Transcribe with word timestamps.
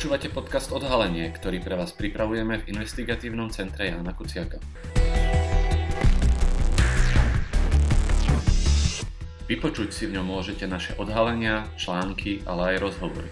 Počúvate 0.00 0.32
podcast 0.32 0.72
Odhalenie, 0.72 1.28
ktorý 1.28 1.60
pre 1.60 1.76
vás 1.76 1.92
pripravujeme 1.92 2.64
v 2.64 2.72
investigatívnom 2.72 3.52
centre 3.52 3.84
Jana 3.84 4.16
Kuciaka. 4.16 4.56
Vypočuť 9.44 9.92
si 9.92 10.08
v 10.08 10.16
ňom 10.16 10.24
môžete 10.24 10.64
naše 10.64 10.96
odhalenia, 10.96 11.68
články, 11.76 12.40
ale 12.48 12.72
aj 12.72 12.76
rozhovory. 12.80 13.28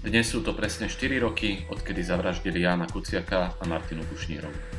Dnes 0.00 0.24
sú 0.32 0.40
to 0.40 0.56
presne 0.56 0.88
4 0.88 1.20
roky, 1.20 1.68
odkedy 1.68 2.00
zavraždili 2.00 2.64
Jana 2.64 2.88
Kuciaka 2.88 3.52
a 3.60 3.62
Martinu 3.68 4.00
Kušnírovu. 4.08 4.75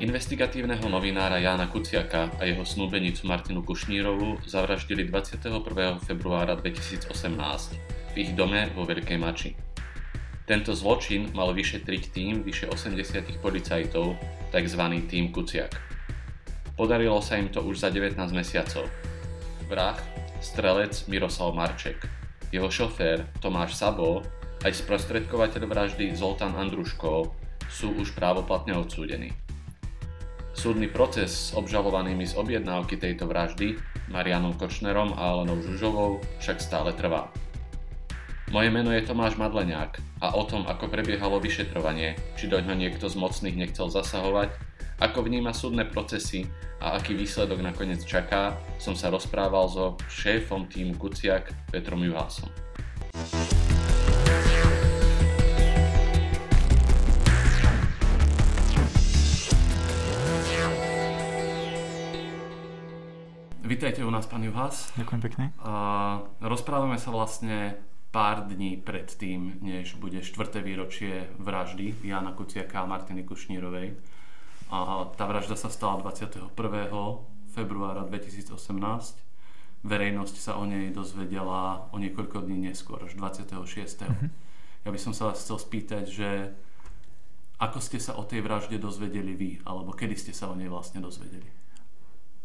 Investigatívneho 0.00 0.88
novinára 0.88 1.36
Jána 1.36 1.68
Kuciaka 1.68 2.32
a 2.40 2.48
jeho 2.48 2.64
snúbenicu 2.64 3.28
Martinu 3.28 3.60
Kušnírovu 3.60 4.40
zavraždili 4.48 5.04
21. 5.04 5.60
februára 6.00 6.56
2018 6.56 7.12
v 8.08 8.14
ich 8.16 8.32
dome 8.32 8.72
vo 8.72 8.88
Veľkej 8.88 9.20
Mači. 9.20 9.52
Tento 10.48 10.72
zločin 10.72 11.28
mal 11.36 11.52
vyšetriť 11.52 12.16
tým 12.16 12.40
vyše 12.40 12.72
80 12.72 13.44
policajtov, 13.44 14.16
tzv. 14.48 14.82
tým 15.04 15.36
Kuciak. 15.36 15.76
Podarilo 16.80 17.20
sa 17.20 17.36
im 17.36 17.52
to 17.52 17.60
už 17.60 17.84
za 17.84 17.92
19 17.92 18.16
mesiacov. 18.32 18.88
Vrah, 19.68 20.00
strelec 20.40 20.96
Miroslav 21.12 21.52
Marček, 21.52 22.08
jeho 22.48 22.72
šofér 22.72 23.28
Tomáš 23.44 23.76
Sabo 23.76 24.24
aj 24.64 24.80
sprostredkovateľ 24.80 25.68
vraždy 25.68 26.16
Zoltán 26.16 26.56
Andruškov 26.56 27.36
sú 27.68 27.92
už 28.00 28.16
právoplatne 28.16 28.80
odsúdení. 28.80 29.49
Súdny 30.60 30.92
proces 30.92 31.32
s 31.32 31.56
obžalovanými 31.56 32.28
z 32.28 32.36
objednávky 32.36 33.00
tejto 33.00 33.24
vraždy, 33.24 33.80
Marianom 34.12 34.52
Kočnerom 34.60 35.16
a 35.16 35.32
Alenou 35.32 35.56
Žužovou, 35.64 36.20
však 36.36 36.60
stále 36.60 36.92
trvá. 36.92 37.32
Moje 38.52 38.68
meno 38.68 38.92
je 38.92 39.00
Tomáš 39.00 39.40
Madleniak 39.40 40.04
a 40.20 40.36
o 40.36 40.44
tom, 40.44 40.68
ako 40.68 40.92
prebiehalo 40.92 41.40
vyšetrovanie, 41.40 42.20
či 42.36 42.52
doňho 42.52 42.76
niekto 42.76 43.08
z 43.08 43.16
mocných 43.16 43.56
nechcel 43.56 43.88
zasahovať, 43.88 44.52
ako 45.00 45.24
vníma 45.24 45.56
súdne 45.56 45.88
procesy 45.88 46.44
a 46.76 46.92
aký 47.00 47.16
výsledok 47.16 47.64
nakoniec 47.64 48.04
čaká, 48.04 48.52
som 48.76 48.92
sa 48.92 49.08
rozprával 49.08 49.64
so 49.64 49.96
šéfom 50.12 50.68
týmu 50.68 50.92
Kuciak 51.00 51.72
Petrom 51.72 52.04
Juhásom. 52.04 52.52
Vítajte 63.80 64.04
u 64.04 64.12
nás, 64.12 64.28
pán 64.28 64.44
Juhas. 64.44 64.92
Ďakujem 65.00 65.20
pekne. 65.24 65.44
A 65.64 65.72
rozprávame 66.44 67.00
sa 67.00 67.08
vlastne 67.08 67.80
pár 68.12 68.44
dní 68.44 68.76
pred 68.76 69.08
tým, 69.08 69.56
než 69.64 69.96
bude 69.96 70.20
štvrté 70.20 70.60
výročie 70.60 71.32
vraždy 71.40 71.96
Jana 72.04 72.36
Kuciaka 72.36 72.84
a 72.84 72.84
Martiny 72.84 73.24
Kušnírovej. 73.24 73.96
A 74.68 75.08
tá 75.16 75.24
vražda 75.24 75.56
sa 75.56 75.72
stala 75.72 75.96
21. 75.96 76.52
februára 77.56 78.04
2018. 78.04 78.52
Verejnosť 79.88 80.36
sa 80.36 80.60
o 80.60 80.68
nej 80.68 80.92
dozvedela 80.92 81.88
o 81.88 81.96
niekoľko 81.96 82.44
dní 82.44 82.68
neskôr, 82.68 83.00
až 83.00 83.16
26. 83.16 83.64
Mm-hmm. 84.04 84.28
Ja 84.84 84.90
by 84.92 85.00
som 85.00 85.16
sa 85.16 85.32
vás 85.32 85.40
chcel 85.40 85.56
spýtať, 85.56 86.04
že 86.04 86.52
ako 87.56 87.80
ste 87.80 87.96
sa 87.96 88.12
o 88.20 88.28
tej 88.28 88.44
vražde 88.44 88.76
dozvedeli 88.76 89.32
vy, 89.32 89.50
alebo 89.64 89.96
kedy 89.96 90.20
ste 90.20 90.32
sa 90.36 90.52
o 90.52 90.54
nej 90.54 90.68
vlastne 90.68 91.00
dozvedeli? 91.00 91.59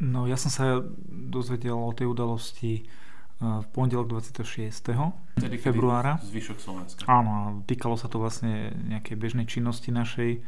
No 0.02 0.28
ja 0.28 0.36
som 0.36 0.52
sa 0.52 0.84
dozvedel 1.08 1.72
o 1.72 1.96
tej 1.96 2.12
udalosti 2.12 2.72
e, 2.80 2.84
v 3.40 3.68
pondelok 3.72 4.12
26. 4.12 4.92
Tedy, 5.40 5.56
februára. 5.56 6.20
Zvyšok 6.20 6.60
Slovenska. 6.60 7.08
Áno, 7.08 7.64
týkalo 7.64 7.96
sa 7.96 8.12
to 8.12 8.19
vlastne 8.19 8.75
nejakej 8.92 9.16
bežnej 9.16 9.47
činnosti 9.47 9.96
našej, 9.96 10.31
e, 10.36 10.40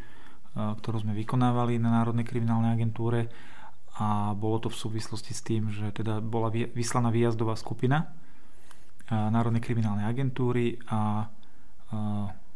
ktorú 0.52 1.08
sme 1.08 1.16
vykonávali 1.16 1.80
na 1.80 1.96
Národnej 1.96 2.28
kriminálnej 2.28 2.76
agentúre 2.76 3.32
a 3.96 4.36
bolo 4.36 4.60
to 4.60 4.68
v 4.68 4.78
súvislosti 4.78 5.32
s 5.32 5.42
tým, 5.42 5.72
že 5.72 5.96
teda 5.96 6.20
bola 6.20 6.52
vyslaná 6.52 7.08
výjazdová 7.08 7.56
skupina 7.56 8.12
e, 9.08 9.16
Národnej 9.16 9.64
kriminálnej 9.64 10.04
agentúry 10.04 10.76
a 10.92 11.32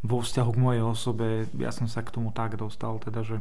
vo 0.04 0.20
vzťahu 0.20 0.50
k 0.52 0.60
mojej 0.60 0.84
osobe 0.84 1.48
ja 1.56 1.72
som 1.72 1.88
sa 1.88 2.04
k 2.04 2.12
tomu 2.12 2.36
tak 2.36 2.60
dostal, 2.60 3.00
teda 3.00 3.24
že 3.24 3.40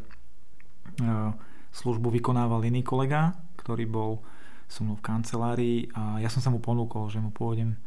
službu 1.71 2.11
vykonával 2.11 2.67
iný 2.67 2.83
kolega, 2.83 3.39
ktorý 3.71 3.87
bol 3.87 4.19
so 4.67 4.83
mnou 4.83 4.99
v 4.99 5.07
kancelárii 5.07 5.79
a 5.95 6.19
ja 6.19 6.27
som 6.27 6.43
sa 6.43 6.51
mu 6.51 6.59
ponúkol, 6.59 7.07
že 7.07 7.23
mu 7.23 7.31
pôjdem 7.31 7.79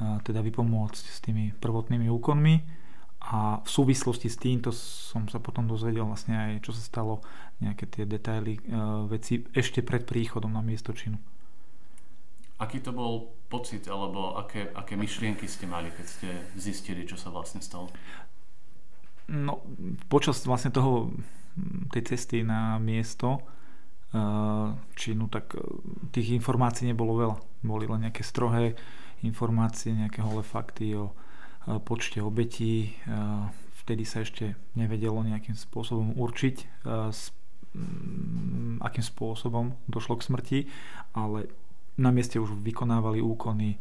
teda 0.00 0.40
vypomôcť 0.40 1.04
s 1.12 1.20
tými 1.20 1.52
prvotnými 1.60 2.08
úkonmi 2.08 2.54
a 3.20 3.60
v 3.60 3.68
súvislosti 3.68 4.32
s 4.32 4.40
týmto 4.40 4.72
som 4.72 5.28
sa 5.28 5.36
potom 5.36 5.68
dozvedel 5.68 6.08
vlastne 6.08 6.36
aj, 6.36 6.64
čo 6.64 6.72
sa 6.72 6.80
stalo, 6.80 7.24
nejaké 7.58 7.88
tie 7.88 8.04
detaily, 8.04 8.60
e, 8.60 8.62
veci 9.08 9.42
ešte 9.56 9.80
pred 9.80 10.04
príchodom 10.04 10.52
na 10.52 10.60
miesto 10.60 10.92
činu. 10.92 11.16
Aký 12.60 12.84
to 12.84 12.92
bol 12.92 13.36
pocit, 13.48 13.88
alebo 13.88 14.36
aké, 14.40 14.72
aké 14.72 14.96
myšlienky 14.96 15.48
ste 15.48 15.64
mali, 15.68 15.92
keď 15.92 16.06
ste 16.06 16.28
zistili, 16.56 17.08
čo 17.08 17.18
sa 17.18 17.32
vlastne 17.32 17.60
stalo? 17.64 17.90
No, 19.26 19.64
počas 20.06 20.44
vlastne 20.46 20.70
toho 20.70 21.12
tej 21.90 22.14
cesty 22.14 22.44
na 22.46 22.76
miesto 22.78 23.42
eh, 24.16 24.66
činu, 24.96 25.28
tak 25.28 25.52
eh, 25.54 25.60
tých 26.10 26.32
informácií 26.32 26.88
nebolo 26.88 27.12
veľa. 27.20 27.36
Boli 27.62 27.84
len 27.84 28.08
nejaké 28.08 28.24
strohé 28.24 28.72
informácie, 29.20 29.92
nejaké 29.92 30.24
holé 30.24 30.40
fakty 30.40 30.96
o 30.96 31.12
eh, 31.12 31.78
počte 31.84 32.24
obetí. 32.24 32.96
Vtedy 33.86 34.02
sa 34.02 34.26
ešte 34.26 34.58
nevedelo 34.74 35.22
nejakým 35.22 35.54
spôsobom 35.54 36.18
určiť, 36.18 36.56
mm, 36.90 38.82
akým 38.82 39.04
spôsobom 39.06 39.78
došlo 39.86 40.18
k 40.18 40.26
smrti, 40.26 40.58
ale 41.14 41.46
na 41.94 42.10
mieste 42.10 42.42
už 42.42 42.50
vykonávali 42.66 43.22
úkony 43.22 43.78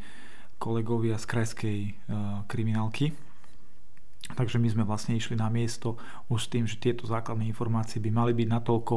kolegovia 0.61 1.17
z 1.17 1.25
krajskej 1.25 1.79
kriminálky 2.45 3.17
Takže 4.33 4.57
my 4.57 4.65
sme 4.73 4.83
vlastne 4.89 5.13
išli 5.13 5.37
na 5.37 5.53
miesto 5.53 6.01
už 6.33 6.49
s 6.49 6.51
tým, 6.51 6.65
že 6.65 6.81
tieto 6.81 7.05
základné 7.05 7.45
informácie 7.45 8.01
by 8.01 8.09
mali 8.09 8.33
byť 8.33 8.47
natoľko 8.49 8.95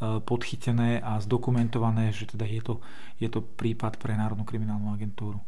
podchytené 0.00 0.98
a 1.00 1.22
zdokumentované, 1.22 2.10
že 2.10 2.26
teda 2.26 2.44
je 2.44 2.62
to, 2.62 2.74
je 3.22 3.28
to 3.30 3.40
prípad 3.40 3.96
pre 3.96 4.14
Národnú 4.18 4.42
kriminálnu 4.42 4.90
agentúru. 4.90 5.38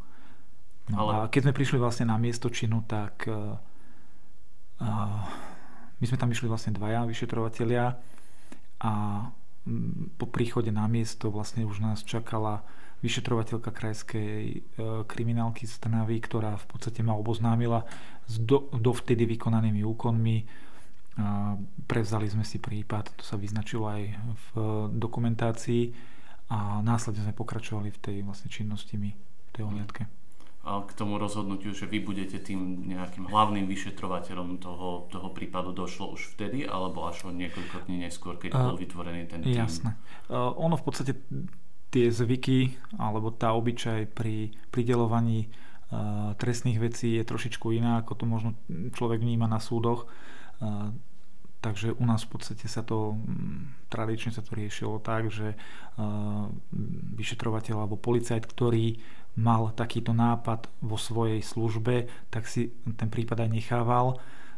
No 0.87 0.95
Ale... 1.03 1.11
a 1.11 1.17
keď 1.27 1.49
sme 1.49 1.57
prišli 1.57 1.77
vlastne 1.77 2.07
na 2.07 2.15
miesto 2.15 2.47
činu, 2.47 2.79
tak 2.87 3.27
uh, 3.27 3.59
my 5.97 6.05
sme 6.05 6.17
tam 6.17 6.31
išli 6.31 6.47
vlastne 6.47 6.71
dvaja 6.73 7.03
vyšetrovatelia 7.03 7.97
a 8.79 8.93
po 10.15 10.25
príchode 10.31 10.71
na 10.71 10.87
miesto 10.87 11.27
vlastne 11.27 11.67
už 11.67 11.83
nás 11.83 12.05
čakala 12.05 12.63
vyšetrovateľka 13.03 13.69
krajskej 13.69 14.63
kriminálky 15.05 15.69
z 15.69 15.75
Trnavy, 15.77 16.17
ktorá 16.17 16.57
v 16.57 16.65
podstate 16.65 17.05
ma 17.05 17.13
oboznámila 17.13 17.85
s 18.25 18.41
do, 18.41 18.71
dovtedy 18.73 19.27
vykonanými 19.37 19.85
úkonmi. 19.85 20.37
Prevzali 21.89 22.29
sme 22.29 22.45
si 22.45 22.61
prípad, 22.61 23.17
to 23.17 23.23
sa 23.25 23.41
vyznačilo 23.41 23.89
aj 23.89 24.01
v 24.37 24.47
dokumentácii 24.93 25.89
a 26.53 26.79
následne 26.85 27.25
sme 27.25 27.33
pokračovali 27.33 27.89
v 27.89 27.99
tej 27.99 28.17
vlastne 28.21 28.53
činnosti 28.53 28.95
my, 28.95 29.11
v 29.17 29.51
tej 29.51 29.63
ohliadke. 29.65 30.05
A 30.67 30.83
k 30.83 30.91
tomu 30.99 31.15
rozhodnutiu, 31.15 31.71
že 31.71 31.87
vy 31.87 32.03
budete 32.03 32.43
tým 32.43 32.91
nejakým 32.91 33.31
hlavným 33.31 33.71
vyšetrovateľom 33.71 34.59
toho, 34.59 35.07
toho 35.07 35.31
prípadu 35.31 35.71
došlo 35.71 36.11
už 36.11 36.35
vtedy, 36.35 36.67
alebo 36.67 37.07
až 37.07 37.23
o 37.23 37.31
niekoľko 37.31 37.87
dní 37.87 38.03
neskôr, 38.03 38.35
keď 38.35 38.51
uh, 38.51 38.59
bol 38.67 38.75
vytvorený 38.75 39.31
ten 39.31 39.47
tým? 39.47 39.63
Jasné. 39.63 39.95
Uh, 40.27 40.51
ono 40.59 40.75
v 40.75 40.83
podstate 40.83 41.11
tie 41.87 42.11
zvyky 42.11 42.75
alebo 42.99 43.31
tá 43.31 43.55
obyčaj 43.55 44.11
pri 44.11 44.51
pridelovaní 44.67 45.47
uh, 45.47 46.35
trestných 46.35 46.83
vecí 46.83 47.15
je 47.15 47.23
trošičku 47.23 47.71
iná, 47.71 48.03
ako 48.03 48.11
to 48.19 48.25
možno 48.27 48.49
človek 48.91 49.23
vníma 49.23 49.47
na 49.47 49.63
súdoch. 49.63 50.11
Uh, 50.59 50.91
takže 51.61 51.93
u 51.97 52.03
nás 52.05 52.23
v 52.23 52.37
podstate 52.37 52.65
sa 52.69 52.85
to, 52.85 53.17
um, 53.17 53.73
tradične 53.89 54.33
sa 54.33 54.45
to 54.45 54.53
riešilo 54.53 55.01
tak, 55.01 55.33
že 55.33 55.53
uh, 55.57 56.47
vyšetrovateľ 57.17 57.75
alebo 57.85 57.97
policajt, 57.97 58.43
ktorý 58.45 58.99
mal 59.37 59.69
takýto 59.77 60.17
nápad 60.17 60.65
vo 60.81 60.97
svojej 60.97 61.45
službe, 61.45 62.09
tak 62.33 62.49
si 62.49 62.73
ten 62.97 63.09
prípad 63.13 63.45
aj 63.45 63.49
nechával 63.53 64.17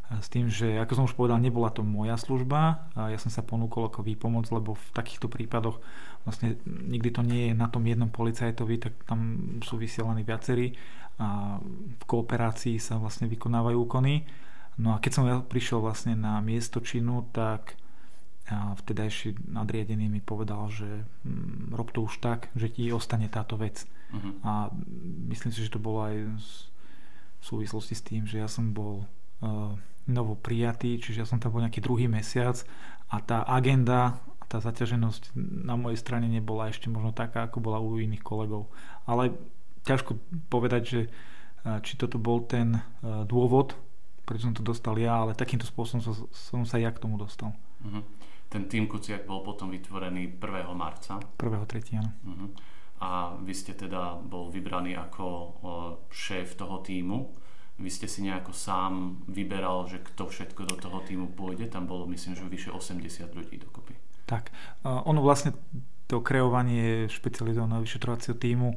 s 0.10 0.28
tým, 0.34 0.50
že 0.50 0.82
ako 0.82 0.94
som 0.98 1.06
už 1.06 1.14
povedal, 1.14 1.38
nebola 1.38 1.70
to 1.70 1.86
moja 1.86 2.18
služba, 2.18 2.90
ja 2.98 3.20
som 3.22 3.30
sa 3.30 3.46
ponúkol 3.46 3.94
ako 3.94 4.02
výpomoc, 4.02 4.50
lebo 4.50 4.74
v 4.74 4.88
takýchto 4.98 5.30
prípadoch 5.30 5.78
vlastne 6.26 6.58
nikdy 6.66 7.10
to 7.14 7.22
nie 7.22 7.52
je 7.52 7.54
na 7.54 7.70
tom 7.70 7.86
jednom 7.86 8.10
policajtovi, 8.10 8.82
tak 8.82 8.98
tam 9.06 9.20
sú 9.62 9.78
vysielaní 9.78 10.26
viacerí 10.26 10.74
a 11.22 11.62
v 12.00 12.04
kooperácii 12.10 12.82
sa 12.82 12.98
vlastne 12.98 13.30
vykonávajú 13.30 13.78
úkony. 13.78 14.26
No 14.80 14.96
a 14.96 15.04
keď 15.04 15.12
som 15.12 15.28
ja 15.28 15.44
prišiel 15.44 15.84
vlastne 15.84 16.16
na 16.16 16.40
miesto 16.40 16.80
činu, 16.80 17.28
tak 17.36 17.76
vtedajší 18.50 19.52
nadriadený 19.52 20.10
mi 20.10 20.22
povedal, 20.24 20.70
že 20.74 21.06
hm, 21.26 21.76
rob 21.76 21.94
to 21.94 22.06
už 22.06 22.18
tak, 22.18 22.50
že 22.58 22.72
ti 22.72 22.90
ostane 22.90 23.30
táto 23.30 23.60
vec. 23.60 23.86
Uh-huh. 24.10 24.34
A 24.42 24.74
myslím 25.30 25.54
si, 25.54 25.62
že 25.62 25.74
to 25.74 25.82
bolo 25.82 26.10
aj 26.10 26.16
v 26.18 27.44
súvislosti 27.46 27.94
s 27.94 28.06
tým, 28.06 28.26
že 28.26 28.42
ja 28.42 28.50
som 28.50 28.74
bol 28.74 29.06
uh, 29.06 29.78
novo 30.10 30.34
prijatý, 30.34 30.98
čiže 30.98 31.22
ja 31.24 31.28
som 31.30 31.38
tam 31.38 31.54
bol 31.54 31.62
nejaký 31.62 31.80
druhý 31.80 32.10
mesiac 32.10 32.58
a 33.14 33.22
tá 33.22 33.46
agenda, 33.46 34.18
tá 34.50 34.58
zaťaženosť 34.58 35.38
na 35.38 35.78
mojej 35.78 36.02
strane 36.02 36.26
nebola 36.26 36.74
ešte 36.74 36.90
možno 36.90 37.14
taká, 37.14 37.46
ako 37.46 37.62
bola 37.62 37.78
u 37.78 38.02
iných 38.02 38.26
kolegov. 38.26 38.74
Ale 39.06 39.38
ťažko 39.86 40.18
povedať, 40.50 40.82
že 40.90 41.02
uh, 41.06 41.78
či 41.86 42.02
toto 42.02 42.18
bol 42.18 42.42
ten 42.50 42.82
uh, 42.82 43.30
dôvod, 43.30 43.78
prečo 44.30 44.46
som 44.46 44.54
to 44.54 44.62
dostal 44.62 44.94
ja, 45.02 45.26
ale 45.26 45.34
takýmto 45.34 45.66
spôsobom 45.66 46.06
som, 46.06 46.14
som 46.30 46.62
sa 46.62 46.78
ja 46.78 46.94
k 46.94 47.02
tomu 47.02 47.18
dostal. 47.18 47.58
Uh-huh. 47.82 48.06
Ten 48.46 48.70
tým 48.70 48.86
Kuciak 48.86 49.26
bol 49.26 49.42
potom 49.42 49.74
vytvorený 49.74 50.38
1. 50.38 50.70
marca. 50.78 51.18
1.3. 51.42 51.98
áno. 51.98 52.14
Uh-huh. 52.22 52.50
A 53.02 53.34
vy 53.42 53.54
ste 53.58 53.74
teda 53.74 54.22
bol 54.22 54.54
vybraný 54.54 54.94
ako 54.94 55.58
šéf 56.14 56.54
toho 56.54 56.86
týmu. 56.86 57.34
Vy 57.82 57.90
ste 57.90 58.06
si 58.06 58.22
nejako 58.22 58.54
sám 58.54 59.24
vyberal, 59.26 59.90
že 59.90 60.04
kto 60.04 60.30
všetko 60.30 60.62
do 60.68 60.76
toho 60.78 61.02
týmu 61.02 61.34
pôjde. 61.34 61.72
Tam 61.72 61.90
bolo 61.90 62.06
myslím, 62.12 62.38
že 62.38 62.46
vyše 62.46 62.70
80 62.70 63.34
ľudí 63.34 63.58
dokopy. 63.58 63.98
Tak. 64.30 64.54
Ono 64.86 65.26
vlastne 65.26 65.58
to 66.06 66.22
kreovanie 66.22 67.10
špecializovaného 67.10 67.82
vyšetrovacieho 67.82 68.36
týmu, 68.36 68.76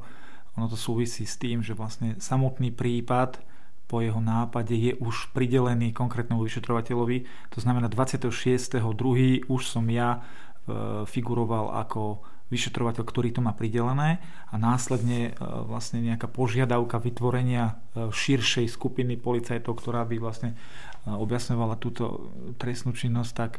ono 0.53 0.65
to 0.69 0.77
súvisí 0.77 1.25
s 1.25 1.35
tým, 1.41 1.65
že 1.65 1.73
vlastne 1.73 2.15
samotný 2.21 2.69
prípad 2.69 3.41
po 3.87 3.99
jeho 3.99 4.19
nápade 4.23 4.73
je 4.73 4.95
už 4.97 5.31
pridelený 5.35 5.91
konkrétnemu 5.91 6.41
vyšetrovateľovi. 6.41 7.17
To 7.53 7.59
znamená 7.59 7.91
26.2. 7.91 9.45
už 9.45 9.61
som 9.67 9.85
ja 9.91 10.17
e, 10.17 11.05
figuroval 11.05 11.75
ako 11.77 12.23
vyšetrovateľ, 12.49 13.03
ktorý 13.03 13.29
to 13.33 13.41
má 13.43 13.51
pridelené 13.53 14.23
a 14.49 14.55
následne 14.55 15.29
e, 15.29 15.31
vlastne 15.67 15.99
nejaká 15.99 16.31
požiadavka 16.31 16.97
vytvorenia 16.97 17.63
e, 17.93 18.09
širšej 18.09 18.71
skupiny 18.71 19.19
policajtov, 19.19 19.77
ktorá 19.77 20.07
by 20.07 20.15
vlastne 20.17 20.55
objasňovala 21.03 21.75
túto 21.83 22.31
trestnú 22.55 22.95
činnosť, 22.95 23.31
tak 23.35 23.51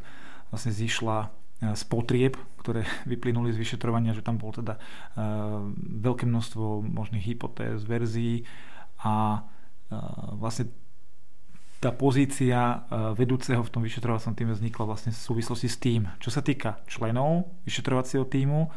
vlastne 0.48 0.72
zišla 0.72 1.28
z 1.60 1.82
potrieb, 1.92 2.40
ktoré 2.64 2.88
vyplynuli 3.12 3.52
z 3.52 3.60
vyšetrovania, 3.60 4.16
že 4.16 4.24
tam 4.24 4.40
bolo 4.40 4.64
teda 4.64 4.80
veľké 5.76 6.24
množstvo 6.24 6.88
možných 6.88 7.36
hypotéz, 7.36 7.84
verzií 7.84 8.48
a 9.04 9.44
vlastne 10.36 10.70
tá 11.82 11.92
pozícia 11.92 12.88
vedúceho 13.12 13.60
v 13.60 13.68
tom 13.68 13.84
vyšetrovacom 13.84 14.32
týme 14.32 14.56
vznikla 14.56 14.88
vlastne 14.88 15.12
v 15.12 15.20
súvislosti 15.20 15.68
s 15.68 15.76
tým. 15.76 16.08
Čo 16.16 16.32
sa 16.32 16.40
týka 16.40 16.80
členov 16.88 17.60
vyšetrovacieho 17.68 18.24
týmu, 18.24 18.72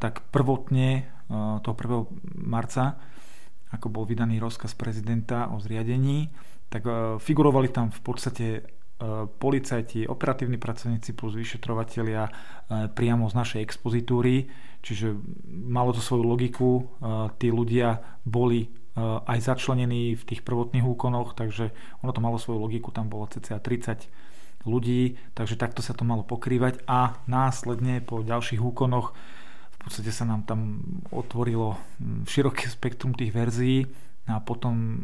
tak 0.00 0.24
prvotne 0.32 1.12
toho 1.60 1.74
1. 1.76 2.48
marca, 2.48 2.96
ako 3.68 3.92
bol 3.92 4.04
vydaný 4.08 4.40
rozkaz 4.40 4.72
prezidenta 4.72 5.52
o 5.52 5.60
zriadení, 5.60 6.32
tak 6.72 6.88
figurovali 7.20 7.68
tam 7.68 7.92
v 7.92 8.00
podstate 8.00 8.46
policajti, 9.36 10.08
operatívni 10.08 10.56
pracovníci 10.56 11.12
plus 11.12 11.36
vyšetrovatelia 11.36 12.32
priamo 12.96 13.28
z 13.28 13.34
našej 13.34 13.60
expozitúry, 13.60 14.48
čiže 14.80 15.12
malo 15.68 15.92
to 15.92 16.00
svoju 16.00 16.24
logiku, 16.24 16.86
tí 17.36 17.52
ľudia 17.52 17.98
boli 18.24 18.70
aj 19.00 19.38
začlenený 19.40 20.20
v 20.20 20.26
tých 20.28 20.44
prvotných 20.44 20.84
úkonoch, 20.84 21.32
takže 21.32 21.72
ono 22.04 22.12
to 22.12 22.20
malo 22.20 22.36
svoju 22.36 22.60
logiku, 22.60 22.92
tam 22.92 23.08
bolo 23.08 23.24
cca 23.24 23.56
30 23.56 24.08
ľudí, 24.68 25.16
takže 25.32 25.56
takto 25.56 25.80
sa 25.80 25.96
to 25.96 26.04
malo 26.04 26.22
pokrývať 26.22 26.84
a 26.84 27.16
následne 27.24 28.04
po 28.04 28.20
ďalších 28.20 28.60
úkonoch 28.60 29.16
v 29.82 29.90
podstate 29.90 30.14
sa 30.14 30.22
nám 30.22 30.46
tam 30.46 30.78
otvorilo 31.10 31.74
hm, 31.74 32.22
široké 32.22 32.70
spektrum 32.70 33.18
tých 33.18 33.34
verzií 33.34 33.82
a 34.30 34.38
potom, 34.38 35.02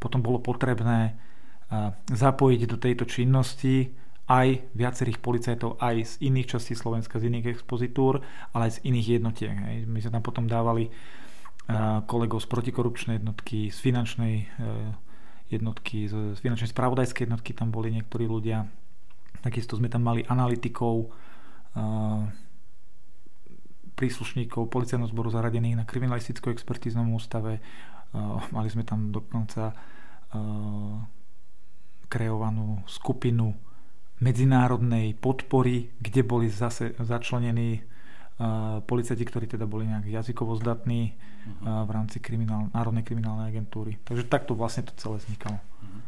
potom 0.00 0.24
bolo 0.24 0.40
potrebné 0.40 1.12
eh, 1.12 1.92
zapojiť 2.08 2.60
do 2.64 2.80
tejto 2.80 3.04
činnosti 3.04 3.92
aj 4.24 4.72
viacerých 4.72 5.20
policajtov 5.20 5.76
aj 5.84 6.16
z 6.16 6.32
iných 6.32 6.56
častí 6.56 6.72
Slovenska, 6.72 7.20
z 7.20 7.28
iných 7.28 7.60
expozitúr, 7.60 8.24
ale 8.56 8.72
aj 8.72 8.80
z 8.80 8.82
iných 8.88 9.20
jednotiek. 9.20 9.52
My 9.84 10.00
sme 10.00 10.16
tam 10.16 10.24
potom 10.24 10.48
dávali 10.48 10.88
kolegov 12.04 12.44
z 12.44 12.48
protikorupčnej 12.52 13.16
jednotky, 13.20 13.72
z 13.72 13.78
finančnej 13.80 14.34
e, 14.36 14.46
jednotky, 15.48 16.04
z 16.12 16.36
finančnej 16.36 16.68
spravodajskej 16.68 17.24
jednotky 17.24 17.56
tam 17.56 17.72
boli 17.72 17.88
niektorí 17.88 18.28
ľudia. 18.28 18.68
Takisto 19.40 19.80
sme 19.80 19.88
tam 19.88 20.04
mali 20.04 20.28
analytikov, 20.28 21.08
e, 21.08 21.86
príslušníkov 23.96 24.68
policajného 24.68 25.08
zboru 25.08 25.32
zaradených 25.32 25.78
na 25.80 25.88
kriminalisticko 25.88 26.52
expertíznom 26.52 27.08
ústave. 27.16 27.56
E, 27.56 27.60
mali 28.52 28.68
sme 28.68 28.84
tam 28.84 29.08
dokonca 29.12 29.72
kreovanú 32.10 32.82
skupinu 32.90 33.54
medzinárodnej 34.18 35.14
podpory, 35.14 35.94
kde 36.02 36.26
boli 36.26 36.50
zase 36.50 36.98
začlenení 36.98 37.86
policajti, 38.82 39.22
ktorí 39.22 39.46
teda 39.46 39.70
boli 39.70 39.86
nejak 39.86 40.10
jazykovo 40.10 40.58
zdatní 40.58 41.14
uh-huh. 41.44 41.84
v 41.84 41.90
rámci 41.92 42.18
kriminál, 42.18 42.72
Národnej 42.72 43.04
kriminálnej 43.04 43.52
agentúry. 43.52 44.00
Takže 44.02 44.24
takto 44.26 44.56
vlastne 44.56 44.88
to 44.88 44.96
celé 44.96 45.20
vznikalo. 45.20 45.60
Uh-huh. 45.60 46.00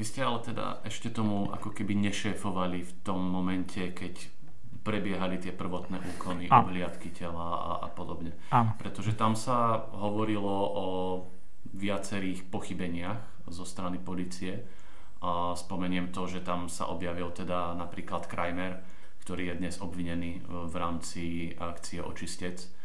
Vy 0.00 0.04
ste 0.08 0.24
ale 0.24 0.40
teda 0.40 0.80
ešte 0.82 1.12
tomu 1.12 1.52
ako 1.52 1.76
keby 1.76 1.92
nešéfovali 1.92 2.80
v 2.80 2.92
tom 3.04 3.20
momente, 3.20 3.92
keď 3.92 4.40
prebiehali 4.80 5.36
tie 5.36 5.52
prvotné 5.52 6.00
úkony, 6.16 6.48
a. 6.48 6.64
obhliadky 6.64 7.12
tela 7.12 7.44
a, 7.60 7.72
a 7.84 7.88
podobne. 7.92 8.32
A. 8.48 8.72
Pretože 8.80 9.12
tam 9.12 9.36
sa 9.36 9.84
hovorilo 9.92 10.48
o 10.72 10.86
viacerých 11.76 12.48
pochybeniach 12.48 13.44
zo 13.52 13.68
strany 13.68 14.00
policie. 14.00 14.64
A 15.20 15.52
spomeniem 15.52 16.08
to, 16.08 16.24
že 16.24 16.40
tam 16.40 16.72
sa 16.72 16.88
objavil 16.88 17.28
teda 17.28 17.76
napríklad 17.76 18.24
Krajmer, 18.24 18.80
ktorý 19.20 19.52
je 19.52 19.58
dnes 19.60 19.76
obvinený 19.84 20.40
v 20.48 20.74
rámci 20.80 21.52
akcie 21.60 22.00
Očistec. 22.00 22.79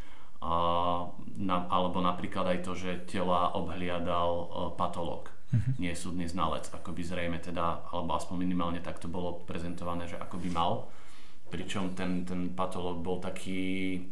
A, 0.46 1.10
na, 1.42 1.66
alebo 1.74 2.06
napríklad 2.06 2.46
aj 2.46 2.60
to, 2.62 2.78
že 2.78 3.10
tela 3.10 3.50
obhliadal 3.58 4.30
uh, 4.30 4.46
patológ, 4.78 5.34
uh-huh. 5.50 5.74
nie 5.82 5.90
súdny 5.98 6.30
znalec, 6.30 6.70
ako 6.70 6.94
by 6.94 7.02
zrejme 7.02 7.42
teda, 7.42 7.82
alebo 7.90 8.14
aspoň 8.14 8.46
minimálne 8.46 8.78
takto 8.78 9.10
bolo 9.10 9.42
prezentované, 9.50 10.06
že 10.06 10.22
ako 10.22 10.38
by 10.38 10.50
mal. 10.54 10.86
Pričom 11.50 11.98
ten, 11.98 12.30
ten 12.30 12.54
patológ 12.54 13.02
bol 13.02 13.18
taký 13.18 14.06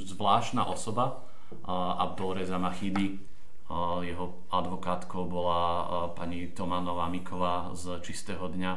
zvláštna 0.00 0.64
osoba, 0.64 1.28
uh, 1.68 2.56
Machidi, 2.56 3.20
uh, 3.68 4.00
jeho 4.00 4.48
advokátkou 4.48 5.28
bola 5.28 5.60
uh, 5.60 5.84
pani 6.16 6.56
Tomanová 6.56 7.12
Miková 7.12 7.76
z 7.76 8.00
Čistého 8.00 8.48
dňa. 8.48 8.72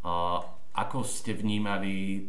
Uh, 0.00 0.40
ako 0.72 1.04
ste 1.04 1.36
vnímali 1.36 2.26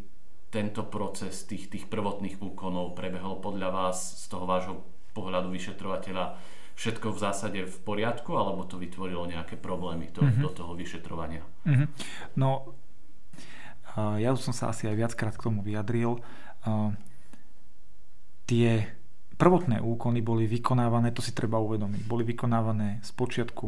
tento 0.53 0.85
proces 0.87 1.45
tých, 1.45 1.67
tých 1.67 1.85
prvotných 1.87 2.41
úkonov? 2.41 2.97
Prebehol 2.97 3.39
podľa 3.39 3.69
vás 3.73 4.23
z 4.23 4.25
toho 4.31 4.45
vášho 4.47 4.83
pohľadu 5.15 5.51
vyšetrovateľa 5.51 6.35
všetko 6.75 7.15
v 7.15 7.21
zásade 7.23 7.59
v 7.63 7.77
poriadku, 7.87 8.35
alebo 8.35 8.67
to 8.67 8.75
vytvorilo 8.75 9.23
nejaké 9.23 9.55
problémy 9.55 10.11
to, 10.11 10.19
mm-hmm. 10.19 10.43
do 10.43 10.51
toho 10.51 10.75
vyšetrovania? 10.75 11.39
Mm-hmm. 11.63 11.87
No, 12.35 12.75
ja 13.95 14.35
už 14.35 14.43
som 14.43 14.51
sa 14.51 14.75
asi 14.75 14.91
aj 14.91 14.99
viackrát 14.99 15.35
k 15.39 15.45
tomu 15.47 15.63
vyjadril. 15.63 16.19
Tie 18.43 18.69
prvotné 19.39 19.79
úkony 19.79 20.19
boli 20.19 20.51
vykonávané, 20.51 21.15
to 21.15 21.23
si 21.23 21.31
treba 21.31 21.63
uvedomiť, 21.63 22.03
boli 22.03 22.27
vykonávané 22.27 22.99
z 22.99 23.11
počiatku 23.15 23.67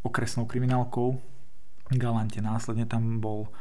okresnou 0.00 0.48
kriminálkou 0.48 1.20
Galante. 1.92 2.40
Následne 2.40 2.88
tam 2.88 3.20
bol 3.20 3.52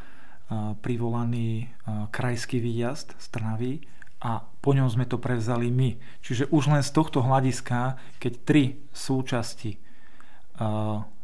privolaný 0.83 1.71
krajský 2.11 2.59
výjazd 2.59 3.15
z 3.15 3.25
Trnavy 3.31 3.73
a 4.21 4.43
po 4.43 4.75
ňom 4.75 4.91
sme 4.91 5.07
to 5.07 5.15
prevzali 5.15 5.71
my. 5.71 5.95
Čiže 6.19 6.51
už 6.51 6.69
len 6.69 6.83
z 6.83 6.91
tohto 6.91 7.23
hľadiska, 7.23 7.95
keď 8.19 8.33
tri 8.43 8.63
súčasti 8.91 9.79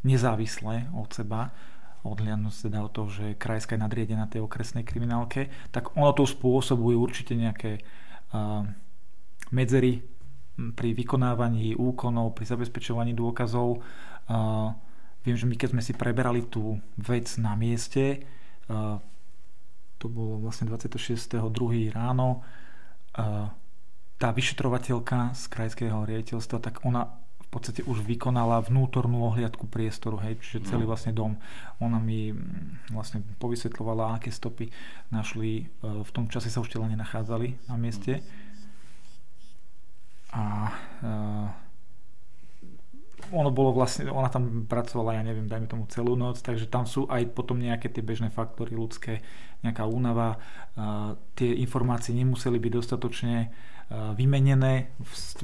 nezávislé 0.07 0.89
od 0.95 1.11
seba, 1.11 1.51
odhľadnúť 2.07 2.71
teda 2.71 2.79
od 2.87 2.91
toho, 2.95 3.07
že 3.11 3.35
krajská 3.35 3.75
je 3.75 3.83
nadriedená 3.83 4.31
tej 4.31 4.47
okresnej 4.47 4.87
kriminálke, 4.87 5.51
tak 5.75 5.93
ono 5.99 6.15
to 6.15 6.23
spôsobuje 6.23 6.95
určite 6.95 7.35
nejaké 7.35 7.83
medzery 9.51 10.07
pri 10.55 10.89
vykonávaní 10.95 11.75
úkonov, 11.75 12.33
pri 12.33 12.47
zabezpečovaní 12.47 13.11
dôkazov. 13.11 13.83
Viem, 15.21 15.35
že 15.35 15.45
my 15.45 15.55
keď 15.59 15.69
sme 15.75 15.83
si 15.83 15.93
preberali 15.93 16.47
tú 16.47 16.79
vec 16.95 17.27
na 17.37 17.59
mieste, 17.59 18.23
to 19.97 20.09
bolo 20.09 20.41
vlastne 20.41 20.69
26.2. 20.69 21.93
ráno, 21.93 22.45
tá 24.17 24.29
vyšetrovateľka 24.33 25.37
z 25.37 25.43
krajského 25.49 26.05
riaditeľstva, 26.05 26.57
tak 26.57 26.81
ona 26.85 27.17
v 27.47 27.49
podstate 27.49 27.81
už 27.87 28.03
vykonala 28.03 28.59
vnútornú 28.59 29.23
ohliadku 29.23 29.71
priestoru, 29.71 30.19
hej, 30.19 30.35
čiže 30.43 30.67
celý 30.67 30.83
no. 30.83 30.91
vlastne 30.91 31.15
dom. 31.15 31.39
Ona 31.79 31.95
mi 31.95 32.35
mm, 32.35 32.91
vlastne 32.91 33.23
povysvetľovala, 33.39 34.19
aké 34.19 34.35
stopy 34.35 34.67
našli. 35.15 35.63
E, 35.63 36.03
v 36.03 36.11
tom 36.11 36.27
čase 36.27 36.51
sa 36.51 36.59
už 36.59 36.75
tela 36.75 36.91
nenachádzali 36.91 37.71
na 37.71 37.75
mieste. 37.79 38.19
A 40.35 40.75
uh, 40.75 41.66
ono 43.31 43.49
bolo 43.51 43.75
vlastne, 43.75 44.07
ona 44.11 44.31
tam 44.31 44.67
pracovala, 44.67 45.17
ja 45.17 45.23
neviem, 45.23 45.49
dajme 45.49 45.67
tomu 45.67 45.83
celú 45.91 46.15
noc, 46.15 46.39
takže 46.39 46.69
tam 46.71 46.87
sú 46.87 47.07
aj 47.11 47.31
potom 47.31 47.59
nejaké 47.59 47.91
tie 47.91 48.05
bežné 48.05 48.31
faktory 48.31 48.75
ľudské, 48.75 49.25
nejaká 49.65 49.83
únava. 49.89 50.37
Uh, 50.77 51.17
tie 51.33 51.57
informácie 51.57 52.13
nemuseli 52.13 52.61
byť 52.61 52.71
dostatočne 52.71 53.51
vymenené 54.19 54.91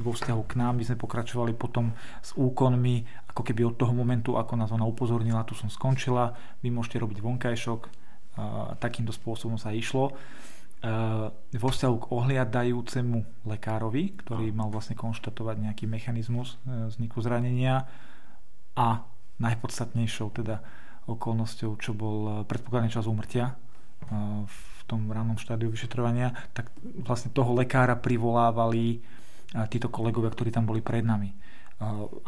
vo 0.04 0.12
vzťahu 0.12 0.42
k 0.44 0.60
nám. 0.60 0.76
My 0.76 0.84
sme 0.84 1.00
pokračovali 1.00 1.56
potom 1.56 1.96
s 2.20 2.36
úkonmi, 2.36 3.24
ako 3.32 3.40
keby 3.40 3.64
od 3.64 3.80
toho 3.80 3.96
momentu, 3.96 4.36
ako 4.36 4.60
nás 4.60 4.68
ona 4.68 4.84
upozornila, 4.84 5.48
tu 5.48 5.56
som 5.56 5.72
skončila, 5.72 6.36
vy 6.60 6.68
môžete 6.68 7.00
robiť 7.00 7.24
vonkajšok. 7.24 7.80
Takýmto 8.84 9.16
spôsobom 9.16 9.56
sa 9.56 9.72
išlo. 9.72 10.12
Vo 11.54 11.68
vzťahu 11.72 11.96
k 11.96 12.10
ohliadajúcemu 12.12 13.48
lekárovi, 13.48 14.20
ktorý 14.20 14.52
mal 14.52 14.68
vlastne 14.68 14.92
konštatovať 14.92 15.56
nejaký 15.64 15.84
mechanizmus 15.88 16.60
e, 16.60 16.92
vzniku 16.92 17.24
zranenia 17.24 17.88
a 18.76 19.00
najpodstatnejšou 19.40 20.28
teda 20.36 20.60
okolnosťou, 21.08 21.80
čo 21.80 21.96
bol 21.96 22.18
e, 22.20 22.30
predpokladný 22.44 22.92
čas 22.92 23.08
úmrtia 23.08 23.56
v 24.44 24.60
tom 24.84 25.08
rannom 25.08 25.40
štádiu 25.40 25.72
vyšetrovania, 25.72 26.36
tak 26.52 26.68
vlastne 27.00 27.32
toho 27.32 27.56
lekára 27.56 27.96
privolávali 27.96 29.00
títo 29.72 29.88
kolegovia, 29.88 30.28
ktorí 30.28 30.52
tam 30.52 30.68
boli 30.68 30.84
pred 30.84 31.00
nami. 31.00 31.32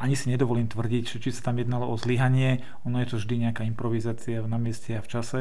Ani 0.00 0.16
si 0.16 0.32
nedovolím 0.32 0.64
tvrdiť, 0.64 1.20
či 1.20 1.30
sa 1.36 1.52
tam 1.52 1.60
jednalo 1.60 1.84
o 1.84 2.00
zlyhanie, 2.00 2.64
ono 2.88 2.96
je 3.02 3.12
to 3.12 3.16
vždy 3.20 3.44
nejaká 3.44 3.62
improvizácia 3.68 4.40
na 4.42 4.56
mieste 4.56 4.96
a 4.96 5.04
v 5.04 5.10
čase, 5.10 5.40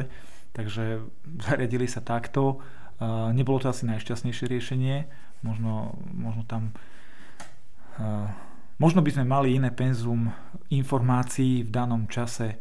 takže 0.52 1.02
zariadili 1.40 1.88
sa 1.88 2.04
takto. 2.04 2.60
Nebolo 3.02 3.60
to 3.60 3.68
asi 3.68 3.84
najšťastnejšie 3.84 4.46
riešenie, 4.48 4.96
možno, 5.44 6.00
možno 6.16 6.42
tam 6.48 6.72
možno 8.76 9.00
by 9.00 9.10
sme 9.12 9.24
mali 9.24 9.56
iné 9.56 9.72
penzum 9.72 10.28
informácií 10.68 11.64
v 11.64 11.70
danom 11.72 12.08
čase 12.08 12.60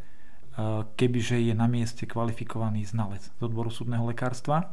kebyže 0.95 1.35
je 1.39 1.53
na 1.53 1.67
mieste 1.67 2.07
kvalifikovaný 2.07 2.87
znalec 2.87 3.27
z 3.27 3.41
odboru 3.43 3.67
súdneho 3.67 4.07
lekárstva, 4.07 4.71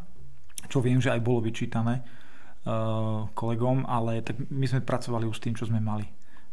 čo 0.71 0.79
viem, 0.79 1.03
že 1.03 1.11
aj 1.11 1.21
bolo 1.27 1.43
vyčítané 1.43 2.07
kolegom, 3.35 3.83
ale 3.91 4.23
tak 4.23 4.39
my 4.47 4.67
sme 4.71 4.87
pracovali 4.87 5.27
už 5.27 5.43
s 5.43 5.43
tým, 5.43 5.55
čo 5.59 5.67
sme 5.67 5.83
mali. 5.83 6.07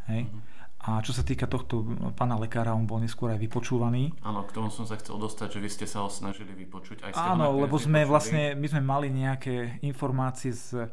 Hej? 0.10 0.26
Mm-hmm. 0.26 0.49
A 0.80 1.04
čo 1.04 1.12
sa 1.12 1.28
týka 1.28 1.44
tohto 1.44 1.84
pána 2.16 2.40
lekára, 2.40 2.72
on 2.72 2.88
bol 2.88 3.04
neskôr 3.04 3.36
aj 3.36 3.40
vypočúvaný. 3.44 4.16
Áno, 4.24 4.48
k 4.48 4.56
tomu 4.56 4.72
som 4.72 4.88
sa 4.88 4.96
chcel 4.96 5.20
dostať, 5.20 5.56
že 5.56 5.60
vy 5.60 5.70
ste 5.70 5.86
sa 5.86 6.08
ho 6.08 6.10
snažili 6.10 6.56
vypočuť. 6.56 7.04
Aj 7.04 7.12
ste 7.12 7.20
Áno, 7.36 7.52
lebo 7.60 7.76
sme 7.76 8.08
vypočuli. 8.08 8.12
vlastne, 8.12 8.44
my 8.56 8.68
sme 8.72 8.82
mali 8.88 9.08
nejaké 9.12 9.84
informácie 9.84 10.56
z 10.56 10.88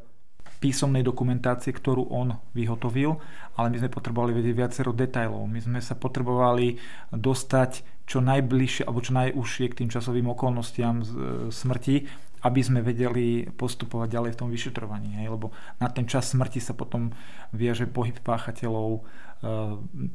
písomnej 0.59 1.05
dokumentácie, 1.05 1.71
ktorú 1.71 2.09
on 2.11 2.40
vyhotovil, 2.57 3.21
ale 3.55 3.66
my 3.71 3.76
sme 3.78 3.90
potrebovali 3.93 4.33
vedieť 4.35 4.55
viacero 4.57 4.90
detajlov. 4.90 5.45
My 5.47 5.61
sme 5.61 5.78
sa 5.85 5.95
potrebovali 5.95 6.81
dostať 7.12 7.85
čo 8.07 8.23
najbližšie, 8.23 8.87
alebo 8.87 9.02
čo 9.02 9.12
najúžšie 9.14 9.66
k 9.71 9.78
tým 9.85 9.90
časovým 9.90 10.26
okolnostiam 10.31 11.02
e, 11.02 11.07
smrti, 11.50 12.07
aby 12.47 12.61
sme 12.62 12.81
vedeli 12.81 13.50
postupovať 13.50 14.09
ďalej 14.11 14.31
v 14.35 14.38
tom 14.38 14.49
vyšetrovaní. 14.49 15.19
Hej? 15.23 15.35
Lebo 15.35 15.50
na 15.83 15.90
ten 15.90 16.07
čas 16.07 16.31
smrti 16.31 16.62
sa 16.62 16.78
potom 16.78 17.11
viaže 17.50 17.90
pohyb 17.90 18.14
páchateľov 18.23 19.02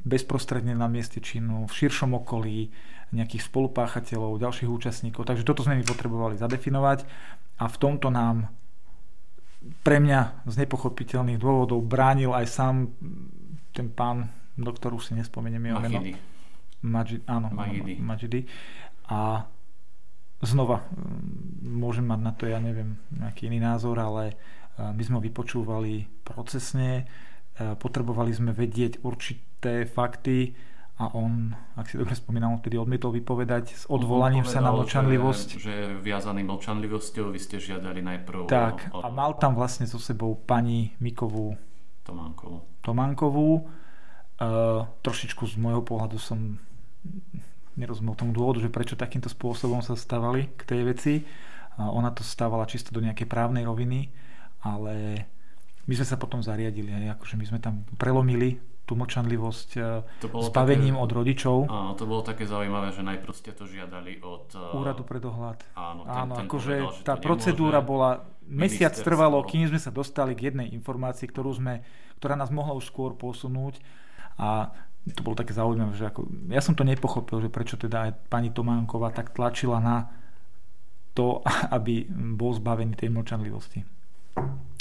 bezprostredne 0.07 0.73
na 0.73 0.89
mieste 0.89 1.21
činu, 1.21 1.69
v 1.69 1.73
širšom 1.73 2.17
okolí, 2.25 2.73
nejakých 3.11 3.43
spolupáchateľov, 3.43 4.39
ďalších 4.39 4.71
účastníkov. 4.71 5.27
Takže 5.27 5.43
toto 5.43 5.67
sme 5.67 5.77
my 5.77 5.85
potrebovali 5.85 6.39
zadefinovať 6.39 7.03
a 7.59 7.67
v 7.67 7.75
tomto 7.75 8.07
nám 8.07 8.47
pre 9.85 10.01
mňa 10.01 10.47
z 10.47 10.55
nepochopiteľných 10.65 11.37
dôvodov 11.37 11.85
bránil 11.85 12.33
aj 12.33 12.45
sám 12.49 12.75
ten 13.75 13.91
pán, 13.91 14.31
doktor 14.57 14.95
už 14.95 15.11
si 15.11 15.13
nespomeniem 15.13 15.69
jeho 15.69 15.79
meno. 15.83 15.99
Majid, 16.81 17.21
áno, 17.29 17.53
Majidi. 17.53 18.01
Majidi. 18.01 18.41
A 19.11 19.45
znova, 20.41 20.81
môžem 21.61 22.07
mať 22.09 22.19
na 22.25 22.31
to, 22.33 22.49
ja 22.49 22.57
neviem, 22.57 22.97
nejaký 23.13 23.53
iný 23.53 23.61
názor, 23.61 24.01
ale 24.01 24.33
my 24.81 25.01
sme 25.03 25.21
ho 25.21 25.21
vypočúvali 25.21 26.09
procesne, 26.25 27.05
potrebovali 27.79 28.31
sme 28.31 28.51
vedieť 28.51 29.01
určité 29.05 29.85
fakty, 29.85 30.53
a 31.01 31.09
on, 31.17 31.49
ak 31.73 31.89
si 31.89 31.97
dobre 31.97 32.13
spomínam, 32.13 32.61
vtedy 32.61 32.77
odmietol 32.77 33.09
vypovedať 33.09 33.73
s 33.73 33.83
odvolaním 33.89 34.45
povedal, 34.45 34.61
sa 34.61 34.67
na 34.69 34.71
mlčanlivosť. 34.75 35.47
Že, 35.57 35.57
že 35.57 35.75
viazaný 35.97 36.45
mlčanlivosťou 36.45 37.33
vy 37.33 37.39
ste 37.41 37.57
žiadali 37.57 38.05
najprv 38.05 38.45
Tak, 38.45 38.93
o, 38.93 39.01
a 39.01 39.09
mal 39.09 39.33
tam 39.41 39.57
vlastne 39.57 39.89
so 39.89 39.97
sebou 39.97 40.37
pani 40.37 40.93
Mikovú 41.01 41.57
Tománkovú. 42.05 42.61
Tománkovú. 42.85 43.49
Uh, 44.41 44.89
trošičku 45.05 45.45
z 45.45 45.57
môjho 45.57 45.85
pohľadu 45.85 46.17
som 46.17 46.57
nerozumel 47.77 48.17
tomu 48.17 48.33
dôvodu, 48.33 48.61
že 48.61 48.73
prečo 48.73 48.97
takýmto 48.97 49.29
spôsobom 49.29 49.85
sa 49.85 49.97
stávali 49.97 50.49
k 50.53 50.61
tej 50.65 50.81
veci. 50.85 51.13
Uh, 51.77 51.89
ona 51.93 52.13
to 52.13 52.21
stávala 52.21 52.69
čisto 52.69 52.93
do 52.93 53.01
nejakej 53.01 53.25
právnej 53.25 53.65
roviny, 53.65 54.09
ale 54.61 55.25
my 55.89 55.93
sme 55.97 56.05
sa 56.05 56.17
potom 56.17 56.45
zariadili, 56.45 56.93
aj 56.93 57.17
akože 57.17 57.35
my 57.37 57.45
sme 57.47 57.59
tam 57.61 57.85
prelomili 57.97 58.61
tú 58.85 58.99
mlčanlivosť 58.99 59.69
e, 59.77 59.81
zbavením 60.51 60.99
také, 60.99 61.03
od 61.07 61.09
rodičov. 61.15 61.57
Áno, 61.71 61.91
to 61.95 62.03
bolo 62.03 62.21
také 62.27 62.43
zaujímavé, 62.43 62.91
že 62.91 63.05
najprv 63.05 63.33
ste 63.33 63.55
to 63.55 63.63
žiadali 63.63 64.19
od... 64.19 64.51
E, 64.51 64.75
Úradu 64.75 65.07
pre 65.07 65.23
dohľad. 65.23 65.63
Áno, 65.79 66.03
ten, 66.03 66.11
áno 66.11 66.33
ten 66.35 66.45
akože 66.49 66.75
povedal, 66.83 67.05
tá 67.07 67.15
procedúra 67.15 67.79
bola... 67.79 68.27
Mesiac 68.51 68.91
trvalo, 68.91 69.47
kým 69.47 69.71
sme 69.71 69.79
sa 69.79 69.95
dostali 69.95 70.35
k 70.35 70.51
jednej 70.51 70.75
informácii, 70.75 71.23
ktorú 71.23 71.55
sme, 71.55 71.87
ktorá 72.19 72.35
nás 72.35 72.51
mohla 72.51 72.75
už 72.75 72.83
skôr 72.83 73.15
posunúť. 73.15 73.79
A 74.35 74.75
to 75.07 75.23
bolo 75.23 75.39
také 75.39 75.55
zaujímavé, 75.55 75.95
že 75.95 76.11
ako, 76.11 76.27
ja 76.51 76.59
som 76.59 76.75
to 76.75 76.83
nepochopil, 76.83 77.39
že 77.39 77.47
prečo 77.47 77.79
teda 77.79 78.11
aj 78.11 78.27
pani 78.27 78.51
Tománková 78.51 79.15
tak 79.15 79.31
tlačila 79.31 79.79
na 79.79 80.11
to, 81.15 81.39
aby 81.75 82.11
bol 82.11 82.51
zbavený 82.51 82.99
tej 82.99 83.07
mlčanlivosti. 83.07 84.00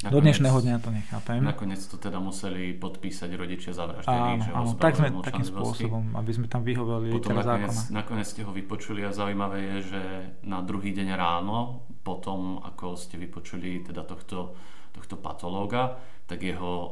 Nakoniec, 0.00 0.16
Do 0.16 0.20
dnešného 0.24 0.58
dňa 0.64 0.76
to 0.80 0.90
nechápem. 0.96 1.44
Nakoniec 1.44 1.82
to 1.84 2.00
teda 2.00 2.16
museli 2.24 2.72
podpísať 2.72 3.36
rodičia 3.36 3.76
zavraždení. 3.76 4.48
Áno, 4.48 4.64
áno 4.64 4.72
tak 4.80 4.96
sme 4.96 5.12
takým 5.20 5.44
spôsobom, 5.44 6.16
aby 6.16 6.30
sme 6.32 6.48
tam 6.48 6.64
vyhoveli 6.64 7.12
Potom 7.12 7.36
nakoniec, 7.36 7.68
zákona. 7.68 7.92
nakoniec 7.92 8.24
ste 8.24 8.40
ho 8.48 8.52
vypočuli 8.54 9.04
a 9.04 9.12
zaujímavé 9.12 9.58
je, 9.60 9.92
že 9.92 10.02
na 10.48 10.64
druhý 10.64 10.96
deň 10.96 11.08
ráno, 11.12 11.84
potom 12.00 12.64
ako 12.64 12.96
ste 12.96 13.20
vypočuli 13.20 13.84
teda 13.84 14.08
tohto, 14.08 14.56
tohto 14.96 15.20
patológa, 15.20 16.00
tak 16.24 16.40
jeho 16.48 16.64
o, 16.64 16.84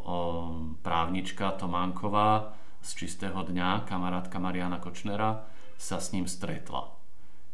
právnička 0.85 1.57
Tománková 1.57 2.53
z 2.85 2.91
čistého 2.93 3.41
dňa, 3.41 3.89
kamarátka 3.89 4.37
Mariana 4.37 4.85
Kočnera, 4.85 5.49
sa 5.81 5.97
s 5.97 6.13
ním 6.13 6.29
stretla. 6.29 6.93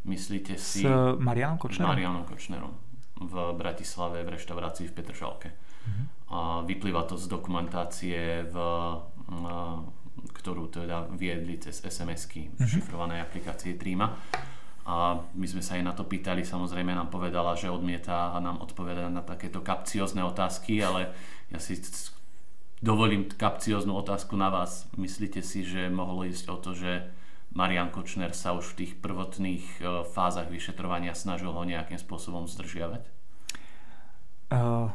Myslíte 0.02 0.58
si... 0.58 0.82
S 0.82 0.90
Marianom 1.23 1.62
Kočnerom? 1.62 1.94
Marianom 1.94 2.25
Kočnerom 2.26 2.83
v 3.21 3.35
Bratislave 3.54 4.26
v 4.26 4.35
reštaurácii 4.35 4.90
v 4.90 4.94
Petržalke. 4.97 5.49
Uh-huh. 5.54 6.04
A 6.35 6.38
vyplýva 6.66 7.06
to 7.06 7.14
z 7.14 7.30
dokumentácie, 7.30 8.42
v, 8.49 8.56
ktorú 10.35 10.66
teda 10.71 11.06
viedli 11.14 11.61
cez 11.62 11.78
SMS-ky 11.85 12.50
uh-huh. 12.50 12.66
Mhm. 12.66 12.71
šifrovanej 12.71 13.18
aplikácie 13.23 13.78
Trima. 13.78 14.18
A 14.85 15.16
my 15.16 15.47
sme 15.49 15.64
sa 15.64 15.80
aj 15.80 15.85
na 15.88 15.97
to 15.97 16.04
pýtali, 16.04 16.44
samozrejme 16.44 16.92
nám 16.92 17.09
povedala, 17.09 17.56
že 17.56 17.73
odmieta 17.73 18.37
a 18.37 18.38
nám 18.42 18.61
odpovedať 18.61 19.09
na 19.09 19.25
takéto 19.25 19.64
kapciozne 19.64 20.21
otázky, 20.28 20.85
ale 20.85 21.09
ja 21.49 21.56
si 21.56 21.80
dovolím 22.85 23.25
kapcioznú 23.25 23.97
otázku 23.97 24.37
na 24.37 24.52
vás. 24.52 24.85
Myslíte 25.00 25.40
si, 25.40 25.64
že 25.64 25.88
mohlo 25.88 26.28
ísť 26.28 26.52
o 26.52 26.56
to, 26.61 26.76
že 26.76 27.09
Marian 27.54 27.94
Kočner 27.94 28.34
sa 28.34 28.50
už 28.52 28.75
v 28.75 28.84
tých 28.84 28.92
prvotných 28.99 29.64
e, 29.78 30.02
fázach 30.11 30.50
vyšetrovania 30.50 31.14
snažil 31.14 31.54
ho 31.54 31.62
nejakým 31.62 31.96
spôsobom 32.02 32.50
zdržiavať? 32.50 33.06
Uh, 34.50 34.90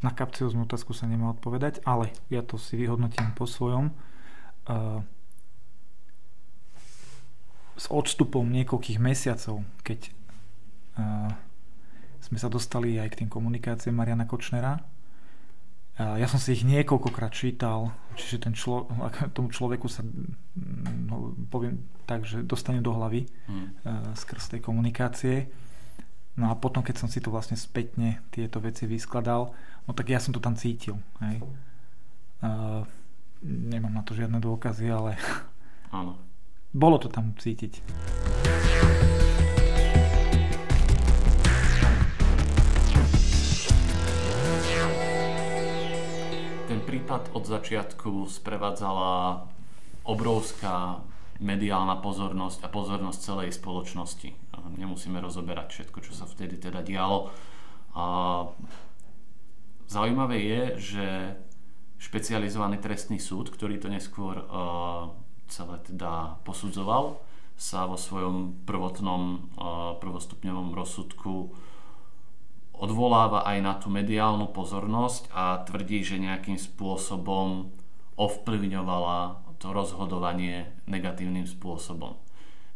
na 0.00 0.10
kapcióznu 0.10 0.64
otázku 0.64 0.96
sa 0.96 1.04
nemá 1.04 1.32
odpovedať, 1.36 1.84
ale 1.84 2.10
ja 2.32 2.40
to 2.40 2.56
si 2.56 2.80
vyhodnotím 2.80 3.36
po 3.36 3.44
svojom. 3.44 3.92
Uh, 4.64 5.04
s 7.76 7.88
odstupom 7.88 8.44
niekoľkých 8.52 9.00
mesiacov, 9.00 9.64
keď 9.80 10.12
sme 12.20 12.36
sa 12.36 12.52
dostali 12.52 13.00
aj 13.00 13.16
k 13.16 13.18
tým 13.24 13.30
komunikáciám 13.32 13.96
Mariana 13.96 14.28
Kočnera, 14.28 14.84
ja 16.00 16.24
som 16.24 16.40
si 16.40 16.56
ich 16.56 16.64
niekoľkokrát 16.64 17.36
čítal, 17.36 17.92
čiže 18.16 18.48
ten 18.48 18.56
člo, 18.56 18.88
tomu 19.36 19.52
človeku 19.52 19.92
sa, 19.92 20.00
no, 21.08 21.36
poviem 21.52 21.84
tak, 22.08 22.24
že 22.24 22.40
dostane 22.40 22.80
do 22.80 22.96
hlavy 22.96 23.28
hmm. 23.28 24.16
skrz 24.16 24.56
tej 24.56 24.60
komunikácie. 24.64 25.52
No 26.32 26.48
a 26.48 26.56
potom, 26.56 26.80
keď 26.80 26.96
som 26.96 27.08
si 27.12 27.20
to 27.20 27.28
vlastne 27.28 27.60
spätne 27.60 28.24
tieto 28.32 28.56
veci 28.56 28.88
vyskladal, 28.88 29.52
no 29.84 29.90
tak 29.92 30.08
ja 30.08 30.16
som 30.16 30.32
to 30.32 30.40
tam 30.40 30.56
cítil. 30.56 30.96
Hej. 31.20 31.44
nemám 33.44 33.92
na 33.92 34.00
to 34.00 34.16
žiadne 34.16 34.40
dôkazy, 34.40 34.88
ale 34.88 35.20
Áno. 35.92 36.16
bolo 36.72 36.96
to 36.96 37.12
tam 37.12 37.36
cítiť. 37.36 37.84
Ten 46.72 46.80
prípad 46.88 47.36
od 47.36 47.44
začiatku 47.44 48.32
sprevádzala 48.32 49.44
obrovská 50.08 51.04
mediálna 51.36 52.00
pozornosť 52.00 52.64
a 52.64 52.72
pozornosť 52.72 53.18
celej 53.20 53.52
spoločnosti. 53.60 54.32
Nemusíme 54.80 55.20
rozoberať 55.20 55.68
všetko, 55.68 56.00
čo 56.00 56.16
sa 56.16 56.24
vtedy 56.24 56.56
teda 56.56 56.80
dialo. 56.80 57.28
Zaujímavé 59.84 60.40
je, 60.40 60.62
že 60.80 61.06
špecializovaný 62.00 62.80
trestný 62.80 63.20
súd, 63.20 63.52
ktorý 63.52 63.76
to 63.76 63.92
neskôr 63.92 64.40
celé 65.52 65.76
teda 65.84 66.40
posudzoval, 66.40 67.20
sa 67.52 67.84
vo 67.84 68.00
svojom 68.00 68.64
prvotnom 68.64 69.52
prvostupňovom 70.00 70.72
rozsudku 70.72 71.52
odvoláva 72.82 73.46
aj 73.46 73.58
na 73.62 73.78
tú 73.78 73.86
mediálnu 73.94 74.50
pozornosť 74.50 75.30
a 75.30 75.62
tvrdí, 75.62 76.02
že 76.02 76.18
nejakým 76.18 76.58
spôsobom 76.58 77.70
ovplyvňovala 78.18 79.38
to 79.62 79.70
rozhodovanie 79.70 80.66
negatívnym 80.90 81.46
spôsobom. 81.46 82.18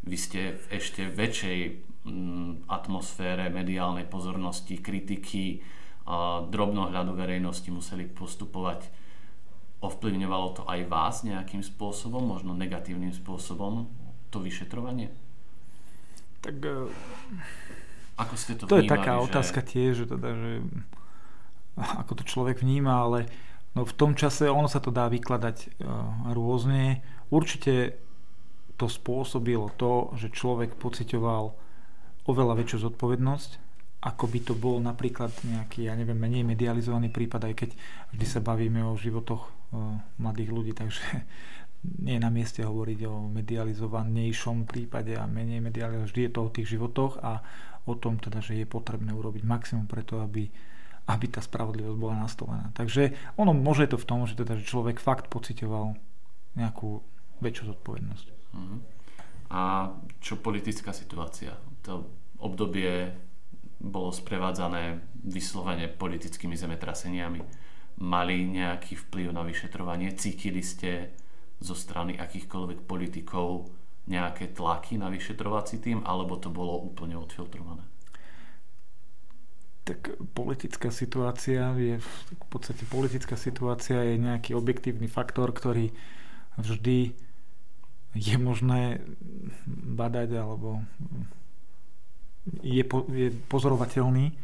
Vy 0.07 0.15
ste 0.15 0.41
v 0.55 0.79
ešte 0.79 1.11
väčšej 1.11 1.59
mm, 2.07 2.71
atmosfére 2.71 3.51
mediálnej 3.51 4.07
pozornosti, 4.07 4.79
kritiky, 4.79 5.59
drobnohľadu 6.47 7.19
verejnosti 7.19 7.67
museli 7.67 8.07
postupovať. 8.07 8.87
Ovplyvňovalo 9.83 10.49
to 10.55 10.63
aj 10.71 10.81
vás 10.87 11.27
nejakým 11.27 11.67
spôsobom, 11.67 12.23
možno 12.23 12.55
negatívnym 12.55 13.11
spôsobom, 13.11 13.91
to 14.31 14.39
vyšetrovanie? 14.39 15.11
Tak 16.41 16.63
e, 16.63 16.87
ako 18.17 18.35
ste 18.37 18.53
to, 18.57 18.65
to 18.65 18.81
vnímali, 18.81 18.89
je 18.89 18.93
taká 18.93 19.13
že... 19.17 19.23
otázka 19.29 19.61
tiež, 19.61 19.93
že 20.03 20.07
teda, 20.09 20.29
že 20.33 20.53
ako 21.77 22.13
to 22.17 22.25
človek 22.25 22.65
vníma, 22.65 23.05
ale 23.05 23.29
No 23.77 23.85
v 23.85 23.93
tom 23.93 24.17
čase 24.17 24.49
ono 24.49 24.73
sa 24.73 24.81
to 24.81 24.89
dá 24.89 25.05
vykladať 25.13 25.57
e, 25.61 25.69
rôzne. 26.33 27.05
Určite 27.29 28.01
to 28.81 28.89
spôsobilo 28.89 29.69
to, 29.77 30.17
že 30.17 30.33
človek 30.33 30.81
pocitoval 30.81 31.53
oveľa 32.25 32.57
väčšiu 32.57 32.89
zodpovednosť, 32.89 33.51
ako 34.01 34.25
by 34.33 34.39
to 34.41 34.55
bol 34.57 34.81
napríklad 34.81 35.29
nejaký, 35.45 35.93
ja 35.93 35.95
neviem, 35.95 36.17
menej 36.17 36.49
medializovaný 36.49 37.13
prípad, 37.13 37.53
aj 37.53 37.55
keď 37.55 37.71
vždy 38.17 38.27
sa 38.27 38.41
bavíme 38.41 38.81
o 38.81 38.97
životoch 38.97 39.45
e, 39.45 39.51
mladých 40.25 40.51
ľudí, 40.57 40.73
takže 40.73 41.05
nie 42.09 42.17
je 42.17 42.25
na 42.25 42.33
mieste 42.33 42.65
hovoriť 42.65 43.01
o 43.05 43.29
medializovanejšom 43.29 44.65
prípade 44.65 45.21
a 45.21 45.29
menej 45.29 45.61
medializovanom. 45.61 46.09
Vždy 46.09 46.21
je 46.25 46.33
to 46.33 46.41
o 46.41 46.49
tých 46.49 46.73
životoch 46.73 47.21
a 47.21 47.45
o 47.87 47.95
tom 47.95 48.19
teda, 48.19 48.43
že 48.43 48.59
je 48.59 48.67
potrebné 48.67 49.15
urobiť 49.15 49.47
maximum 49.47 49.87
preto, 49.87 50.21
aby 50.21 50.51
aby 51.07 51.31
tá 51.31 51.39
spravodlivosť 51.39 51.99
bola 51.99 52.19
nastolená. 52.19 52.75
Takže 52.75 53.15
ono 53.39 53.55
môže 53.55 53.87
to 53.87 53.95
v 53.95 54.09
tom, 54.11 54.27
že, 54.27 54.35
teda, 54.35 54.59
že 54.59 54.67
človek 54.67 54.99
fakt 54.99 55.31
pocitoval 55.31 55.95
nejakú 56.59 56.99
väčšiu 57.39 57.65
zodpovednosť. 57.71 58.27
Uh-huh. 58.59 58.79
A 59.55 59.95
čo 60.19 60.43
politická 60.43 60.91
situácia? 60.91 61.55
To 61.87 62.11
obdobie 62.43 63.15
bolo 63.79 64.11
sprevádzané 64.11 64.99
vyslovene 65.23 65.87
politickými 65.87 66.59
zemetraseniami. 66.59 67.41
Mali 68.03 68.37
nejaký 68.43 68.99
vplyv 69.07 69.31
na 69.31 69.47
vyšetrovanie? 69.47 70.11
Cítili 70.19 70.61
ste 70.61 71.15
zo 71.63 71.79
strany 71.79 72.19
akýchkoľvek 72.19 72.83
politikov 72.83 73.71
nejaké 74.07 74.55
tlaky 74.55 74.99
na 74.99 75.11
vyšetrovací 75.11 75.83
tým, 75.83 76.07
alebo 76.07 76.39
to 76.39 76.51
bolo 76.51 76.79
úplne 76.79 77.19
odfiltrované? 77.19 77.83
tak 79.87 80.19
politická 80.35 80.91
situácia 80.91 81.71
je 81.79 82.03
v 82.03 82.47
podstate 82.51 82.83
politická 82.91 83.39
situácia 83.39 84.03
je 84.03 84.19
nejaký 84.19 84.59
objektívny 84.59 85.07
faktor, 85.07 85.55
ktorý 85.55 85.95
vždy 86.59 87.15
je 88.19 88.35
možné 88.35 88.99
badať 89.95 90.43
alebo 90.43 90.83
je, 92.67 92.83
po, 92.83 93.07
je 93.15 93.31
pozorovateľný, 93.47 94.35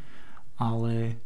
ale 0.62 1.18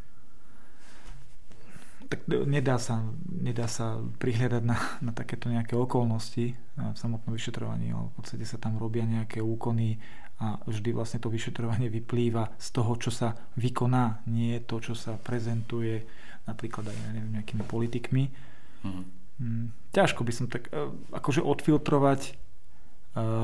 tak 2.06 2.26
nedá 2.26 2.78
sa, 2.78 3.02
nedá 3.26 3.66
sa 3.66 3.98
prihľadať 4.22 4.62
na, 4.62 4.78
na 5.02 5.12
takéto 5.12 5.50
nejaké 5.50 5.74
okolnosti 5.74 6.54
v 6.56 6.96
samotnom 6.96 7.34
vyšetrovaní, 7.34 7.90
ale 7.90 8.10
v 8.10 8.14
podstate 8.14 8.44
sa 8.46 8.58
tam 8.60 8.78
robia 8.78 9.02
nejaké 9.02 9.42
úkony 9.42 9.98
a 10.36 10.60
vždy 10.68 10.92
vlastne 10.92 11.18
to 11.18 11.32
vyšetrovanie 11.32 11.88
vyplýva 11.88 12.52
z 12.60 12.68
toho, 12.76 12.92
čo 13.00 13.08
sa 13.08 13.32
vykoná, 13.56 14.28
nie 14.28 14.60
to, 14.68 14.78
čo 14.84 14.92
sa 14.92 15.16
prezentuje 15.16 16.04
napríklad 16.44 16.92
aj 16.92 16.96
neviem, 17.16 17.40
nejakými 17.40 17.64
politikmi. 17.64 18.24
Mm. 18.84 19.72
Ťažko 19.92 20.22
by 20.22 20.32
som 20.32 20.46
tak 20.48 20.68
e, 20.70 20.92
akože 21.12 21.40
odfiltrovať 21.40 22.20
e, 22.24 22.32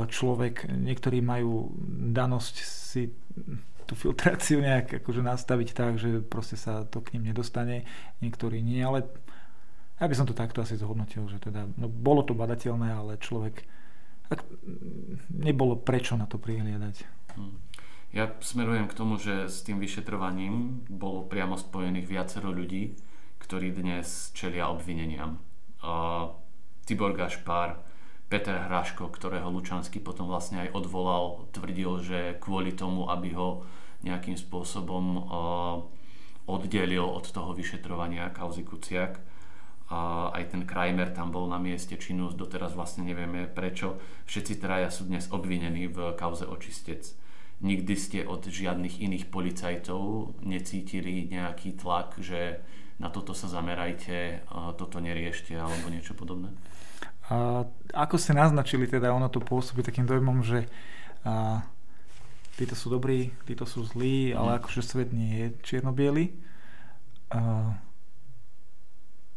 človek, 0.08 0.68
niektorí 0.68 1.24
majú 1.24 1.72
danosť 2.12 2.54
si 2.64 3.08
tú 3.84 3.94
filtráciu 3.98 4.62
nejak 4.62 5.02
akože 5.02 5.22
nastaviť 5.22 5.68
tak, 5.74 5.98
že 5.98 6.22
proste 6.22 6.56
sa 6.56 6.86
to 6.86 7.02
k 7.02 7.16
ním 7.18 7.34
nedostane, 7.34 7.84
niektorí 8.24 8.62
nie, 8.62 8.80
ale 8.82 9.06
ja 10.02 10.10
by 10.10 10.14
som 10.18 10.26
to 10.26 10.34
takto 10.34 10.62
asi 10.62 10.74
zhodnotil, 10.74 11.30
že 11.30 11.38
teda, 11.38 11.70
no 11.78 11.86
bolo 11.86 12.26
to 12.26 12.34
badateľné, 12.34 12.90
ale 12.90 13.22
človek 13.22 13.62
tak 14.26 14.48
nebolo 15.28 15.76
prečo 15.76 16.16
na 16.16 16.24
to 16.24 16.40
prihliadať. 16.40 16.96
Hm. 17.36 17.56
Ja 18.12 18.28
smerujem 18.44 18.88
k 18.88 18.96
tomu, 18.96 19.16
že 19.16 19.48
s 19.48 19.64
tým 19.64 19.80
vyšetrovaním 19.80 20.84
bolo 20.88 21.24
priamo 21.24 21.56
spojených 21.56 22.08
viacero 22.08 22.52
ľudí, 22.52 22.92
ktorí 23.40 23.72
dnes 23.72 24.32
čelia 24.36 24.68
obvineniam. 24.68 25.40
Uh, 25.80 26.32
Tibor 26.84 27.16
Gašpar, 27.16 27.80
Peter 28.32 28.64
Hraško, 28.64 29.12
ktorého 29.12 29.52
Lučanský 29.52 30.00
potom 30.00 30.24
vlastne 30.24 30.64
aj 30.64 30.72
odvolal, 30.72 31.52
tvrdil, 31.52 32.00
že 32.00 32.40
kvôli 32.40 32.72
tomu, 32.72 33.12
aby 33.12 33.36
ho 33.36 33.68
nejakým 34.00 34.40
spôsobom 34.40 35.04
uh, 35.20 35.84
oddelil 36.48 37.04
od 37.04 37.28
toho 37.28 37.52
vyšetrovania 37.52 38.32
kauzy 38.32 38.64
Kuciak, 38.64 39.20
a 39.92 40.32
aj 40.32 40.56
ten 40.56 40.64
Kramer 40.64 41.12
tam 41.12 41.28
bol 41.28 41.44
na 41.44 41.60
mieste 41.60 42.00
činu, 42.00 42.32
doteraz 42.32 42.72
vlastne 42.72 43.04
nevieme 43.04 43.44
prečo. 43.44 44.00
Všetci 44.24 44.56
traja 44.56 44.88
sú 44.88 45.04
dnes 45.04 45.28
obvinení 45.28 45.84
v 45.92 46.16
kauze 46.16 46.48
očistec. 46.48 47.04
Nikdy 47.60 47.94
ste 48.00 48.18
od 48.24 48.48
žiadnych 48.48 49.04
iných 49.04 49.28
policajtov 49.28 50.32
necítili 50.40 51.28
nejaký 51.28 51.76
tlak, 51.76 52.16
že 52.24 52.64
na 52.96 53.12
toto 53.12 53.36
sa 53.36 53.52
zamerajte, 53.52 54.48
toto 54.80 54.96
neriešte 54.96 55.60
alebo 55.60 55.92
niečo 55.92 56.16
podobné? 56.16 56.56
A, 57.30 57.66
ako 57.94 58.16
ste 58.18 58.34
naznačili, 58.34 58.90
teda 58.90 59.14
ono 59.14 59.30
to 59.30 59.38
pôsobí 59.38 59.84
takým 59.84 60.08
dojmom, 60.08 60.42
že 60.42 60.66
a, 61.22 61.62
títo 62.56 62.74
sú 62.74 62.90
dobrí, 62.90 63.30
títo 63.46 63.68
sú 63.68 63.84
zlí, 63.86 64.34
ale 64.34 64.54
mm. 64.54 64.58
akože 64.62 64.82
svet 64.82 65.10
nie 65.14 65.30
je 65.36 65.46
čierno 65.62 65.94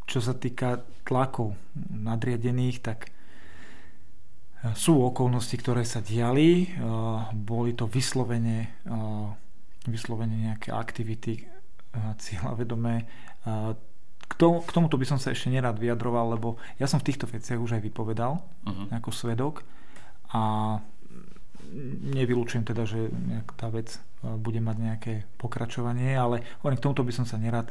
čo 0.05 0.19
sa 0.21 0.37
týka 0.37 0.85
tlakov 1.01 1.57
nadriadených, 1.89 2.77
tak 2.85 3.09
e, 3.09 3.09
sú 4.77 5.01
okolnosti, 5.01 5.57
ktoré 5.57 5.81
sa 5.81 5.99
diali. 5.99 6.65
E, 6.65 6.67
boli 7.33 7.73
to 7.73 7.89
vyslovene, 7.89 8.85
e, 8.85 8.97
vyslovene 9.89 10.49
nejaké 10.49 10.69
aktivity 10.71 11.49
cieľavedomé. 11.95 13.07
K, 14.25 14.33
tomu, 14.35 14.65
k 14.65 14.71
tomuto 14.73 14.97
by 14.97 15.05
som 15.05 15.19
sa 15.21 15.31
ešte 15.31 15.53
nerad 15.53 15.77
vyjadroval, 15.77 16.35
lebo 16.35 16.57
ja 16.81 16.89
som 16.89 16.97
v 16.99 17.07
týchto 17.13 17.29
veciach 17.29 17.61
už 17.61 17.77
aj 17.77 17.85
vypovedal 17.85 18.41
uh-huh. 18.41 18.87
ako 18.95 19.09
svedok 19.13 19.61
a 20.33 20.77
nevylučujem 22.15 22.65
teda, 22.65 22.83
že 22.87 23.09
tá 23.57 23.69
vec 23.69 23.99
bude 24.21 24.57
mať 24.57 24.77
nejaké 24.79 25.13
pokračovanie, 25.37 26.17
ale 26.17 26.41
k 26.61 26.81
tomuto 26.81 27.05
by 27.05 27.13
som 27.13 27.25
sa 27.29 27.37
nerad 27.37 27.69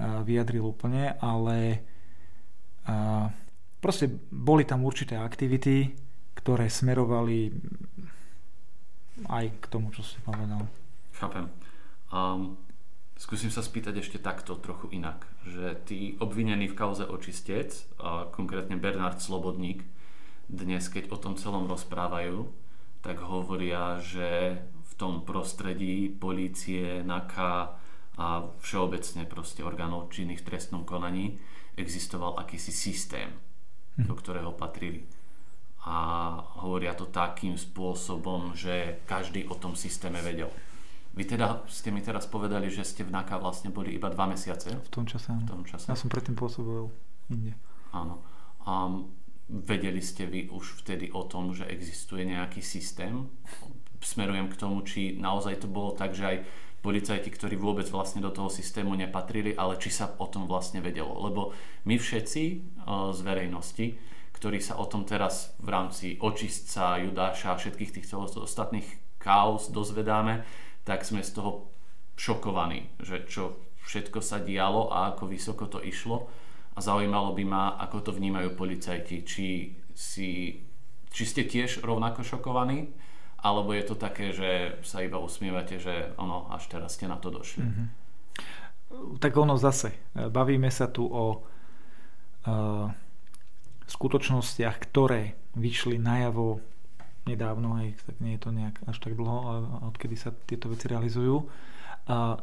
vyjadril 0.00 0.64
úplne, 0.72 1.14
ale 1.20 1.84
proste 3.78 4.08
boli 4.30 4.64
tam 4.64 4.82
určité 4.82 5.20
aktivity, 5.20 5.92
ktoré 6.38 6.66
smerovali 6.72 7.52
aj 9.28 9.44
k 9.62 9.64
tomu, 9.68 9.92
čo 9.94 10.02
si 10.02 10.18
povedal. 10.24 10.66
Chápem. 11.14 11.46
Um, 12.10 12.58
skúsim 13.22 13.54
sa 13.54 13.62
spýtať 13.62 14.02
ešte 14.02 14.18
takto, 14.18 14.58
trochu 14.58 14.90
inak. 14.98 15.30
Že 15.46 15.66
tí 15.86 16.00
obvinení 16.18 16.66
v 16.66 16.74
kauze 16.74 17.06
očistec, 17.06 17.70
a 18.02 18.26
konkrétne 18.34 18.74
Bernard 18.74 19.22
Slobodník, 19.22 19.86
dnes 20.50 20.90
keď 20.90 21.14
o 21.14 21.16
tom 21.22 21.38
celom 21.38 21.70
rozprávajú, 21.70 22.50
tak 23.06 23.22
hovoria, 23.22 24.02
že 24.02 24.58
v 24.66 24.92
tom 24.98 25.22
prostredí 25.22 26.10
polície, 26.10 27.06
NAKA, 27.06 27.78
a 28.12 28.44
všeobecne 28.60 29.24
proste 29.24 29.64
orgánov 29.64 30.12
činných 30.12 30.44
v 30.44 30.52
trestnom 30.52 30.84
konaní 30.84 31.40
existoval 31.80 32.36
akýsi 32.36 32.68
systém. 32.68 33.32
hm. 33.96 34.08
do 34.08 34.14
ktorého 34.16 34.52
patrili. 34.52 35.04
A 35.82 35.98
hovoria 36.62 36.94
to 36.94 37.10
takým 37.10 37.58
spôsobom, 37.58 38.54
že 38.54 39.02
každý 39.04 39.44
o 39.50 39.58
tom 39.58 39.74
systéme 39.74 40.22
vedel. 40.22 40.48
Vy 41.12 41.28
teda 41.28 41.60
ste 41.68 41.92
mi 41.92 42.00
teraz 42.00 42.24
povedali, 42.24 42.72
že 42.72 42.88
ste 42.88 43.04
v 43.04 43.12
NAKA 43.12 43.36
vlastne 43.36 43.68
boli 43.68 43.92
iba 43.92 44.08
dva 44.08 44.24
mesiace. 44.24 44.72
V 44.72 44.90
tom 44.92 45.04
čase, 45.04 45.28
v 45.28 45.44
tom 45.44 45.62
čase. 45.68 45.92
Ja 45.92 45.98
som 45.98 46.08
predtým 46.08 46.32
pôsobil 46.32 46.88
inde. 47.28 47.52
Áno. 47.92 48.24
A 48.64 48.88
vedeli 49.52 50.00
ste 50.00 50.24
vy 50.24 50.48
už 50.48 50.80
vtedy 50.80 51.12
o 51.12 51.28
tom, 51.28 51.52
že 51.52 51.68
existuje 51.68 52.24
nejaký 52.24 52.64
systém? 52.64 53.28
Smerujem 54.00 54.48
k 54.48 54.56
tomu, 54.56 54.80
či 54.88 55.20
naozaj 55.20 55.62
to 55.62 55.68
bolo 55.68 55.92
tak, 55.92 56.16
že 56.16 56.24
aj 56.24 56.38
policajti, 56.82 57.30
ktorí 57.30 57.54
vôbec 57.54 57.86
vlastne 57.92 58.18
do 58.24 58.32
toho 58.34 58.50
systému 58.50 58.96
nepatrili, 58.98 59.54
ale 59.54 59.78
či 59.78 59.92
sa 59.92 60.18
o 60.18 60.26
tom 60.26 60.50
vlastne 60.50 60.82
vedelo. 60.82 61.14
Lebo 61.22 61.54
my 61.86 61.94
všetci 61.94 62.42
e, 62.42 62.56
z 63.14 63.20
verejnosti, 63.22 63.86
ktorí 64.34 64.58
sa 64.58 64.80
o 64.82 64.90
tom 64.90 65.06
teraz 65.06 65.54
v 65.62 65.68
rámci 65.70 66.06
očistca, 66.18 66.98
Judáša 66.98 67.54
a 67.54 67.58
všetkých 67.60 68.02
týchto 68.02 68.26
ostatných 68.26 68.88
kaos 69.22 69.70
dozvedáme, 69.70 70.42
tak 70.82 71.06
sme 71.06 71.22
z 71.22 71.38
toho 71.38 71.70
šokovaní, 72.18 72.90
že 73.02 73.24
čo 73.26 73.58
všetko 73.86 74.22
sa 74.22 74.38
dialo 74.38 74.90
a 74.90 75.14
ako 75.14 75.30
vysoko 75.30 75.66
to 75.66 75.82
išlo. 75.82 76.30
A 76.72 76.80
zaujímalo 76.80 77.36
by 77.36 77.44
ma, 77.44 77.64
ako 77.76 78.00
to 78.00 78.10
vnímajú 78.16 78.56
policajti. 78.56 79.26
Či, 79.26 79.48
si, 79.92 80.30
či 81.12 81.22
ste 81.28 81.44
tiež 81.44 81.84
rovnako 81.84 82.24
šokovaní, 82.24 82.88
alebo 83.42 83.74
je 83.74 83.84
to 83.84 83.94
také, 83.98 84.32
že 84.32 84.80
sa 84.86 85.02
iba 85.04 85.18
usmievate, 85.18 85.76
že 85.76 86.14
ono, 86.16 86.48
až 86.48 86.70
teraz 86.72 86.96
ste 86.96 87.10
na 87.10 87.18
to 87.18 87.28
došli. 87.28 87.66
Mm-hmm. 87.66 87.86
Tak 89.20 89.32
ono 89.36 89.58
zase. 89.58 89.92
Bavíme 90.14 90.70
sa 90.70 90.88
tu 90.88 91.04
o 91.04 91.24
uh, 91.36 92.86
skutočnostiach, 93.88 94.76
ktoré 94.88 95.36
vyšli 95.58 96.00
najavo 96.00 96.71
nedávno, 97.26 97.78
aj, 97.78 97.94
tak 98.02 98.16
nie 98.18 98.34
je 98.34 98.42
to 98.42 98.50
nejak 98.50 98.76
až 98.86 98.96
tak 98.98 99.14
dlho, 99.14 99.38
odkedy 99.94 100.18
sa 100.18 100.34
tieto 100.34 100.66
veci 100.66 100.90
realizujú. 100.90 101.46
A 102.10 102.40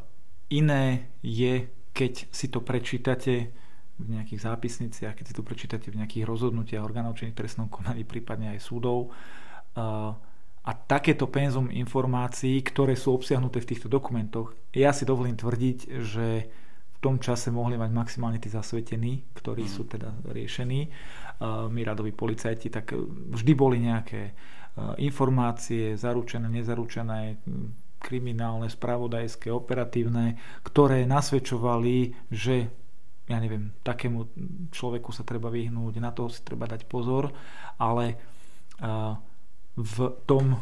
iné 0.50 1.12
je, 1.20 1.68
keď 1.92 2.32
si 2.32 2.48
to 2.48 2.64
prečítate 2.64 3.52
v 4.00 4.08
nejakých 4.16 4.48
zápisniciach, 4.48 5.14
keď 5.20 5.26
si 5.28 5.36
to 5.36 5.44
prečítate 5.44 5.92
v 5.92 6.00
nejakých 6.00 6.24
rozhodnutiach 6.24 6.80
orgánov 6.80 7.20
činných 7.20 7.36
trestnom 7.36 7.68
konaní, 7.68 8.08
prípadne 8.08 8.56
aj 8.56 8.64
súdov. 8.64 9.12
A, 9.76 10.16
a 10.64 10.72
takéto 10.88 11.28
penzum 11.28 11.68
informácií, 11.68 12.64
ktoré 12.64 12.96
sú 12.96 13.12
obsiahnuté 13.12 13.60
v 13.60 13.70
týchto 13.76 13.92
dokumentoch, 13.92 14.56
ja 14.72 14.96
si 14.96 15.04
dovolím 15.04 15.36
tvrdiť, 15.36 15.80
že 16.00 16.28
v 16.96 16.98
tom 17.04 17.20
čase 17.20 17.52
mohli 17.52 17.76
mať 17.80 17.92
maximálne 17.92 18.40
tí 18.40 18.48
zasvetení, 18.48 19.24
ktorí 19.36 19.68
mm. 19.68 19.72
sú 19.72 19.88
teda 19.88 20.12
riešení, 20.32 20.88
my 21.72 21.82
radoví 21.88 22.12
policajti, 22.12 22.68
tak 22.68 22.92
vždy 23.36 23.52
boli 23.56 23.80
nejaké 23.80 24.36
informácie 24.98 25.96
zaručené, 25.96 26.48
nezaručené, 26.50 27.40
kriminálne, 28.00 28.72
spravodajské, 28.72 29.52
operatívne, 29.52 30.40
ktoré 30.64 31.04
nasvedčovali, 31.04 32.16
že 32.32 32.72
ja 33.30 33.38
neviem, 33.38 33.70
takému 33.86 34.26
človeku 34.74 35.14
sa 35.14 35.22
treba 35.22 35.54
vyhnúť, 35.54 36.02
na 36.02 36.10
toho 36.10 36.34
si 36.34 36.42
treba 36.42 36.66
dať 36.66 36.90
pozor, 36.90 37.30
ale 37.78 38.18
v 39.78 39.96
tom, 40.26 40.58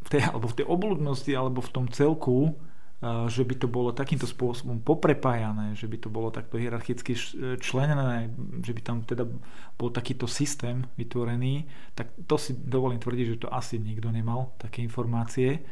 v 0.00 0.08
tej, 0.08 0.22
alebo 0.24 0.46
v 0.48 0.56
tej 0.56 0.66
obludnosti, 0.66 1.32
alebo 1.36 1.60
v 1.60 1.72
tom 1.74 1.86
celku 1.92 2.56
že 3.02 3.42
by 3.42 3.54
to 3.58 3.66
bolo 3.66 3.90
takýmto 3.90 4.30
spôsobom 4.30 4.78
poprepájané, 4.78 5.74
že 5.74 5.90
by 5.90 5.98
to 5.98 6.06
bolo 6.06 6.30
takto 6.30 6.54
hierarchicky 6.54 7.18
členené, 7.58 8.30
že 8.62 8.70
by 8.70 8.80
tam 8.80 9.02
teda 9.02 9.26
bol 9.74 9.90
takýto 9.90 10.30
systém 10.30 10.86
vytvorený, 10.94 11.66
tak 11.98 12.14
to 12.30 12.38
si 12.38 12.54
dovolím 12.54 13.02
tvrdiť, 13.02 13.26
že 13.26 13.42
to 13.42 13.48
asi 13.50 13.82
nikto 13.82 14.06
nemal, 14.14 14.54
také 14.54 14.86
informácie 14.86 15.66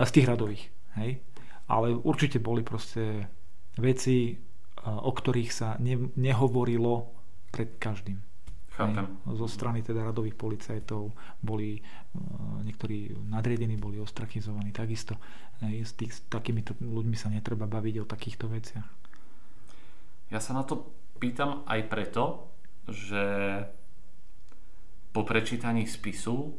z 0.00 0.10
tých 0.10 0.24
radových. 0.24 0.72
Hej? 0.96 1.20
Ale 1.68 1.92
určite 1.92 2.40
boli 2.40 2.64
proste 2.64 3.28
veci, 3.76 4.40
o 4.88 5.12
ktorých 5.12 5.50
sa 5.52 5.76
ne, 5.84 6.08
nehovorilo 6.16 7.12
pred 7.52 7.76
každým. 7.76 8.24
Chápem. 8.78 9.18
Zo 9.34 9.50
strany 9.50 9.82
teda 9.82 10.06
radových 10.06 10.38
policajtov 10.38 11.10
boli 11.42 11.82
niektorí 12.62 13.10
nadriedení, 13.26 13.74
boli 13.74 13.98
ostrakizovaní 13.98 14.70
takisto. 14.70 15.18
S, 15.58 15.98
tých, 15.98 16.14
s 16.14 16.22
takýmito 16.30 16.78
ľuďmi 16.78 17.18
sa 17.18 17.26
netreba 17.26 17.66
baviť 17.66 17.94
o 17.98 18.06
takýchto 18.06 18.46
veciach. 18.46 18.86
Ja 20.30 20.38
sa 20.38 20.54
na 20.54 20.62
to 20.62 20.94
pýtam 21.18 21.66
aj 21.66 21.90
preto, 21.90 22.54
že 22.86 23.24
po 25.10 25.26
prečítaní 25.26 25.82
spisu 25.90 26.54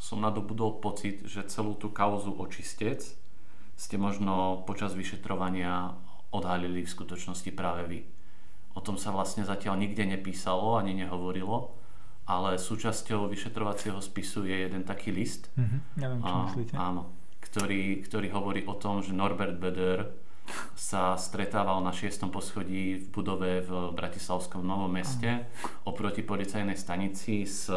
som 0.00 0.18
nadobudol 0.18 0.82
pocit, 0.82 1.22
že 1.28 1.46
celú 1.46 1.78
tú 1.78 1.94
kauzu 1.94 2.34
očistec 2.34 3.04
ste 3.78 3.96
možno 4.00 4.66
počas 4.66 4.98
vyšetrovania 4.98 5.94
odhalili 6.34 6.82
v 6.82 6.90
skutočnosti 6.90 7.54
práve 7.54 7.86
vy. 7.86 8.00
O 8.74 8.80
tom 8.80 8.94
sa 8.94 9.10
vlastne 9.10 9.42
zatiaľ 9.42 9.76
nikde 9.78 10.06
nepísalo 10.06 10.78
ani 10.78 10.94
nehovorilo, 10.94 11.74
ale 12.30 12.60
súčasťou 12.60 13.26
vyšetrovacieho 13.26 13.98
spisu 13.98 14.46
je 14.46 14.56
jeden 14.62 14.86
taký 14.86 15.10
list. 15.10 15.50
Mm-hmm, 15.58 15.80
neviem, 15.98 16.20
čo 16.22 16.34
myslíte. 16.46 16.74
Áno, 16.78 17.02
ktorý, 17.42 17.82
ktorý 18.06 18.28
hovorí 18.30 18.62
o 18.70 18.78
tom, 18.78 19.02
že 19.02 19.10
Norbert 19.10 19.58
Beder 19.58 20.14
sa 20.74 21.14
stretával 21.14 21.82
na 21.82 21.94
6. 21.94 22.26
poschodí 22.30 22.98
v 22.98 23.06
budove 23.10 23.62
v 23.62 23.70
Bratislavskom 23.94 24.62
Novom 24.66 24.90
meste 24.90 25.46
oproti 25.86 26.26
policajnej 26.26 26.74
stanici 26.74 27.46
s, 27.46 27.70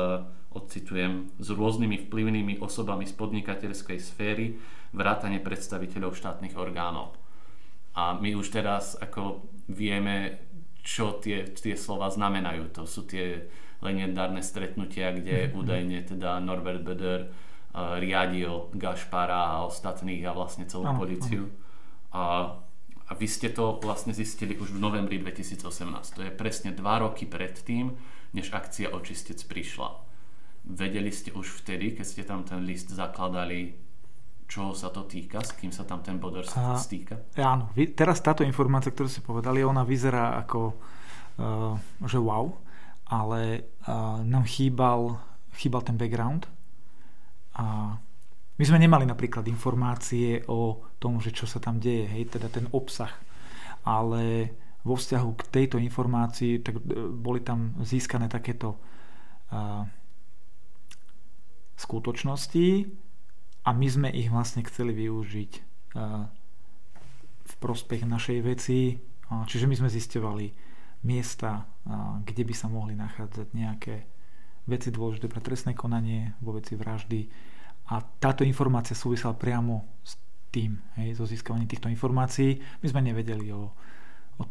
odcitujem, 0.53 1.34
s 1.38 1.47
rôznymi 1.53 2.10
vplyvnými 2.10 2.53
osobami 2.62 3.06
z 3.06 3.13
podnikateľskej 3.13 3.99
sféry 4.01 4.58
vrátane 4.93 5.41
predstaviteľov 5.41 6.17
štátnych 6.17 6.53
orgánov. 6.58 7.17
A 7.93 8.17
my 8.17 8.34
už 8.34 8.49
teraz 8.49 8.97
ako 8.97 9.45
vieme, 9.69 10.49
čo 10.83 11.17
tie, 11.23 11.47
tie 11.47 11.79
slova 11.79 12.11
znamenajú. 12.11 12.69
To 12.75 12.83
sú 12.83 13.07
tie 13.07 13.47
legendárne 13.79 14.43
stretnutia, 14.43 15.15
kde 15.15 15.49
mhm. 15.49 15.51
údajne 15.55 15.99
teda 16.03 16.43
Norbert 16.43 16.83
Beder 16.83 17.31
riadil 17.73 18.69
Gašpara 18.77 19.57
a 19.57 19.65
ostatných 19.65 20.21
a 20.29 20.37
vlastne 20.37 20.69
celú 20.69 20.85
ano, 20.85 20.99
policiu. 21.01 21.49
A, 22.13 22.53
a 23.09 23.11
vy 23.17 23.25
ste 23.25 23.49
to 23.49 23.81
vlastne 23.81 24.13
zistili 24.13 24.53
už 24.53 24.77
v 24.77 24.79
novembri 24.79 25.17
2018. 25.17 25.65
To 26.13 26.21
je 26.21 26.29
presne 26.29 26.69
dva 26.77 27.01
roky 27.01 27.25
pred 27.25 27.57
tým, 27.57 27.97
než 28.37 28.53
akcia 28.53 28.93
Očistec 28.93 29.41
prišla. 29.49 29.89
Vedeli 30.69 31.09
ste 31.09 31.33
už 31.33 31.65
vtedy, 31.65 31.97
keď 31.97 32.05
ste 32.05 32.23
tam 32.23 32.45
ten 32.45 32.61
list 32.61 32.93
zakladali, 32.93 33.73
čo 34.53 34.77
sa 34.77 34.93
to 34.93 35.09
týka, 35.09 35.41
s 35.41 35.57
kým 35.57 35.73
sa 35.73 35.81
tam 35.81 36.05
ten 36.05 36.21
bodor 36.21 36.45
sa 36.45 36.77
stýka? 36.77 37.17
Áno, 37.41 37.73
teraz 37.97 38.21
táto 38.21 38.45
informácia, 38.45 38.93
ktorú 38.93 39.09
ste 39.09 39.25
povedali, 39.25 39.65
ona 39.65 39.81
vyzerá 39.81 40.37
ako, 40.45 40.77
uh, 41.41 41.73
že 42.05 42.21
wow, 42.21 42.53
ale 43.09 43.73
uh, 43.89 44.21
nám 44.21 44.45
chýbal, 44.45 45.17
chýbal 45.57 45.81
ten 45.81 45.97
background, 45.97 46.45
a 47.57 47.97
my 48.57 48.63
sme 48.65 48.81
nemali 48.81 49.05
napríklad 49.09 49.45
informácie 49.49 50.45
o 50.45 50.85
tom, 51.01 51.17
že 51.17 51.33
čo 51.33 51.49
sa 51.49 51.57
tam 51.57 51.81
deje, 51.81 52.05
hej, 52.05 52.37
teda 52.37 52.49
ten 52.49 52.69
obsah. 52.73 53.13
Ale 53.85 54.53
vo 54.85 54.97
vzťahu 54.97 55.29
k 55.37 55.43
tejto 55.49 55.77
informácii 55.77 56.59
tak 56.65 56.81
e, 56.81 56.81
boli 57.13 57.39
tam 57.39 57.77
získané 57.81 58.27
takéto 58.27 58.75
uh, 59.53 59.85
skutočnosti 61.77 62.67
a 63.63 63.69
my 63.71 63.88
sme 63.88 64.10
ich 64.12 64.28
vlastne 64.28 64.63
chceli 64.67 64.91
využiť 64.91 65.52
uh, 65.95 66.28
v 67.43 67.54
prospech 67.60 68.04
našej 68.04 68.39
veci. 68.43 68.99
Čiže 69.34 69.65
my 69.65 69.76
sme 69.80 69.89
zistovali 69.89 70.52
miesta, 71.08 71.63
uh, 71.63 72.19
kde 72.21 72.43
by 72.43 72.54
sa 72.54 72.67
mohli 72.67 72.93
nachádzať 72.93 73.47
nejaké 73.56 73.95
veci 74.67 74.91
dôležité 74.91 75.28
pre 75.28 75.43
trestné 75.43 75.76
konanie 75.76 76.36
vo 76.39 76.56
veci 76.56 76.76
vraždy 76.76 77.28
a 77.91 77.99
táto 77.99 78.47
informácia 78.47 78.95
súvisela 78.95 79.36
priamo 79.36 79.99
s 80.08 80.15
tým, 80.54 80.80
hej, 80.95 81.19
so 81.19 81.28
získavaním 81.28 81.67
týchto 81.67 81.91
informácií. 81.91 82.62
My 82.80 82.88
sme 82.88 83.02
nevedeli 83.04 83.52
o, 83.52 83.76
o 84.39 84.43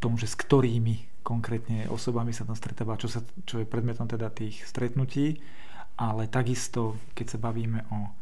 tom, 0.00 0.16
že 0.16 0.24
s 0.24 0.38
ktorými 0.38 1.20
konkrétne 1.20 1.92
osobami 1.92 2.32
sa 2.32 2.48
tam 2.48 2.56
stretáva, 2.56 2.96
čo, 2.96 3.12
sa, 3.12 3.20
čo 3.44 3.60
je 3.60 3.68
predmetom 3.68 4.08
teda 4.08 4.32
tých 4.32 4.64
stretnutí, 4.64 5.44
ale 6.00 6.32
takisto, 6.32 6.96
keď 7.12 7.26
sa 7.36 7.38
bavíme 7.42 7.84
o 7.92 8.19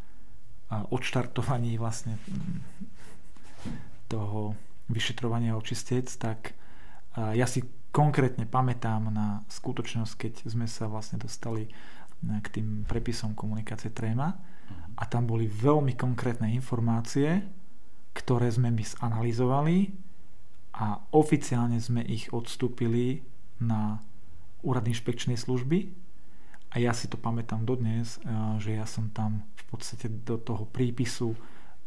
odštartovaní 0.68 1.80
vlastne 1.80 2.20
toho 4.08 4.52
vyšetrovania 4.88 5.56
očistec, 5.56 6.08
tak 6.20 6.52
ja 7.16 7.44
si 7.48 7.64
konkrétne 7.90 8.44
pamätám 8.44 9.08
na 9.08 9.42
skutočnosť, 9.48 10.12
keď 10.14 10.32
sme 10.46 10.66
sa 10.68 10.86
vlastne 10.86 11.18
dostali 11.18 11.66
e, 11.66 11.70
k 12.44 12.46
tým 12.60 12.84
prepisom 12.84 13.32
komunikácie 13.32 13.90
Tréma. 13.90 14.38
A 14.98 15.02
tam 15.06 15.24
boli 15.24 15.48
veľmi 15.48 15.94
konkrétne 15.96 16.50
informácie, 16.52 17.42
ktoré 18.12 18.50
sme 18.50 18.74
my 18.74 18.84
zanalizovali 18.84 19.94
a 20.78 21.00
oficiálne 21.14 21.78
sme 21.78 22.04
ich 22.04 22.28
odstúpili 22.34 23.22
na 23.62 24.02
úrad 24.62 24.84
inšpekčnej 24.86 25.38
služby 25.38 25.90
a 26.68 26.76
ja 26.76 26.92
si 26.92 27.08
to 27.08 27.16
pamätám 27.16 27.64
dodnes, 27.64 28.20
že 28.60 28.76
ja 28.76 28.84
som 28.84 29.08
tam 29.08 29.44
v 29.56 29.64
podstate 29.72 30.08
do 30.10 30.36
toho 30.36 30.68
prípisu 30.68 31.32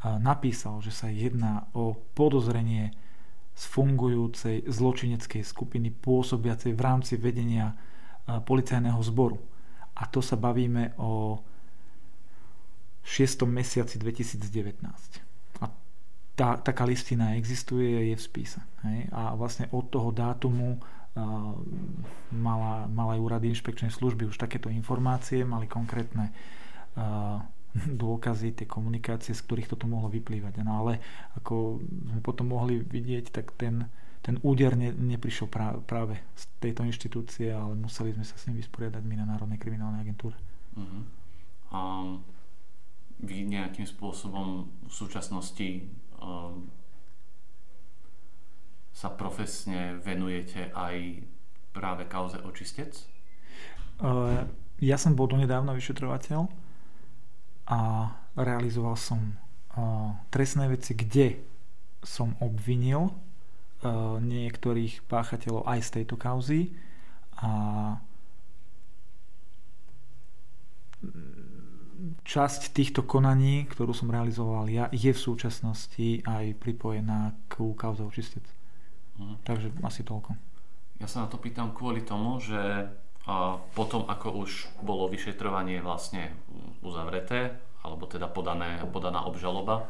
napísal, 0.01 0.81
že 0.81 0.89
sa 0.89 1.05
jedná 1.13 1.69
o 1.77 1.93
podozrenie 2.17 2.89
z 3.53 3.63
fungujúcej 3.69 4.65
zločineckej 4.65 5.45
skupiny 5.45 5.93
pôsobiacej 5.93 6.73
v 6.73 6.81
rámci 6.81 7.13
vedenia 7.21 7.77
policajného 8.25 8.97
zboru. 9.05 9.37
A 10.01 10.09
to 10.09 10.23
sa 10.23 10.33
bavíme 10.33 10.97
o 10.97 11.37
6. 13.05 13.45
mesiaci 13.45 14.01
2019. 14.01 15.61
A 15.61 15.69
tá, 16.33 16.57
taká 16.57 16.85
listina 16.89 17.37
existuje, 17.37 18.09
je 18.09 18.15
v 18.17 18.23
spise. 18.23 18.61
Hej? 18.87 19.09
A 19.13 19.37
vlastne 19.37 19.69
od 19.69 19.93
toho 19.93 20.09
dátumu 20.09 20.81
mala, 22.31 22.87
mala 22.87 23.11
aj 23.17 23.21
úrady 23.21 23.51
inšpekčnej 23.51 23.91
služby 23.91 24.31
už 24.31 24.39
takéto 24.39 24.71
informácie, 24.71 25.43
mali 25.43 25.67
konkrétne 25.67 26.31
dôkazy, 27.75 28.51
tie 28.51 28.67
komunikácie, 28.67 29.31
z 29.31 29.43
ktorých 29.47 29.71
toto 29.71 29.87
mohlo 29.87 30.11
vyplývať. 30.11 30.59
No 30.63 30.83
ale 30.83 30.99
ako 31.39 31.79
sme 31.83 32.19
potom 32.19 32.51
mohli 32.51 32.83
vidieť, 32.83 33.31
tak 33.31 33.55
ten, 33.55 33.87
ten 34.19 34.39
úder 34.43 34.75
ne, 34.75 34.91
neprišiel 34.91 35.47
práve, 35.47 35.79
práve 35.87 36.15
z 36.35 36.43
tejto 36.59 36.83
inštitúcie, 36.83 37.51
ale 37.51 37.79
museli 37.79 38.11
sme 38.11 38.27
sa 38.27 38.35
s 38.35 38.51
ním 38.51 38.59
vysporiadať 38.59 39.03
my 39.07 39.15
na 39.23 39.25
Národnej 39.27 39.59
kriminálnej 39.59 40.03
agentúre. 40.03 40.35
Uh-huh. 40.75 41.03
Um, 41.71 42.27
vy 43.23 43.47
nejakým 43.47 43.87
spôsobom 43.87 44.67
v 44.67 44.91
súčasnosti 44.91 45.87
um, 46.19 46.67
sa 48.91 49.09
profesne 49.09 49.97
venujete 50.03 50.69
aj 50.75 51.23
práve 51.71 52.05
kauze 52.05 52.37
očistec? 52.43 52.91
Uh, 54.01 54.43
ja 54.83 54.99
som 54.99 55.15
bol 55.15 55.29
donedávno 55.31 55.71
vyšetrovateľ 55.77 56.49
a 57.71 57.79
realizoval 58.35 58.97
som 58.99 59.37
uh, 59.77 60.15
trestné 60.33 60.67
veci, 60.67 60.97
kde 60.97 61.39
som 62.01 62.35
obvinil 62.41 63.09
uh, 63.09 64.17
niektorých 64.19 65.05
páchateľov 65.07 65.69
aj 65.69 65.79
z 65.85 65.89
tejto 66.01 66.15
kauzy 66.17 66.73
a 67.39 67.51
časť 72.25 72.73
týchto 72.73 73.05
konaní, 73.05 73.65
ktorú 73.69 73.93
som 73.93 74.09
realizoval 74.09 74.69
ja, 74.69 74.89
je 74.93 75.09
v 75.13 75.19
súčasnosti 75.21 76.25
aj 76.25 76.57
pripojená 76.57 77.33
k 77.49 77.73
kauze 77.77 78.01
očistec. 78.01 78.60
Hmm. 79.19 79.37
Takže 79.43 79.73
asi 79.83 80.05
toľko. 80.05 80.37
Ja 81.01 81.07
sa 81.09 81.25
na 81.25 81.27
to 81.27 81.41
pýtam 81.41 81.73
kvôli 81.73 82.05
tomu, 82.05 82.37
že 82.37 82.87
a 83.29 83.61
potom, 83.77 84.09
ako 84.09 84.33
už 84.41 84.81
bolo 84.81 85.05
vyšetrovanie 85.05 85.77
vlastne 85.85 86.33
uzavreté, 86.81 87.53
alebo 87.85 88.09
teda 88.09 88.25
podané, 88.25 88.81
podaná 88.89 89.29
obžaloba, 89.29 89.85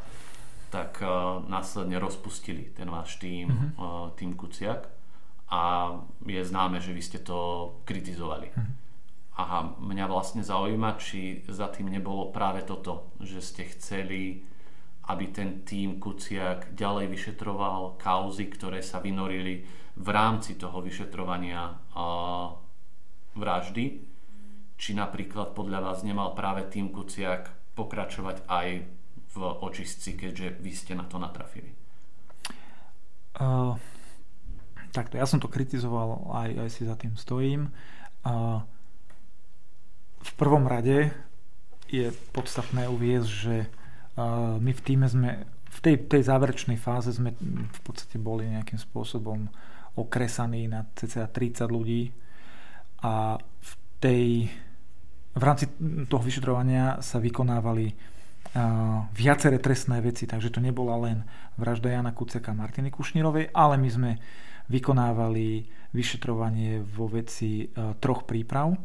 tak 0.71 0.99
uh, 1.03 1.39
následne 1.47 1.99
rozpustili 1.99 2.75
ten 2.75 2.91
váš 2.91 3.19
tým, 3.19 3.75
uh, 3.79 4.11
tým 4.19 4.35
Kuciak 4.35 4.87
a 5.51 5.95
je 6.23 6.41
známe, 6.43 6.79
že 6.79 6.95
vy 6.95 7.03
ste 7.03 7.19
to 7.23 7.71
kritizovali. 7.83 8.51
Uh-huh. 8.51 8.71
Aha, 9.39 9.59
mňa 9.79 10.05
vlastne 10.11 10.43
zaujíma, 10.43 10.99
či 10.99 11.43
za 11.47 11.71
tým 11.71 11.87
nebolo 11.87 12.31
práve 12.35 12.63
toto, 12.67 13.15
že 13.19 13.39
ste 13.39 13.63
chceli, 13.71 14.43
aby 15.09 15.25
ten 15.33 15.65
tým 15.65 15.97
Kuciak 15.97 16.77
ďalej 16.77 17.09
vyšetroval 17.09 17.97
kauzy, 17.97 18.51
ktoré 18.53 18.85
sa 18.85 19.01
vynorili 19.01 19.65
v 19.97 20.07
rámci 20.07 20.55
toho 20.55 20.79
vyšetrovania 20.79 21.73
vraždy, 23.33 23.85
či 24.77 24.91
napríklad 24.93 25.53
podľa 25.57 25.79
vás 25.81 26.05
nemal 26.05 26.33
práve 26.37 26.69
tým 26.69 26.93
Kuciak 26.93 27.73
pokračovať 27.73 28.45
aj 28.45 28.67
v 29.31 29.37
očistci, 29.41 30.19
keďže 30.19 30.59
vy 30.59 30.71
ste 30.75 30.93
na 30.93 31.07
to 31.07 31.15
natrafili? 31.15 31.71
Uh, 33.39 33.79
takto, 34.91 35.15
ja 35.15 35.23
som 35.23 35.39
to 35.39 35.47
kritizoval, 35.47 36.27
aj, 36.35 36.67
aj 36.67 36.69
si 36.69 36.83
za 36.83 36.99
tým 36.99 37.15
stojím. 37.15 37.71
Uh, 38.27 38.59
v 40.21 40.31
prvom 40.35 40.67
rade 40.67 41.15
je 41.87 42.11
podstatné 42.35 42.91
uviezť, 42.91 43.29
že 43.29 43.55
my 44.59 44.71
v 44.71 44.81
týme 44.81 45.07
sme 45.07 45.45
v 45.71 45.79
tej, 45.79 45.95
tej 46.07 46.27
záverečnej 46.27 46.75
fáze 46.75 47.15
sme 47.15 47.31
v 47.67 47.79
podstate 47.83 48.19
boli 48.19 48.49
nejakým 48.51 48.77
spôsobom 48.77 49.47
okresaní 49.95 50.67
na 50.67 50.87
cca 50.95 51.27
30 51.27 51.67
ľudí 51.71 52.11
a 53.03 53.39
v 53.39 53.71
tej 53.99 54.25
v 55.31 55.43
rámci 55.43 55.71
toho 56.11 56.23
vyšetrovania 56.23 56.99
sa 56.99 57.15
vykonávali 57.15 57.87
uh, 57.87 59.07
viaceré 59.15 59.63
trestné 59.63 60.03
veci, 60.03 60.27
takže 60.27 60.51
to 60.51 60.59
nebola 60.59 60.99
len 61.07 61.23
vražda 61.55 61.87
Jana 61.87 62.11
Kuceka 62.11 62.51
a 62.51 62.59
Martiny 62.59 62.91
Kušnírovej, 62.91 63.55
ale 63.55 63.79
my 63.79 63.89
sme 63.89 64.11
vykonávali 64.67 65.71
vyšetrovanie 65.95 66.83
vo 66.83 67.07
veci 67.07 67.63
uh, 67.63 67.95
troch 67.95 68.27
príprav 68.27 68.75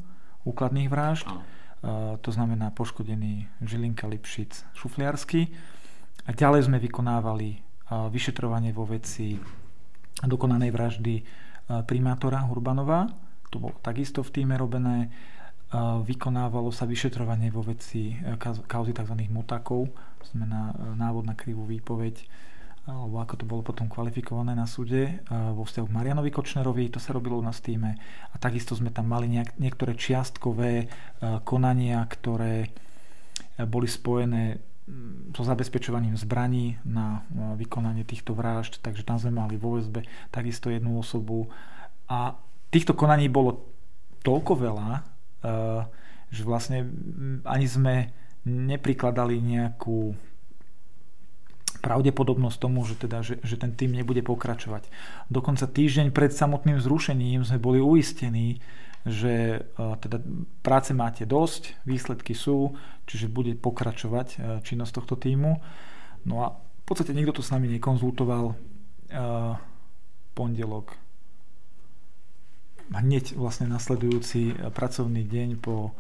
úkladných 0.47 0.87
vražd. 0.87 1.27
Uh, 1.27 1.56
to 2.21 2.31
znamená 2.35 2.75
poškodený 2.75 3.47
Žilinka, 3.63 4.11
Lipšic, 4.11 4.75
Šufliarsky. 4.75 5.55
A 6.27 6.35
ďalej 6.35 6.67
sme 6.67 6.83
vykonávali 6.83 7.63
vyšetrovanie 8.11 8.75
vo 8.75 8.83
veci 8.83 9.39
dokonanej 10.19 10.71
vraždy 10.75 11.15
primátora 11.87 12.43
Hurbanova 12.43 13.27
to 13.51 13.63
bolo 13.63 13.77
takisto 13.81 14.21
v 14.21 14.33
týme 14.37 14.55
robené. 14.59 15.09
Vykonávalo 16.07 16.71
sa 16.71 16.87
vyšetrovanie 16.87 17.51
vo 17.51 17.65
veci 17.65 18.15
kauzy 18.71 18.95
tzv. 18.95 19.17
motakov, 19.33 19.91
to 20.23 20.25
znamená 20.31 20.77
návod 20.95 21.27
na 21.27 21.35
krivú 21.35 21.67
výpoveď, 21.67 22.23
alebo 22.87 23.19
ako 23.19 23.35
to 23.43 23.45
bolo 23.45 23.63
potom 23.67 23.91
kvalifikované 23.91 24.55
na 24.55 24.71
súde 24.71 25.03
e, 25.11 25.13
vo 25.29 25.67
vzťahu 25.67 25.87
k 25.91 25.97
Marianovi 25.99 26.31
Kočnerovi, 26.31 26.87
to 26.89 27.03
sa 27.03 27.11
robilo 27.11 27.39
u 27.39 27.45
nás 27.45 27.59
týme. 27.59 27.99
A 28.31 28.37
takisto 28.39 28.79
sme 28.79 28.95
tam 28.95 29.11
mali 29.11 29.27
nejak, 29.27 29.59
niektoré 29.59 29.99
čiastkové 29.99 30.87
konania, 31.43 32.07
ktoré 32.07 32.71
boli 33.67 33.91
spojené 33.91 34.63
so 35.35 35.43
zabezpečovaním 35.43 36.15
zbraní 36.15 36.79
na 36.87 37.27
vykonanie 37.59 38.07
týchto 38.07 38.39
vražd, 38.39 38.79
takže 38.79 39.03
tam 39.03 39.19
sme 39.19 39.35
mali 39.35 39.59
vo 39.59 39.75
väzbe 39.75 40.07
takisto 40.31 40.71
jednu 40.71 41.03
osobu 41.03 41.51
a 42.07 42.39
týchto 42.71 42.95
konaní 42.95 43.27
bolo 43.27 43.67
toľko 44.23 44.53
veľa, 44.59 44.91
eh, 44.95 45.83
že 46.31 46.43
vlastne 46.47 46.87
ani 47.47 47.67
sme 47.67 47.95
neprikladali 48.47 49.43
nejakú 49.43 50.15
pravdepodobnosť 51.81 52.59
tomu, 52.61 52.85
že, 52.85 52.95
teda, 52.97 53.21
že, 53.21 53.41
že 53.43 53.57
ten 53.61 53.73
tým 53.73 53.93
nebude 53.93 54.23
pokračovať. 54.25 54.89
Dokonca 55.29 55.67
týždeň 55.69 56.13
pred 56.13 56.33
samotným 56.33 56.81
zrušením 56.81 57.45
sme 57.45 57.59
boli 57.61 57.79
uistení, 57.83 58.61
že 59.07 59.63
eh, 59.63 59.95
teda 60.03 60.19
práce 60.61 60.91
máte 60.97 61.29
dosť, 61.29 61.79
výsledky 61.87 62.35
sú, 62.35 62.75
čiže 63.07 63.31
bude 63.31 63.55
pokračovať 63.55 64.29
eh, 64.35 64.39
činnosť 64.65 64.93
tohto 65.03 65.15
týmu. 65.17 65.63
No 66.27 66.35
a 66.43 66.47
v 66.57 66.85
podstate 66.85 67.15
nikto 67.15 67.39
to 67.39 67.43
s 67.43 67.51
nami 67.51 67.67
nekonzultoval. 67.79 68.55
Pondelok 70.35 70.99
hneď 72.91 73.39
vlastne 73.39 73.71
nasledujúci 73.71 74.55
pracovný 74.75 75.23
deň 75.23 75.49
po 75.63 75.95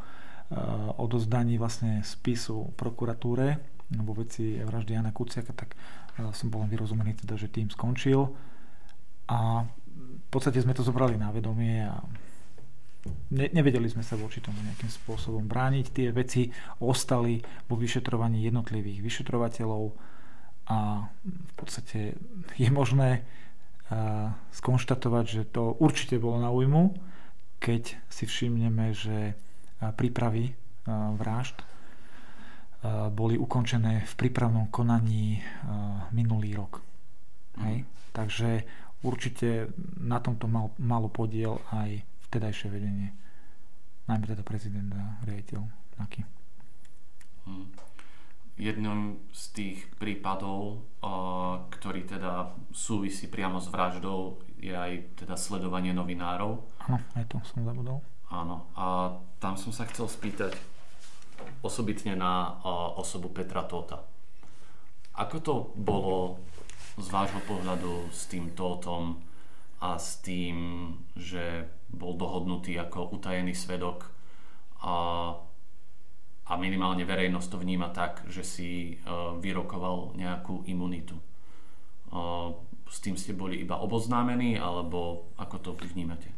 odozdaní 0.98 1.58
vlastne 1.58 2.06
spisu 2.06 2.74
prokuratúre 2.78 3.75
vo 3.90 4.12
veci 4.18 4.58
vraždy 4.58 4.98
Jana 4.98 5.14
Kuciaka, 5.14 5.54
tak 5.54 5.74
eh, 5.74 6.26
som 6.34 6.50
bol 6.50 6.66
vyrozumený 6.66 7.14
teda, 7.22 7.38
že 7.38 7.52
tým 7.52 7.70
skončil 7.70 8.34
a 9.30 9.64
v 9.96 10.28
podstate 10.30 10.58
sme 10.58 10.74
to 10.74 10.82
zobrali 10.82 11.14
na 11.14 11.30
vedomie 11.30 11.86
a 11.86 12.02
ne, 13.30 13.46
nevedeli 13.50 13.86
sme 13.86 14.02
sa 14.02 14.18
voči 14.18 14.42
tomu 14.42 14.58
nejakým 14.62 14.90
spôsobom 14.90 15.46
brániť. 15.46 15.86
Tie 15.94 16.08
veci 16.10 16.50
ostali 16.82 17.38
vo 17.70 17.78
vyšetrovaní 17.78 18.42
jednotlivých 18.42 19.02
vyšetrovateľov 19.02 19.94
a 20.66 21.06
v 21.22 21.52
podstate 21.54 22.18
je 22.58 22.70
možné 22.74 23.22
skonštatovať, 24.50 25.24
že 25.30 25.42
to 25.46 25.78
určite 25.78 26.18
bolo 26.18 26.42
na 26.42 26.50
újmu, 26.50 26.98
keď 27.62 27.94
si 28.10 28.26
všimneme, 28.26 28.90
že 28.90 29.38
prípravy 29.94 30.58
vražd 30.90 31.62
boli 33.10 33.38
ukončené 33.38 34.04
v 34.04 34.14
prípravnom 34.14 34.68
konaní 34.70 35.40
minulý 36.12 36.54
rok. 36.54 36.82
Hej? 37.60 37.82
Mhm. 37.82 37.86
Takže 38.12 38.50
určite 39.04 39.70
na 40.00 40.18
tomto 40.18 40.48
mal, 40.48 40.72
malo 40.80 41.12
podiel 41.12 41.60
aj 41.70 42.00
vtedajšie 42.28 42.68
vedenie. 42.72 43.12
Najmä 44.06 44.24
teda 44.24 44.42
prezident 44.46 44.90
a 44.94 45.20
riaditeľ 45.26 45.60
Naky. 45.96 46.22
Hmm. 47.46 47.70
jedným 48.58 49.22
z 49.30 49.42
tých 49.54 49.78
prípadov, 50.00 50.82
ktorý 51.70 52.08
teda 52.08 52.56
súvisí 52.72 53.30
priamo 53.30 53.62
s 53.62 53.70
vraždou, 53.70 54.42
je 54.58 54.72
aj 54.72 55.22
teda 55.24 55.36
sledovanie 55.36 55.92
novinárov. 55.92 56.64
Áno, 56.88 56.98
aj 57.14 57.24
to 57.28 57.38
som 57.44 57.62
zabudol. 57.62 58.00
Áno, 58.32 58.66
a 58.74 59.14
tam 59.38 59.54
som 59.54 59.70
sa 59.70 59.86
chcel 59.86 60.10
spýtať 60.10 60.56
osobitne 61.62 62.14
na 62.14 62.60
osobu 62.96 63.32
Petra 63.32 63.64
Tota. 63.64 64.02
Ako 65.16 65.36
to 65.40 65.54
bolo 65.76 66.40
z 66.96 67.08
vášho 67.08 67.40
pohľadu 67.44 68.12
s 68.12 68.28
tým 68.28 68.52
Totom 68.52 69.20
a 69.80 70.00
s 70.00 70.20
tým, 70.24 70.88
že 71.16 71.68
bol 71.92 72.16
dohodnutý 72.16 72.76
ako 72.80 73.16
utajený 73.16 73.52
svedok 73.52 74.08
a 74.80 74.94
a 76.46 76.54
minimálne 76.54 77.02
verejnosť 77.02 77.48
to 77.50 77.58
vníma 77.58 77.90
tak, 77.90 78.22
že 78.30 78.46
si 78.46 78.70
uh, 79.02 79.34
vyrokoval 79.34 80.14
nejakú 80.14 80.62
imunitu. 80.70 81.18
Uh, 82.14 82.54
s 82.86 83.02
tým 83.02 83.18
ste 83.18 83.34
boli 83.34 83.66
iba 83.66 83.82
oboznámení, 83.82 84.54
alebo 84.54 85.34
ako 85.42 85.56
to 85.58 85.70
vnímate? 85.90 86.30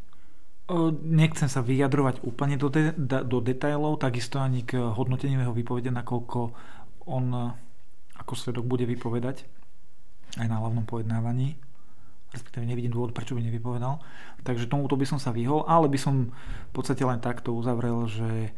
Nechcem 1.01 1.49
sa 1.49 1.65
vyjadrovať 1.65 2.21
úplne 2.21 2.53
do, 2.55 2.69
de- 2.69 2.93
do 3.01 3.37
detailov, 3.41 4.01
takisto 4.01 4.37
ani 4.37 4.61
k 4.61 4.77
hodnoteniu 4.77 5.41
jeho 5.41 5.53
výpovede, 5.55 5.89
nakoľko 5.89 6.39
on 7.09 7.25
ako 8.19 8.33
svedok 8.37 8.67
bude 8.69 8.85
vypovedať 8.85 9.47
aj 10.37 10.45
na 10.45 10.61
hlavnom 10.61 10.85
pojednávaní. 10.85 11.57
Respektíve 12.29 12.61
nevidím 12.61 12.93
dôvod, 12.93 13.17
prečo 13.17 13.33
by 13.33 13.41
nevypovedal. 13.41 13.97
Takže 14.45 14.69
tomuto 14.69 14.93
by 14.93 15.09
som 15.09 15.17
sa 15.17 15.33
vyhol, 15.33 15.65
ale 15.65 15.89
by 15.89 15.97
som 15.97 16.29
v 16.69 16.71
podstate 16.75 17.01
len 17.01 17.17
takto 17.17 17.57
uzavrel, 17.57 18.05
že 18.05 18.53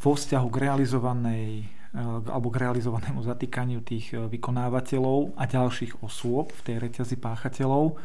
vo 0.00 0.12
vzťahu 0.16 0.48
k 0.48 0.56
realizovanej 0.56 1.46
eh, 1.60 2.30
alebo 2.30 2.48
k 2.48 2.60
realizovanému 2.64 3.20
zatýkaniu 3.20 3.84
tých 3.84 4.14
vykonávateľov 4.16 5.36
a 5.36 5.44
ďalších 5.44 6.00
osôb 6.00 6.54
v 6.54 6.60
tej 6.64 6.76
reťazi 6.80 7.16
páchateľov 7.20 7.98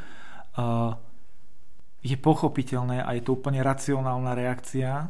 je 2.06 2.14
pochopiteľné 2.22 3.02
a 3.02 3.18
je 3.18 3.26
to 3.26 3.34
úplne 3.34 3.66
racionálna 3.66 4.38
reakcia 4.38 5.10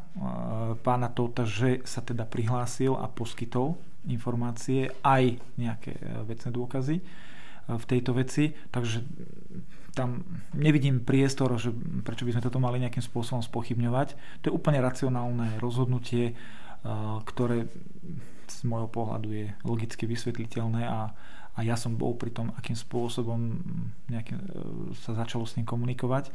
pána 0.80 1.12
Tota, 1.12 1.44
že 1.44 1.84
sa 1.84 2.00
teda 2.00 2.24
prihlásil 2.24 2.96
a 2.96 3.12
poskytol 3.12 3.76
informácie 4.08 4.96
aj 5.04 5.36
nejaké 5.60 5.98
vecné 6.24 6.50
dôkazy 6.56 6.96
v 7.68 7.84
tejto 7.84 8.16
veci. 8.16 8.56
Takže 8.72 9.04
tam 9.92 10.24
nevidím 10.56 11.04
priestor, 11.04 11.52
že 11.60 11.76
prečo 12.08 12.24
by 12.24 12.40
sme 12.40 12.46
toto 12.48 12.64
mali 12.64 12.80
nejakým 12.80 13.04
spôsobom 13.04 13.44
spochybňovať. 13.44 14.16
To 14.44 14.44
je 14.48 14.56
úplne 14.56 14.80
racionálne 14.80 15.60
rozhodnutie 15.60 16.38
ktoré 17.26 17.66
z 18.46 18.60
môjho 18.70 18.90
pohľadu 18.90 19.30
je 19.34 19.48
logicky 19.66 20.06
vysvetliteľné 20.06 20.86
a, 20.86 21.10
a 21.58 21.60
ja 21.66 21.74
som 21.74 21.98
bol 21.98 22.14
pri 22.14 22.30
tom, 22.30 22.54
akým 22.54 22.78
spôsobom 22.78 23.58
nejaký, 24.10 24.38
e, 24.38 24.42
sa 25.02 25.18
začalo 25.18 25.50
s 25.50 25.58
ním 25.58 25.66
komunikovať, 25.66 26.30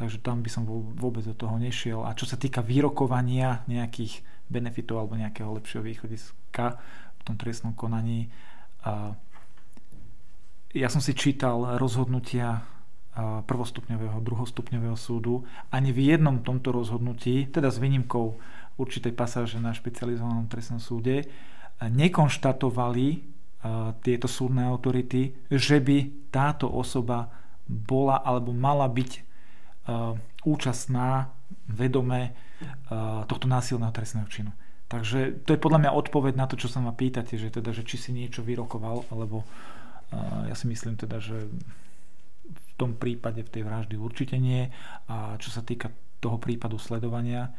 takže 0.00 0.24
tam 0.24 0.40
by 0.40 0.48
som 0.48 0.64
vôbec 0.96 1.20
do 1.20 1.36
toho 1.36 1.60
nešiel. 1.60 2.08
A 2.08 2.16
čo 2.16 2.24
sa 2.24 2.40
týka 2.40 2.64
vyrokovania 2.64 3.68
nejakých 3.68 4.24
benefitov 4.48 5.04
alebo 5.04 5.20
nejakého 5.20 5.52
lepšieho 5.60 5.84
východiska 5.84 6.80
v 7.20 7.22
tom 7.28 7.36
trestnom 7.36 7.76
konaní, 7.76 8.32
ja 10.72 10.88
som 10.88 11.04
si 11.04 11.12
čítal 11.12 11.76
rozhodnutia 11.76 12.64
prvostupňového, 13.44 14.24
druhostupňového 14.24 14.96
súdu. 14.96 15.44
Ani 15.68 15.92
v 15.92 16.16
jednom 16.16 16.40
tomto 16.40 16.72
rozhodnutí, 16.72 17.52
teda 17.52 17.68
s 17.68 17.76
výnimkou 17.76 18.40
určitej 18.80 19.12
pasáže 19.12 19.60
na 19.60 19.76
špecializovanom 19.76 20.48
trestnom 20.48 20.80
súde 20.80 21.28
nekonštatovali 21.84 23.08
tieto 24.00 24.24
súdne 24.24 24.64
autority, 24.64 25.36
že 25.52 25.84
by 25.84 26.30
táto 26.32 26.64
osoba 26.64 27.28
bola 27.68 28.24
alebo 28.24 28.56
mala 28.56 28.88
byť 28.88 29.29
účastná 30.44 31.32
vedome 31.66 32.34
tohto 33.26 33.46
násilného 33.50 33.90
trestného 33.90 34.28
činu. 34.30 34.52
Takže 34.90 35.46
to 35.46 35.54
je 35.54 35.62
podľa 35.62 35.86
mňa 35.86 35.90
odpoveď 35.94 36.34
na 36.34 36.50
to, 36.50 36.58
čo 36.58 36.66
sa 36.66 36.82
ma 36.82 36.90
pýtate, 36.90 37.38
že, 37.38 37.54
teda, 37.54 37.70
že 37.70 37.86
či 37.86 37.94
si 37.94 38.10
niečo 38.10 38.42
vyrokoval, 38.42 39.06
alebo 39.14 39.46
ja 40.50 40.54
si 40.58 40.66
myslím 40.66 40.98
teda, 40.98 41.22
že 41.22 41.46
v 42.50 42.70
tom 42.74 42.98
prípade 42.98 43.46
v 43.46 43.52
tej 43.54 43.62
vraždy 43.62 43.94
určite 43.94 44.34
nie. 44.34 44.66
A 45.06 45.38
čo 45.38 45.54
sa 45.54 45.62
týka 45.62 45.94
toho 46.18 46.42
prípadu 46.42 46.74
sledovania, 46.82 47.54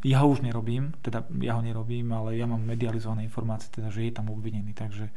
ja 0.00 0.16
ho 0.24 0.26
už 0.32 0.40
nerobím, 0.40 0.96
teda 1.04 1.28
ja 1.44 1.60
ho 1.60 1.62
nerobím, 1.62 2.08
ale 2.16 2.40
ja 2.40 2.48
mám 2.48 2.64
medializované 2.64 3.28
informácie, 3.28 3.68
teda, 3.68 3.92
že 3.92 4.08
je 4.08 4.16
tam 4.16 4.32
obvinený, 4.32 4.72
takže 4.72 5.12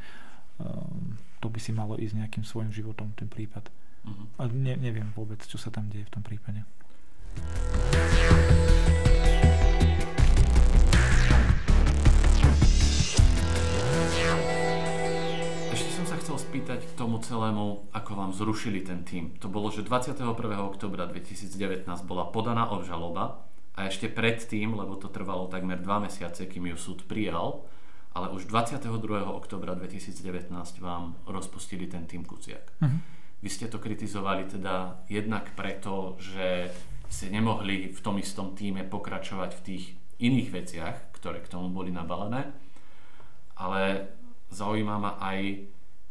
to 1.39 1.47
by 1.47 1.59
si 1.63 1.71
malo 1.71 1.95
ísť 1.95 2.19
nejakým 2.19 2.43
svojim 2.43 2.75
životom 2.75 3.15
ten 3.15 3.31
prípad. 3.31 3.71
Uh-huh. 4.05 4.25
A 4.37 4.47
ne, 4.47 4.77
neviem 4.77 5.09
vôbec, 5.17 5.41
čo 5.41 5.57
sa 5.57 5.73
tam 5.73 5.89
deje 5.89 6.05
v 6.05 6.13
tom 6.13 6.23
prípade. 6.23 6.61
Ešte 15.75 15.89
som 15.91 16.05
sa 16.07 16.15
chcel 16.21 16.37
spýtať 16.39 16.79
k 16.87 16.93
tomu 16.95 17.19
celému, 17.19 17.91
ako 17.91 18.11
vám 18.15 18.31
zrušili 18.31 18.85
ten 18.85 19.03
tým. 19.03 19.35
To 19.43 19.51
bolo, 19.51 19.67
že 19.73 19.83
21. 19.83 20.23
oktobra 20.63 21.09
2019 21.09 21.83
bola 22.07 22.29
podaná 22.31 22.71
obžaloba 22.71 23.43
a 23.75 23.91
ešte 23.91 24.07
predtým, 24.07 24.71
lebo 24.71 24.95
to 24.95 25.11
trvalo 25.11 25.51
takmer 25.51 25.83
dva 25.83 25.99
mesiace, 25.99 26.47
kým 26.47 26.71
ju 26.71 26.77
súd 26.79 27.03
prijal, 27.11 27.67
ale 28.15 28.31
už 28.31 28.47
22. 28.47 28.87
oktobra 29.27 29.75
2019 29.75 30.47
vám 30.79 31.19
rozpustili 31.27 31.91
ten 31.91 32.07
tým 32.07 32.23
Kuciak. 32.23 32.79
Uh-huh. 32.79 33.14
Vy 33.45 33.53
ste 33.53 33.69
to 33.69 33.77
kritizovali 33.77 34.49
teda 34.49 35.05
jednak 35.05 35.53
preto, 35.53 36.17
že 36.17 36.73
ste 37.05 37.29
nemohli 37.29 37.93
v 37.93 37.99
tom 38.01 38.17
istom 38.17 38.57
týme 38.57 38.81
pokračovať 38.89 39.51
v 39.53 39.61
tých 39.61 39.83
iných 40.17 40.49
veciach, 40.49 41.13
ktoré 41.13 41.45
k 41.45 41.53
tomu 41.53 41.69
boli 41.69 41.93
nabalené, 41.93 42.49
ale 43.53 44.09
zaujíma 44.49 44.95
ma 44.97 45.21
aj, 45.21 45.61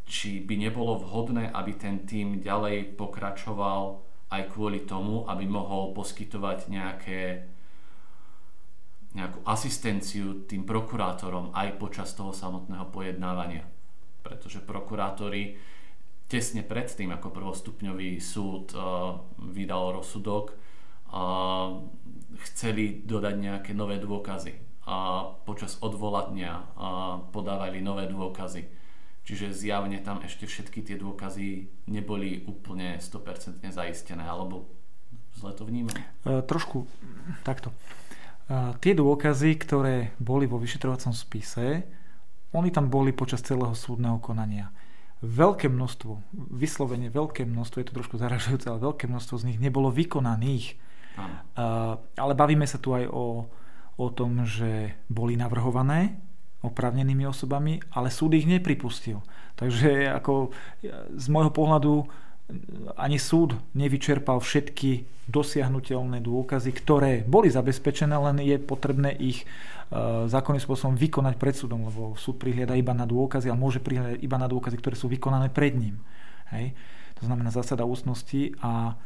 či 0.06 0.46
by 0.46 0.62
nebolo 0.62 0.94
vhodné, 1.02 1.50
aby 1.50 1.74
ten 1.74 2.06
tým 2.06 2.38
ďalej 2.38 2.94
pokračoval 2.94 3.98
aj 4.30 4.42
kvôli 4.54 4.86
tomu, 4.86 5.26
aby 5.26 5.42
mohol 5.42 5.90
poskytovať 5.90 6.58
nejaké 6.70 7.20
nejakú 9.14 9.42
asistenciu 9.46 10.46
tým 10.46 10.62
prokurátorom 10.62 11.50
aj 11.50 11.82
počas 11.82 12.14
toho 12.14 12.30
samotného 12.30 12.90
pojednávania. 12.94 13.66
Pretože 14.22 14.62
prokurátori 14.62 15.73
tesne 16.34 16.66
pred 16.66 16.90
tým, 16.90 17.14
ako 17.14 17.30
prvostupňový 17.30 18.18
súd 18.18 18.74
uh, 18.74 19.22
vydal 19.38 19.94
rozsudok, 19.94 20.50
uh, 21.14 21.78
chceli 22.50 23.06
dodať 23.06 23.34
nejaké 23.38 23.70
nové 23.70 24.02
dôkazy 24.02 24.82
a 24.90 25.30
počas 25.46 25.78
odvolania 25.78 26.66
uh, 26.74 27.22
podávali 27.30 27.78
nové 27.78 28.10
dôkazy. 28.10 28.66
Čiže 29.22 29.54
zjavne 29.54 30.02
tam 30.02 30.26
ešte 30.26 30.50
všetky 30.50 30.82
tie 30.82 30.98
dôkazy 30.98 31.70
neboli 31.86 32.42
úplne 32.50 32.98
100% 32.98 33.62
zaistené, 33.70 34.26
alebo 34.26 34.68
zle 35.38 35.56
to 35.56 35.64
vnímam? 35.64 35.96
E, 36.28 36.44
trošku 36.44 36.84
takto 37.40 37.72
tie 38.84 38.92
dôkazy, 38.92 39.56
ktoré 39.56 40.12
boli 40.20 40.44
vo 40.44 40.60
vyšetrovacom 40.60 41.16
spise, 41.16 41.88
oni 42.52 42.68
tam 42.68 42.92
boli 42.92 43.16
počas 43.16 43.40
celého 43.40 43.72
súdneho 43.72 44.20
konania. 44.20 44.68
Veľké 45.24 45.72
množstvo, 45.72 46.20
vyslovene 46.52 47.08
veľké 47.08 47.48
množstvo, 47.48 47.80
je 47.80 47.86
to 47.88 47.96
trošku 47.96 48.20
zaražujúce, 48.20 48.68
ale 48.68 48.84
veľké 48.84 49.08
množstvo 49.08 49.40
z 49.40 49.46
nich 49.48 49.58
nebolo 49.58 49.88
vykonaných. 49.88 50.76
Uh, 51.16 51.96
ale 52.18 52.32
bavíme 52.36 52.66
sa 52.68 52.76
tu 52.76 52.92
aj 52.92 53.08
o, 53.08 53.48
o 53.96 54.06
tom, 54.12 54.44
že 54.44 54.98
boli 55.08 55.38
navrhované 55.40 56.20
oprávnenými 56.64 57.28
osobami, 57.28 57.80
ale 57.92 58.08
súd 58.08 58.34
ich 58.34 58.48
nepripustil. 58.48 59.20
Takže 59.54 60.10
ako 60.10 60.50
z 61.14 61.26
môjho 61.28 61.52
pohľadu 61.52 62.08
ani 62.96 63.16
súd 63.16 63.56
nevyčerpal 63.72 64.40
všetky 64.40 65.08
dosiahnutelné 65.28 66.20
dôkazy, 66.20 66.70
ktoré 66.76 67.24
boli 67.24 67.48
zabezpečené, 67.48 68.12
len 68.12 68.44
je 68.44 68.56
potrebné 68.60 69.16
ich 69.16 69.48
zákonným 70.26 70.62
spôsobom 70.62 70.98
vykonať 70.98 71.34
pred 71.38 71.54
súdom, 71.54 71.86
lebo 71.86 72.18
súd 72.18 72.40
prihliada 72.42 72.74
iba 72.74 72.90
na 72.90 73.06
dôkazy 73.06 73.46
a 73.46 73.58
môže 73.58 73.78
prihliadať 73.78 74.18
iba 74.20 74.36
na 74.36 74.50
dôkazy, 74.50 74.76
ktoré 74.78 74.96
sú 74.98 75.06
vykonané 75.06 75.54
pred 75.54 75.78
ním. 75.78 76.02
Hej? 76.50 76.74
To 77.22 77.30
znamená 77.30 77.54
zásada 77.54 77.86
ústnosti 77.86 78.54
a 78.58 78.98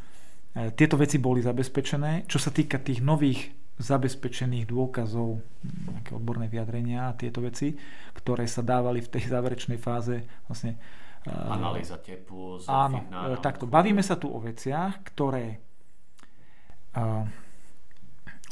e, 0.56 0.72
tieto 0.72 0.96
veci 0.96 1.20
boli 1.20 1.44
zabezpečené. 1.44 2.24
Čo 2.24 2.40
sa 2.40 2.48
týka 2.48 2.80
tých 2.80 3.04
nových 3.04 3.52
zabezpečených 3.78 4.66
dôkazov, 4.66 5.38
nejaké 5.62 6.10
odborné 6.16 6.50
vyjadrenia 6.50 7.12
a 7.12 7.16
tieto 7.16 7.44
veci, 7.44 7.78
ktoré 8.16 8.48
sa 8.50 8.64
dávali 8.64 8.98
v 9.04 9.12
tej 9.12 9.30
záverečnej 9.30 9.78
fáze 9.78 10.24
vlastne 10.48 10.80
Analýza 11.28 12.00
tepu. 12.00 12.56
Áno, 12.70 13.04
takto. 13.44 13.68
Bavíme 13.68 14.00
sa 14.00 14.16
tu 14.16 14.32
o 14.32 14.40
veciach, 14.40 15.04
ktoré 15.12 15.60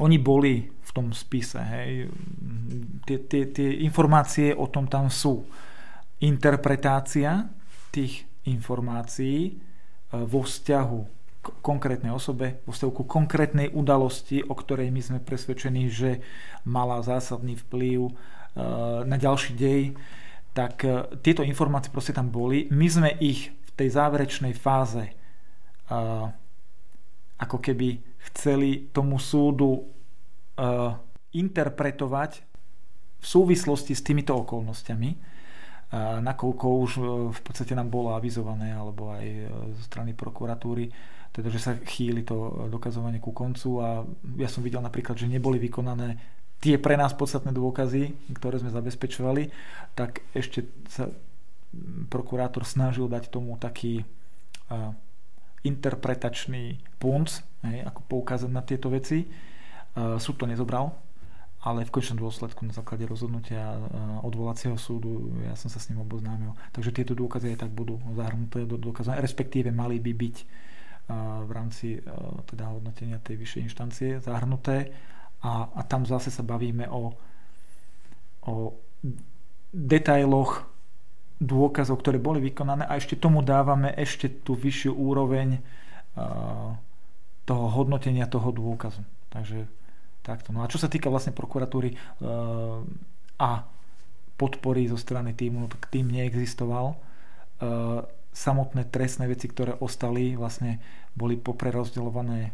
oni 0.00 0.18
boli 0.20 0.68
v 0.68 0.90
tom 0.92 1.12
spise. 1.12 1.60
Hej. 1.60 2.12
Tie, 3.08 3.18
tie, 3.24 3.48
tie 3.48 3.68
informácie 3.80 4.52
o 4.52 4.68
tom 4.68 4.84
tam 4.84 5.08
sú. 5.08 5.48
Interpretácia 6.20 7.48
tých 7.92 8.28
informácií 8.44 9.38
e, 9.48 9.52
vo 10.12 10.44
vzťahu 10.44 11.00
k 11.40 11.46
konkrétnej 11.64 12.12
osobe, 12.12 12.60
vo 12.68 12.76
vzťahu 12.76 12.92
ku 12.92 13.04
konkrétnej 13.08 13.72
udalosti, 13.72 14.44
o 14.44 14.52
ktorej 14.52 14.92
my 14.92 15.00
sme 15.00 15.18
presvedčení, 15.24 15.88
že 15.88 16.20
mala 16.68 17.00
zásadný 17.00 17.56
vplyv 17.56 17.98
e, 18.04 18.12
na 19.08 19.16
ďalší 19.16 19.56
dej, 19.56 19.96
tak 20.52 20.84
e, 20.84 21.08
tieto 21.24 21.40
informácie 21.40 21.88
proste 21.88 22.12
tam 22.12 22.28
boli. 22.28 22.68
My 22.68 22.88
sme 22.88 23.10
ich 23.16 23.48
v 23.48 23.70
tej 23.76 23.88
záverečnej 23.96 24.56
fáze 24.56 25.12
ako 27.36 27.62
keby 27.62 28.15
chceli 28.32 28.90
tomu 28.90 29.20
súdu 29.20 29.92
interpretovať 31.36 32.30
v 33.20 33.26
súvislosti 33.26 33.92
s 33.92 34.00
týmito 34.00 34.32
okolnostiami 34.32 35.36
nakoľko 36.20 36.66
už 36.82 36.90
e, 36.98 37.02
v 37.30 37.40
podstate 37.46 37.78
nám 37.78 37.88
bolo 37.88 38.18
avizované 38.18 38.74
alebo 38.74 39.14
aj 39.14 39.26
zo 39.78 39.82
strany 39.86 40.18
prokuratúry, 40.18 40.90
teda 41.30 41.48
že 41.52 41.60
sa 41.62 41.72
chýli 41.78 42.26
to 42.26 42.66
dokazovanie 42.66 43.22
ku 43.22 43.30
koncu. 43.30 43.68
A 43.78 44.02
ja 44.40 44.48
som 44.50 44.66
videl 44.66 44.82
napríklad, 44.82 45.14
že 45.14 45.30
neboli 45.30 45.62
vykonané 45.62 46.18
tie 46.58 46.80
pre 46.80 46.98
nás 46.98 47.14
podstatné 47.14 47.54
dôkazy, 47.54 48.34
ktoré 48.34 48.58
sme 48.58 48.72
zabezpečovali, 48.72 49.52
tak 49.94 50.24
ešte 50.32 50.66
sa 50.90 51.12
prokurátor 52.08 52.64
snažil 52.64 53.04
dať 53.12 53.28
tomu 53.28 53.60
taký 53.60 54.08
uh, 54.72 54.96
interpretačný 55.66 56.78
punc, 56.96 57.42
hej, 57.66 57.82
ako 57.84 58.00
poukázať 58.06 58.50
na 58.50 58.62
tieto 58.62 58.88
veci. 58.88 59.26
Uh, 59.96 60.16
súd 60.20 60.38
to 60.38 60.46
nezobral, 60.46 60.94
ale 61.66 61.82
v 61.82 61.90
končnom 61.90 62.22
dôsledku 62.22 62.62
na 62.62 62.70
základe 62.70 63.02
rozhodnutia 63.10 63.74
e, 63.74 63.78
odvolacieho 64.22 64.78
súdu 64.78 65.34
ja 65.42 65.58
som 65.58 65.66
sa 65.66 65.82
s 65.82 65.90
ním 65.90 65.98
oboznámil. 65.98 66.54
Takže 66.70 66.94
tieto 66.94 67.18
dôkazy 67.18 67.58
aj 67.58 67.66
tak 67.66 67.74
budú 67.74 67.98
zahrnuté 68.14 68.62
do 68.70 68.78
dôkazov, 68.78 69.18
respektíve 69.18 69.74
mali 69.74 69.98
by 69.98 70.12
byť 70.14 70.36
e, 70.38 70.44
v 71.42 71.50
rámci 71.50 71.98
teda 72.46 72.70
hodnotenia 72.70 73.18
tej 73.18 73.42
vyššej 73.42 73.62
inštancie 73.66 74.10
zahrnuté 74.22 74.94
a, 75.42 75.66
a 75.74 75.82
tam 75.82 76.06
zase 76.06 76.30
sa 76.30 76.46
bavíme 76.46 76.86
o, 76.86 77.18
o 78.46 78.54
detailoch 79.74 80.75
dôkazov, 81.36 82.00
ktoré 82.00 82.16
boli 82.16 82.40
vykonané 82.40 82.88
a 82.88 82.96
ešte 82.96 83.20
tomu 83.20 83.44
dávame 83.44 83.92
ešte 83.92 84.28
tú 84.40 84.56
vyššiu 84.56 84.92
úroveň 84.96 85.60
toho 87.44 87.66
hodnotenia 87.76 88.24
toho 88.24 88.48
dôkazu. 88.56 89.04
Takže 89.28 89.68
Takto. 90.26 90.50
No 90.50 90.66
a 90.66 90.70
čo 90.70 90.82
sa 90.82 90.90
týka 90.90 91.06
vlastne 91.06 91.30
prokuratúry 91.30 91.94
e, 91.94 91.96
a 93.38 93.50
podpory 94.34 94.90
zo 94.90 94.98
strany 94.98 95.38
týmu, 95.38 95.62
no 95.62 95.68
tak 95.70 95.86
tým 95.86 96.10
neexistoval. 96.10 96.90
E, 96.90 96.96
samotné 98.34 98.90
trestné 98.90 99.30
veci, 99.30 99.46
ktoré 99.46 99.78
ostali, 99.78 100.34
vlastne 100.34 100.82
boli 101.16 101.40
poprerozdeľované 101.40 102.52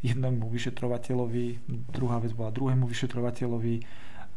jednému 0.00 0.48
vyšetrovateľovi, 0.48 1.68
druhá 1.92 2.16
vec 2.24 2.32
bola 2.32 2.48
druhému 2.48 2.88
vyšetrovateľovi. 2.88 3.74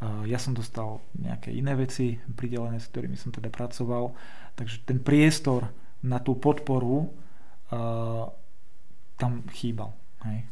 E, 0.02 0.30
ja 0.30 0.40
som 0.40 0.52
dostal 0.56 1.04
nejaké 1.16 1.52
iné 1.52 1.76
veci 1.76 2.20
pridelené, 2.36 2.82
s 2.82 2.92
ktorými 2.92 3.16
som 3.16 3.32
teda 3.32 3.48
pracoval. 3.52 4.16
Takže 4.56 4.88
ten 4.88 5.00
priestor 5.00 5.72
na 6.04 6.20
tú 6.20 6.36
podporu 6.38 7.06
e, 7.06 7.78
tam 9.16 9.32
chýbal. 9.52 9.94
Hej 10.26 10.50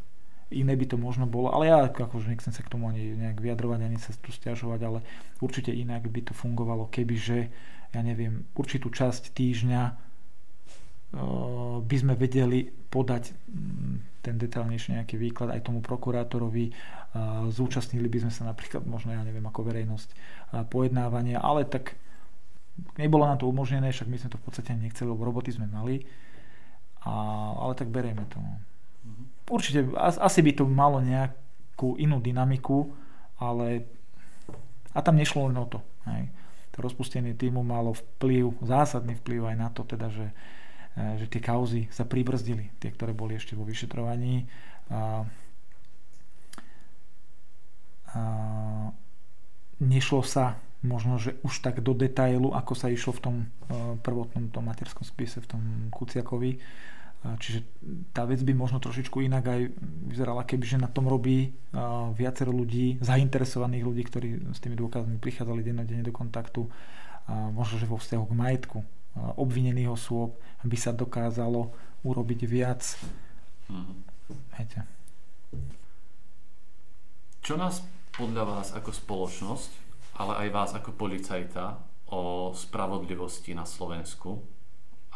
iné 0.54 0.78
by 0.78 0.86
to 0.86 1.02
možno 1.02 1.26
bolo, 1.26 1.50
ale 1.50 1.66
ja 1.66 1.82
akože 1.90 2.30
nechcem 2.30 2.54
sa 2.54 2.62
k 2.62 2.70
tomu 2.70 2.86
ani 2.86 3.18
nejak 3.18 3.42
vyjadrovať, 3.42 3.80
ani 3.90 3.98
sa 3.98 4.14
tu 4.14 4.30
stiažovať, 4.30 4.80
ale 4.86 5.00
určite 5.42 5.74
inak 5.74 6.06
by 6.06 6.30
to 6.30 6.38
fungovalo, 6.38 6.94
kebyže, 6.94 7.50
ja 7.90 8.02
neviem, 8.06 8.46
určitú 8.54 8.94
časť 8.94 9.34
týždňa 9.34 9.82
uh, 9.82 10.13
by 11.84 11.96
sme 12.00 12.18
vedeli 12.18 12.66
podať 12.66 13.34
mm, 13.34 14.26
ten 14.26 14.36
detailnejší 14.40 14.98
nejaký 14.98 15.16
výklad 15.22 15.54
aj 15.54 15.70
tomu 15.70 15.84
prokurátorovi, 15.86 16.74
uh, 16.74 17.46
zúčastnili 17.54 18.10
by 18.10 18.26
sme 18.26 18.32
sa 18.34 18.50
napríklad 18.50 18.88
možno, 18.90 19.14
ja 19.14 19.22
neviem, 19.22 19.46
ako 19.46 19.62
verejnosť 19.62 20.10
uh, 20.10 20.66
pojednávania, 20.66 21.38
ale 21.38 21.70
tak 21.70 21.94
nebolo 22.98 23.30
nám 23.30 23.44
to 23.44 23.46
umožnené, 23.46 23.94
však 23.94 24.10
my 24.10 24.18
sme 24.18 24.34
to 24.34 24.42
v 24.42 24.46
podstate 24.50 24.74
nechceli, 24.74 25.06
lebo 25.06 25.22
roboty 25.22 25.54
sme 25.54 25.70
mali, 25.70 26.02
a, 27.06 27.14
ale 27.62 27.78
tak 27.78 27.94
berieme 27.94 28.26
to. 28.32 28.42
No 28.42 28.74
určite 29.50 29.92
asi 29.98 30.40
by 30.40 30.52
to 30.56 30.64
malo 30.70 31.04
nejakú 31.04 32.00
inú 32.00 32.24
dynamiku, 32.24 32.88
ale 33.42 33.88
a 34.94 35.00
tam 35.02 35.18
nešlo 35.18 35.50
len 35.50 35.58
o 35.60 35.66
to. 35.68 35.82
Hej. 36.08 36.30
To 36.74 36.78
rozpustenie 36.86 37.34
týmu 37.34 37.66
malo 37.66 37.94
vplyv, 37.94 38.62
zásadný 38.62 39.18
vplyv 39.20 39.42
aj 39.54 39.58
na 39.58 39.70
to, 39.74 39.82
teda, 39.86 40.08
že, 40.10 40.30
e, 40.30 40.34
že 40.94 41.26
tie 41.26 41.42
kauzy 41.42 41.90
sa 41.90 42.06
pribrzdili, 42.06 42.70
tie, 42.78 42.94
ktoré 42.94 43.18
boli 43.18 43.38
ešte 43.38 43.58
vo 43.58 43.66
vyšetrovaní. 43.66 44.46
A, 44.94 45.26
a, 48.14 48.22
nešlo 49.82 50.22
sa 50.22 50.62
možno, 50.84 51.18
že 51.18 51.40
už 51.42 51.64
tak 51.64 51.80
do 51.80 51.96
detailu, 51.96 52.52
ako 52.54 52.74
sa 52.76 52.92
išlo 52.92 53.16
v 53.16 53.22
tom 53.24 53.36
e, 53.40 53.46
prvotnom 54.04 54.52
tom 54.52 54.68
materskom 54.68 55.08
spise, 55.08 55.40
v 55.40 55.48
tom 55.48 55.62
Kuciakovi, 55.90 56.60
Čiže 57.24 57.64
tá 58.12 58.28
vec 58.28 58.44
by 58.44 58.52
možno 58.52 58.84
trošičku 58.84 59.24
inak 59.24 59.48
aj 59.48 59.62
vyzerala, 60.12 60.44
kebyže 60.44 60.76
na 60.76 60.92
tom 60.92 61.08
robí 61.08 61.56
viacero 62.20 62.52
ľudí, 62.52 63.00
zainteresovaných 63.00 63.84
ľudí, 63.88 64.04
ktorí 64.04 64.30
s 64.52 64.60
tými 64.60 64.76
dôkazmi 64.76 65.24
prichádzali 65.24 65.64
dennodenne 65.64 66.04
do 66.04 66.12
kontaktu, 66.12 66.68
možno, 67.56 67.80
že 67.80 67.88
vo 67.88 67.96
vzťahu 67.96 68.24
k 68.28 68.36
majetku 68.36 68.78
obvinených 69.40 69.96
osôb 69.96 70.36
by 70.64 70.78
sa 70.80 70.92
dokázalo 70.96 71.72
urobiť 72.04 72.40
viac. 72.48 72.82
Mhm. 73.72 73.96
Viete. 74.56 74.80
Čo 77.44 77.60
nás 77.60 77.84
podľa 78.16 78.44
vás 78.48 78.68
ako 78.72 78.92
spoločnosť, 78.96 79.72
ale 80.16 80.48
aj 80.48 80.50
vás 80.54 80.72
ako 80.78 80.96
policajta 80.96 81.76
o 82.14 82.54
spravodlivosti 82.56 83.52
na 83.52 83.68
Slovensku 83.68 84.40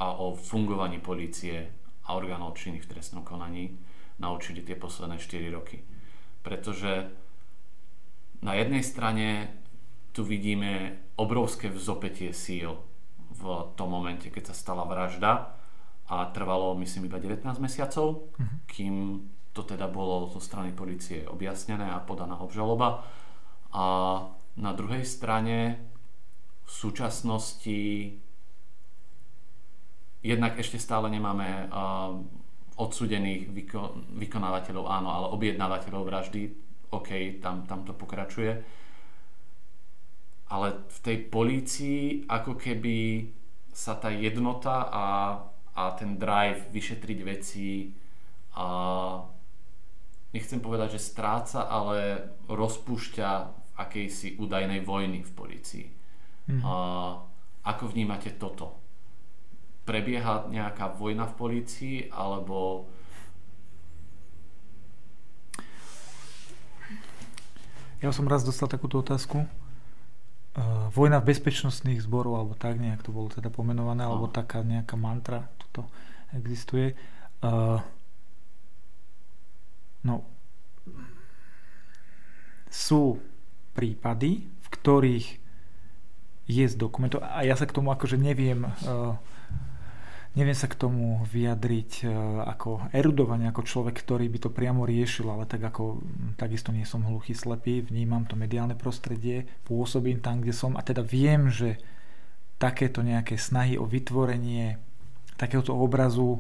a 0.01 0.17
o 0.17 0.33
fungovaní 0.35 0.99
policie 0.99 1.71
a 2.03 2.17
orgánov 2.17 2.57
činných 2.57 2.83
v 2.83 2.91
trestnom 2.97 3.23
konaní 3.23 3.77
naučili 4.17 4.65
tie 4.65 4.75
posledné 4.75 5.21
4 5.21 5.55
roky. 5.55 5.85
Pretože 6.41 7.13
na 8.41 8.53
jednej 8.57 8.81
strane 8.81 9.27
tu 10.11 10.25
vidíme 10.25 10.97
obrovské 11.15 11.69
vzopetie 11.69 12.33
síl 12.33 12.73
v 13.37 13.71
tom 13.77 13.89
momente, 13.93 14.33
keď 14.33 14.51
sa 14.51 14.55
stala 14.57 14.83
vražda 14.83 15.53
a 16.07 16.15
trvalo 16.33 16.73
myslím 16.81 17.11
iba 17.11 17.21
19 17.21 17.45
mesiacov, 17.61 18.33
uh-huh. 18.33 18.57
kým 18.65 19.23
to 19.53 19.65
teda 19.65 19.89
bolo 19.89 20.29
zo 20.29 20.37
strany 20.37 20.73
policie 20.73 21.25
objasnené 21.25 21.89
a 21.89 22.01
podaná 22.01 22.37
obžaloba. 22.37 23.01
A 23.73 23.85
na 24.57 24.71
druhej 24.73 25.05
strane 25.05 25.81
v 26.61 26.69
súčasnosti 26.69 27.79
jednak 30.21 30.53
ešte 30.59 30.77
stále 30.77 31.09
nemáme 31.09 31.69
uh, 31.69 32.19
odsudených 32.77 33.49
vyko- 33.49 33.93
vykonávateľov, 34.21 34.85
áno, 34.85 35.09
ale 35.09 35.27
objednávateľov 35.33 36.03
vraždy, 36.05 36.41
OK, 36.93 37.41
tam, 37.41 37.65
tam 37.65 37.81
to 37.81 37.97
pokračuje. 37.97 38.61
Ale 40.47 40.87
v 40.87 40.99
tej 41.03 41.17
polícii 41.27 42.23
ako 42.27 42.55
keby 42.55 43.27
sa 43.71 43.99
tá 43.99 44.09
jednota 44.09 44.87
a, 44.87 45.05
a 45.75 45.83
ten 45.93 46.15
drive 46.15 46.71
vyšetriť 46.71 47.19
veci 47.21 47.91
a 48.57 48.67
nechcem 50.31 50.63
povedať, 50.63 50.97
že 50.97 51.07
stráca, 51.13 51.67
ale 51.67 52.31
rozpúšťa 52.47 53.29
v 53.43 53.55
akejsi 53.75 54.39
údajnej 54.39 54.81
vojny 54.81 55.21
v 55.21 55.31
polícii. 55.35 55.85
Mm. 56.47 56.61
A, 56.63 56.73
ako 57.67 57.91
vnímate 57.91 58.33
toto? 58.39 58.87
prebieha 59.87 60.51
nejaká 60.51 60.91
vojna 60.99 61.23
v 61.31 61.33
polícii, 61.39 61.95
alebo 62.11 62.83
Ja 67.97 68.13
som 68.13 68.29
raz 68.29 68.45
dostal 68.45 68.69
takúto 68.69 69.01
otázku. 69.01 69.49
Uh, 70.57 70.89
vojna 70.89 71.21
bezpečnostných 71.21 72.01
zborov, 72.01 72.33
alebo 72.33 72.53
tak 72.57 72.81
nejak 72.81 73.05
to 73.05 73.13
bolo 73.13 73.29
teda 73.29 73.53
pomenované, 73.53 74.01
no. 74.01 74.17
alebo 74.17 74.25
taká 74.25 74.65
nejaká 74.65 74.97
mantra, 74.97 75.45
toto 75.61 75.85
existuje. 76.33 76.97
Uh, 77.45 77.77
no, 80.01 80.25
sú 82.73 83.21
prípady, 83.77 84.49
v 84.49 84.67
ktorých 84.73 85.27
je 86.49 86.65
z 86.65 86.73
dokumentov, 86.73 87.21
a 87.21 87.45
ja 87.45 87.53
sa 87.53 87.69
k 87.69 87.75
tomu 87.77 87.93
akože 87.93 88.17
neviem 88.17 88.65
uh, 88.65 89.13
neviem 90.37 90.53
sa 90.53 90.69
k 90.69 90.77
tomu 90.77 91.25
vyjadriť 91.25 92.05
e, 92.05 92.13
ako 92.45 92.93
erudovanie, 92.93 93.49
ako 93.49 93.65
človek, 93.65 93.97
ktorý 93.97 94.29
by 94.29 94.39
to 94.45 94.49
priamo 94.53 94.85
riešil, 94.85 95.25
ale 95.33 95.49
tak 95.49 95.65
ako 95.65 95.97
takisto 96.37 96.69
nie 96.69 96.85
som 96.85 97.01
hluchý, 97.01 97.33
slepý, 97.33 97.81
vnímam 97.81 98.29
to 98.29 98.37
mediálne 98.37 98.77
prostredie, 98.77 99.49
pôsobím 99.65 100.21
tam, 100.21 100.45
kde 100.45 100.53
som 100.53 100.77
a 100.77 100.85
teda 100.85 101.01
viem, 101.01 101.49
že 101.49 101.81
takéto 102.61 103.01
nejaké 103.01 103.33
snahy 103.41 103.81
o 103.81 103.89
vytvorenie 103.89 104.77
takéhoto 105.41 105.73
obrazu 105.73 106.37
e, 106.37 106.39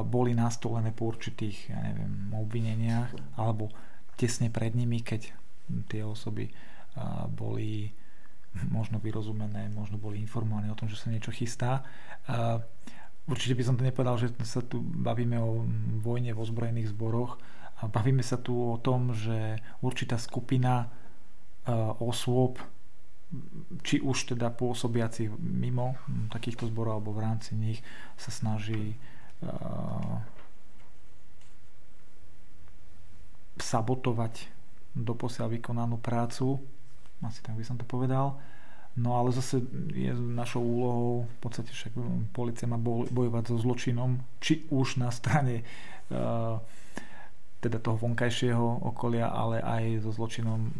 boli 0.00 0.32
nastolené 0.32 0.96
po 0.96 1.12
určitých, 1.12 1.68
ja 1.68 1.78
neviem, 1.92 2.32
obvineniach 2.32 3.36
alebo 3.36 3.68
tesne 4.16 4.48
pred 4.48 4.72
nimi, 4.72 5.04
keď 5.04 5.36
tie 5.92 6.00
osoby 6.00 6.48
e, 6.48 6.52
boli 7.28 7.92
možno 8.72 8.96
vyrozumené, 8.96 9.68
možno 9.68 10.00
boli 10.00 10.16
informované 10.16 10.72
o 10.72 10.78
tom, 10.78 10.88
že 10.88 10.96
sa 10.96 11.12
niečo 11.12 11.28
chystá. 11.28 11.84
Určite 13.26 13.58
by 13.58 13.62
som 13.66 13.74
to 13.74 13.82
nepovedal, 13.82 14.14
že 14.22 14.30
sa 14.46 14.62
tu 14.62 14.78
bavíme 14.78 15.34
o 15.42 15.66
vojne 15.98 16.30
v 16.30 16.42
ozbrojených 16.46 16.94
zboroch. 16.94 17.42
A 17.82 17.90
bavíme 17.90 18.22
sa 18.22 18.38
tu 18.38 18.54
o 18.54 18.78
tom, 18.78 19.10
že 19.12 19.58
určitá 19.82 20.16
skupina 20.16 20.86
e, 20.86 21.74
osôb, 21.98 22.62
či 23.82 23.98
už 23.98 24.32
teda 24.32 24.54
pôsobiaci 24.54 25.28
mimo 25.42 25.98
takýchto 26.30 26.70
zborov 26.70 27.02
alebo 27.02 27.10
v 27.10 27.26
rámci 27.26 27.58
nich 27.58 27.82
sa 28.14 28.30
snaží 28.30 28.94
e, 28.94 28.96
sabotovať 33.58 34.46
doposiaľ 34.94 35.58
vykonanú 35.58 35.98
prácu. 35.98 36.62
Asi 37.26 37.42
tak 37.42 37.58
by 37.58 37.64
som 37.66 37.74
to 37.74 37.84
povedal 37.84 38.38
No 38.96 39.20
ale 39.20 39.28
zase 39.28 39.60
je 39.92 40.08
našou 40.16 40.64
úlohou, 40.64 41.28
v 41.28 41.38
podstate 41.44 41.68
však 41.68 41.92
policia 42.32 42.64
má 42.64 42.80
bojovať 42.80 43.52
so 43.52 43.56
zločinom, 43.60 44.24
či 44.40 44.64
už 44.72 44.96
na 44.96 45.12
strane 45.12 45.68
uh, 46.08 46.56
teda 47.60 47.76
toho 47.76 48.00
vonkajšieho 48.00 48.88
okolia, 48.88 49.28
ale 49.28 49.60
aj 49.60 50.00
so 50.00 50.16
zločinom 50.16 50.72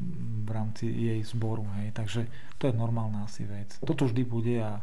v 0.45 0.51
rámci 0.53 0.89
jej 0.89 1.21
zboru. 1.29 1.69
Hej. 1.83 1.93
Takže 1.93 2.21
to 2.57 2.73
je 2.73 2.75
normálna 2.77 3.29
asi 3.29 3.45
vec. 3.45 3.77
Toto 3.85 4.09
vždy 4.09 4.23
bude 4.25 4.57
a 4.65 4.81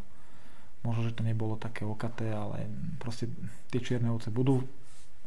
možno, 0.86 1.10
že 1.10 1.16
to 1.16 1.26
nebolo 1.26 1.58
také 1.58 1.88
okaté, 1.88 2.30
ale 2.30 2.70
proste 3.00 3.32
tie 3.74 3.80
čierne 3.80 4.12
ovce 4.12 4.30
budú 4.30 4.62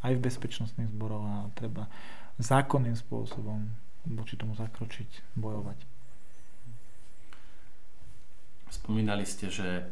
aj 0.04 0.14
v 0.14 0.24
bezpečnostných 0.30 0.92
zboroch 0.94 1.24
a 1.24 1.36
treba 1.58 1.88
zákonným 2.38 2.94
spôsobom 2.94 3.66
voči 4.06 4.38
tomu 4.38 4.54
zakročiť, 4.54 5.34
bojovať. 5.34 5.95
Spomínali 8.66 9.22
ste, 9.22 9.50
že 9.50 9.86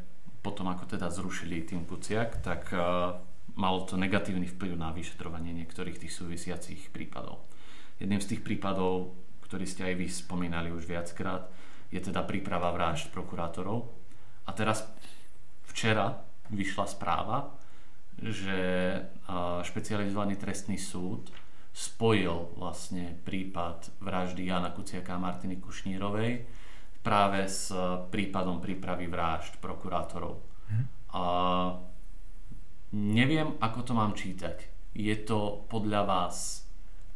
potom 0.44 0.68
ako 0.68 0.84
teda 0.84 1.08
zrušili 1.08 1.64
tým 1.64 1.88
Kuciak, 1.88 2.44
tak 2.44 2.68
uh, 2.76 3.16
malo 3.56 3.88
to 3.88 3.96
negatívny 3.96 4.44
vplyv 4.44 4.76
na 4.76 4.92
vyšetrovanie 4.92 5.56
niektorých 5.56 5.96
tých 6.04 6.12
súvisiacich 6.12 6.92
prípadov. 6.92 7.48
Jedným 7.96 8.20
z 8.20 8.36
tých 8.36 8.42
prípadov, 8.44 9.16
ktorý 9.46 9.64
ste 9.64 9.88
aj 9.88 9.94
vy 9.96 10.06
spomínali 10.12 10.68
už 10.68 10.84
viackrát, 10.84 11.48
je 11.88 12.02
teda 12.02 12.26
príprava 12.28 12.74
vražd 12.74 13.08
prokurátorov. 13.14 13.88
A 14.44 14.52
teraz 14.52 14.84
včera 15.64 16.20
vyšla 16.52 16.84
správa, 16.90 17.56
že 18.20 18.58
uh, 19.00 19.64
špecializovaný 19.64 20.36
trestný 20.36 20.76
súd 20.76 21.32
spojil 21.74 22.54
vlastne 22.54 23.18
prípad 23.26 23.98
vraždy 23.98 24.46
Jana 24.46 24.70
Kuciaka 24.70 25.18
a 25.18 25.22
Martiny 25.22 25.58
Kušnírovej 25.58 26.46
práve 27.04 27.44
s 27.44 27.68
prípadom 28.08 28.64
prípravy 28.64 29.04
vražd 29.12 29.60
prokurátorov. 29.60 30.40
Hm. 30.72 30.84
A 31.12 31.22
neviem, 32.96 33.60
ako 33.60 33.80
to 33.84 33.92
mám 33.92 34.16
čítať. 34.16 34.72
Je 34.96 35.12
to 35.20 35.68
podľa 35.68 36.08
vás 36.08 36.64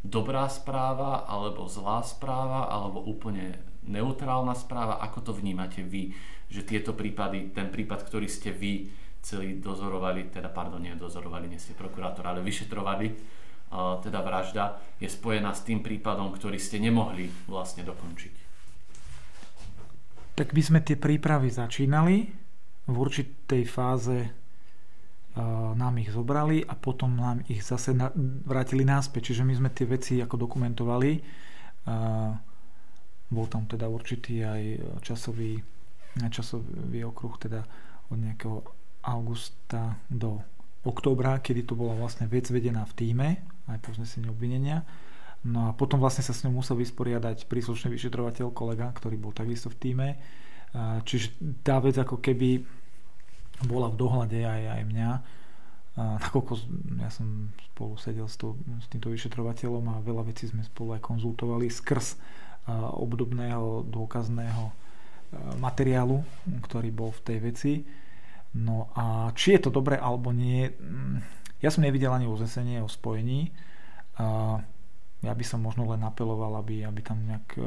dobrá 0.04 0.46
správa, 0.52 1.24
alebo 1.24 1.64
zlá 1.66 2.04
správa, 2.04 2.68
alebo 2.68 3.00
úplne 3.00 3.56
neutrálna 3.88 4.52
správa? 4.52 5.00
Ako 5.00 5.24
to 5.24 5.32
vnímate 5.32 5.80
vy, 5.80 6.12
že 6.52 6.68
tieto 6.68 6.92
prípady, 6.92 7.50
ten 7.56 7.72
prípad, 7.72 8.04
ktorý 8.04 8.28
ste 8.28 8.52
vy 8.52 8.92
celý 9.24 9.58
dozorovali, 9.58 10.30
teda 10.30 10.52
pardon, 10.52 10.84
nie 10.84 10.94
dozorovali, 10.94 11.48
nie 11.50 11.58
ste 11.58 11.74
prokurátor, 11.74 12.22
ale 12.28 12.44
vyšetrovali, 12.44 13.06
teda 14.04 14.20
vražda, 14.24 14.78
je 15.02 15.10
spojená 15.10 15.52
s 15.52 15.66
tým 15.66 15.84
prípadom, 15.84 16.32
ktorý 16.32 16.56
ste 16.56 16.80
nemohli 16.80 17.28
vlastne 17.50 17.84
dokončiť 17.84 18.47
tak 20.38 20.54
by 20.54 20.62
sme 20.62 20.78
tie 20.86 20.94
prípravy 20.94 21.50
začínali. 21.50 22.30
V 22.86 22.94
určitej 22.94 23.66
fáze 23.66 24.30
nám 25.74 25.98
ich 25.98 26.14
zobrali 26.14 26.62
a 26.62 26.78
potom 26.78 27.18
nám 27.18 27.42
ich 27.50 27.66
zase 27.66 27.90
vrátili 28.46 28.86
náspäť. 28.86 29.34
Čiže 29.34 29.42
my 29.42 29.54
sme 29.58 29.70
tie 29.74 29.90
veci 29.90 30.22
ako 30.22 30.46
dokumentovali. 30.46 31.10
Bol 33.28 33.46
tam 33.50 33.66
teda 33.66 33.90
určitý 33.90 34.46
aj 34.46 34.62
časový, 35.02 35.58
časový 36.30 37.02
okruh 37.02 37.34
teda 37.36 37.60
od 38.08 38.18
nejakého 38.22 38.62
augusta 39.04 40.00
do 40.08 40.40
októbra, 40.86 41.42
kedy 41.44 41.66
to 41.68 41.74
bola 41.76 41.92
vlastne 41.98 42.24
vec 42.30 42.48
vedená 42.48 42.88
v 42.88 42.96
týme, 42.96 43.28
aj 43.68 43.78
po 43.84 43.92
znesení 43.92 44.30
obvinenia. 44.32 44.86
No 45.46 45.70
a 45.70 45.76
potom 45.76 46.02
vlastne 46.02 46.26
sa 46.26 46.34
s 46.34 46.42
ňou 46.42 46.58
musel 46.58 46.74
vysporiadať 46.74 47.46
príslušný 47.46 47.94
vyšetrovateľ, 47.94 48.50
kolega, 48.50 48.90
ktorý 48.90 49.14
bol 49.14 49.30
takisto 49.30 49.70
v 49.70 49.78
týme. 49.78 50.08
Čiže 51.06 51.60
tá 51.62 51.78
vec 51.78 51.94
ako 51.94 52.18
keby 52.18 52.66
bola 53.70 53.86
v 53.90 53.98
dohľade 53.98 54.38
aj, 54.42 54.62
aj 54.78 54.82
mňa. 54.90 55.10
Nakoľko 55.98 56.52
ja 57.02 57.10
som 57.10 57.54
spolu 57.70 57.94
sedel 57.98 58.26
s, 58.26 58.38
to, 58.38 58.58
s 58.82 58.86
týmto 58.90 59.10
vyšetrovateľom 59.10 59.84
a 59.94 60.02
veľa 60.02 60.26
vecí 60.26 60.50
sme 60.50 60.66
spolu 60.66 60.98
aj 60.98 61.02
konzultovali 61.02 61.70
skrz 61.70 62.18
obdobného 62.98 63.86
dôkazného 63.88 64.74
materiálu, 65.58 66.22
ktorý 66.66 66.88
bol 66.90 67.10
v 67.14 67.24
tej 67.24 67.38
veci. 67.40 67.72
No 68.58 68.90
a 68.96 69.30
či 69.36 69.54
je 69.56 69.68
to 69.68 69.70
dobré 69.70 70.00
alebo 70.00 70.32
nie, 70.32 70.72
mm, 70.72 71.16
ja 71.60 71.68
som 71.68 71.84
nevidel 71.84 72.08
ani 72.08 72.24
uznesenie 72.24 72.80
o 72.80 72.88
spojení 72.88 73.52
ja 75.22 75.34
by 75.34 75.44
som 75.44 75.62
možno 75.62 75.88
len 75.90 76.02
apeloval, 76.06 76.62
aby, 76.62 76.86
aby 76.86 77.00
tam 77.02 77.26
nejak 77.26 77.48
e, 77.58 77.62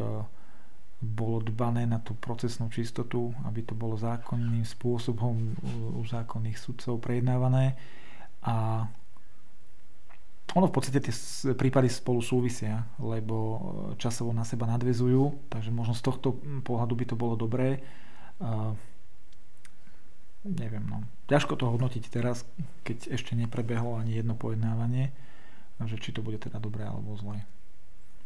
bolo 1.01 1.43
dbané 1.43 1.83
na 1.83 1.99
tú 1.99 2.15
procesnú 2.15 2.71
čistotu, 2.71 3.35
aby 3.43 3.65
to 3.65 3.75
bolo 3.75 3.99
zákonným 3.99 4.63
spôsobom 4.63 5.57
u 5.97 6.03
zákonných 6.07 6.55
sudcov 6.55 7.01
prejednávané 7.03 7.75
a 8.45 8.87
ono 10.51 10.67
v 10.67 10.75
podstate 10.75 10.99
tie 10.99 11.15
prípady 11.55 11.87
spolu 11.87 12.19
súvisia, 12.19 12.83
lebo 12.99 13.35
e, 13.35 13.59
časovo 13.95 14.35
na 14.35 14.43
seba 14.43 14.67
nadvezujú, 14.67 15.47
takže 15.47 15.71
možno 15.71 15.95
z 15.95 16.03
tohto 16.03 16.39
pohľadu 16.63 16.93
by 16.95 17.05
to 17.07 17.15
bolo 17.15 17.39
dobré. 17.39 17.79
Uh, 18.41 18.73
neviem, 20.43 20.81
no. 20.81 21.05
Ťažko 21.29 21.55
to 21.55 21.69
hodnotiť 21.69 22.03
teraz, 22.09 22.43
keď 22.83 23.15
ešte 23.15 23.37
neprebehlo 23.37 23.95
ani 23.95 24.17
jedno 24.17 24.33
pojednávanie 24.33 25.13
že 25.85 26.01
či 26.01 26.11
to 26.11 26.25
bude 26.25 26.41
teda 26.41 26.57
dobré 26.57 26.85
alebo 26.85 27.13
zlé. 27.17 27.45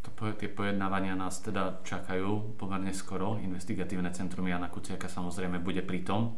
To, 0.06 0.12
tie 0.38 0.49
pojednávania 0.49 1.18
nás 1.18 1.41
teda 1.41 1.82
čakajú 1.82 2.58
pomerne 2.62 2.93
skoro. 2.93 3.41
Investigatívne 3.41 4.14
centrum 4.14 4.45
Jana 4.45 4.70
Kuciaka 4.70 5.10
samozrejme 5.10 5.58
bude 5.58 5.82
pri 5.82 6.06
tom. 6.06 6.38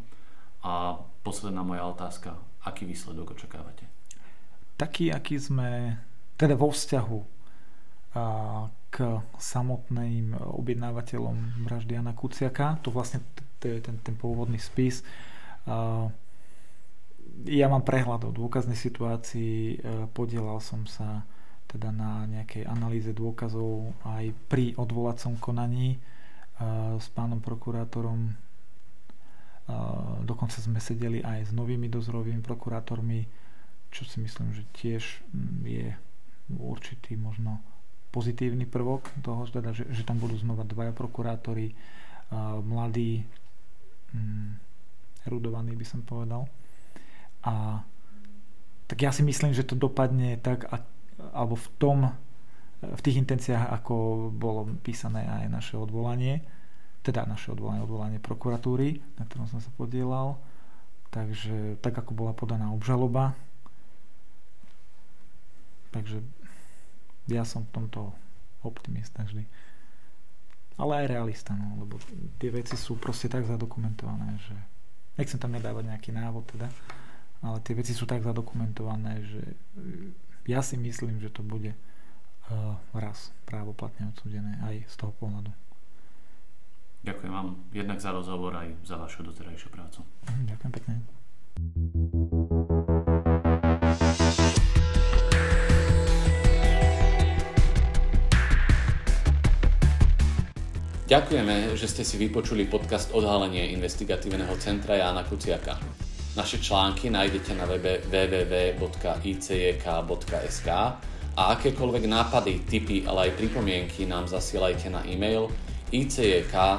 A 0.63 0.95
posledná 1.21 1.67
moja 1.67 1.83
otázka. 1.85 2.39
Aký 2.63 2.87
výsledok 2.87 3.35
očakávate? 3.35 3.83
Taký, 4.79 5.11
aký 5.11 5.35
sme 5.35 5.99
teda 6.39 6.55
vo 6.55 6.71
vzťahu 6.71 7.19
k 8.87 8.97
samotným 9.37 10.33
objednávateľom 10.33 11.67
vraždy 11.67 11.99
Jana 11.99 12.15
Kuciaka. 12.15 12.79
To 12.87 12.89
vlastne 12.89 13.21
ten, 13.59 13.83
ten 13.83 14.15
pôvodný 14.15 14.57
spis. 14.57 15.03
Ja 17.45 17.69
mám 17.69 17.85
prehľad 17.85 18.25
o 18.25 18.33
dôkaznej 18.33 18.73
situácii, 18.73 19.77
e, 19.77 20.09
podielal 20.09 20.57
som 20.57 20.89
sa 20.89 21.21
teda 21.69 21.93
na 21.93 22.25
nejakej 22.25 22.65
analýze 22.65 23.13
dôkazov 23.13 23.93
aj 24.01 24.33
pri 24.49 24.73
odvolacom 24.73 25.37
konaní 25.37 25.93
e, 25.93 25.97
s 26.97 27.05
pánom 27.13 27.37
prokurátorom. 27.37 28.19
E, 28.25 28.33
dokonca 30.25 30.57
sme 30.57 30.81
sedeli 30.81 31.21
aj 31.21 31.45
s 31.45 31.51
novými 31.53 31.85
dozorovými 31.93 32.41
prokurátormi, 32.41 33.29
čo 33.93 34.01
si 34.09 34.17
myslím, 34.17 34.57
že 34.57 34.65
tiež 34.73 35.03
mm, 35.29 35.57
je 35.61 35.87
určitý 36.57 37.21
možno 37.21 37.61
pozitívny 38.09 38.65
prvok 38.65 39.13
toho, 39.21 39.45
teda, 39.45 39.77
že, 39.77 39.85
že 39.93 40.01
tam 40.01 40.17
budú 40.17 40.33
znova 40.41 40.65
dvaja 40.65 40.95
prokurátori, 40.95 41.75
mladí, 42.63 43.23
mm, 44.15 44.49
erudovaní 45.27 45.75
by 45.75 45.85
som 45.85 46.01
povedal. 46.03 46.47
A 47.47 47.79
tak 48.91 48.99
ja 48.99 49.15
si 49.15 49.23
myslím, 49.23 49.55
že 49.55 49.63
to 49.63 49.79
dopadne 49.79 50.35
tak, 50.43 50.67
alebo 51.31 51.55
v 51.55 51.67
tom, 51.79 51.97
v 52.83 53.01
tých 53.01 53.23
intenciách, 53.23 53.71
ako 53.71 54.27
bolo 54.35 54.67
písané 54.83 55.23
aj 55.23 55.47
naše 55.47 55.75
odvolanie, 55.79 56.43
teda 57.07 57.23
naše 57.23 57.55
odvolanie, 57.55 57.81
odvolanie 57.87 58.19
prokuratúry, 58.19 58.99
na 59.15 59.23
ktorom 59.23 59.47
som 59.47 59.63
sa 59.63 59.71
podielal. 59.79 60.35
Takže 61.07 61.79
tak 61.79 61.95
ako 61.95 62.11
bola 62.11 62.35
podaná 62.35 62.67
obžaloba, 62.75 63.31
takže 65.95 66.19
ja 67.31 67.47
som 67.47 67.63
v 67.63 67.73
tomto 67.79 68.11
optimista 68.61 69.23
vždy. 69.23 69.47
Ale 70.77 70.91
aj 71.03 71.05
realista, 71.09 71.55
no, 71.57 71.79
lebo 71.81 71.97
tie 72.37 72.53
veci 72.53 72.77
sú 72.77 72.99
proste 72.99 73.31
tak 73.31 73.47
zadokumentované, 73.49 74.37
že 74.37 74.55
nechcem 75.17 75.41
tam 75.41 75.55
nedávať 75.55 75.89
nejaký 75.89 76.11
návod 76.13 76.43
teda, 76.53 76.69
ale 77.41 77.57
tie 77.61 77.77
veci 77.77 77.93
sú 77.93 78.09
tak 78.09 78.25
zadokumentované, 78.25 79.21
že 79.21 79.41
ja 80.47 80.63
si 80.63 80.79
myslím, 80.79 81.19
že 81.19 81.29
to 81.29 81.43
bude 81.43 81.75
uh, 81.75 82.79
raz 82.95 83.35
právoplatne 83.45 84.09
odsúdené 84.15 84.57
aj 84.63 84.87
z 84.87 84.95
toho 84.95 85.13
pohľadu. 85.19 85.51
Ďakujem 87.05 87.31
vám 87.31 87.49
jednak 87.71 87.99
za 88.01 88.11
rozhovor 88.11 88.51
aj 88.57 88.73
za 88.83 88.97
vašu 88.97 89.23
doterajšiu 89.23 89.69
prácu. 89.69 90.01
Mhm, 90.27 90.43
ďakujem 90.49 90.71
pekne. 90.73 90.93
Ďakujeme, 101.07 101.71
že 101.79 101.87
ste 101.87 102.03
si 102.03 102.19
vypočuli 102.19 102.67
podcast 102.67 103.15
Odhalenie 103.15 103.71
investigatívneho 103.71 104.51
centra 104.59 104.99
Jána 104.99 105.23
Kuciaka. 105.23 105.79
Naše 106.37 106.61
články 106.61 107.09
nájdete 107.09 107.57
na 107.57 107.65
webe 107.65 107.97
www.icjk.sk 108.05 108.69
a 111.33 111.41
akékoľvek 111.57 112.03
nápady, 112.05 112.61
tipy, 112.69 113.01
ale 113.09 113.33
aj 113.33 113.41
pripomienky 113.41 114.05
nám 114.05 114.29
zasielajte 114.29 114.93
na 114.93 115.01
e-mail 115.09 115.49
icjk.icjk.sk 115.89 116.77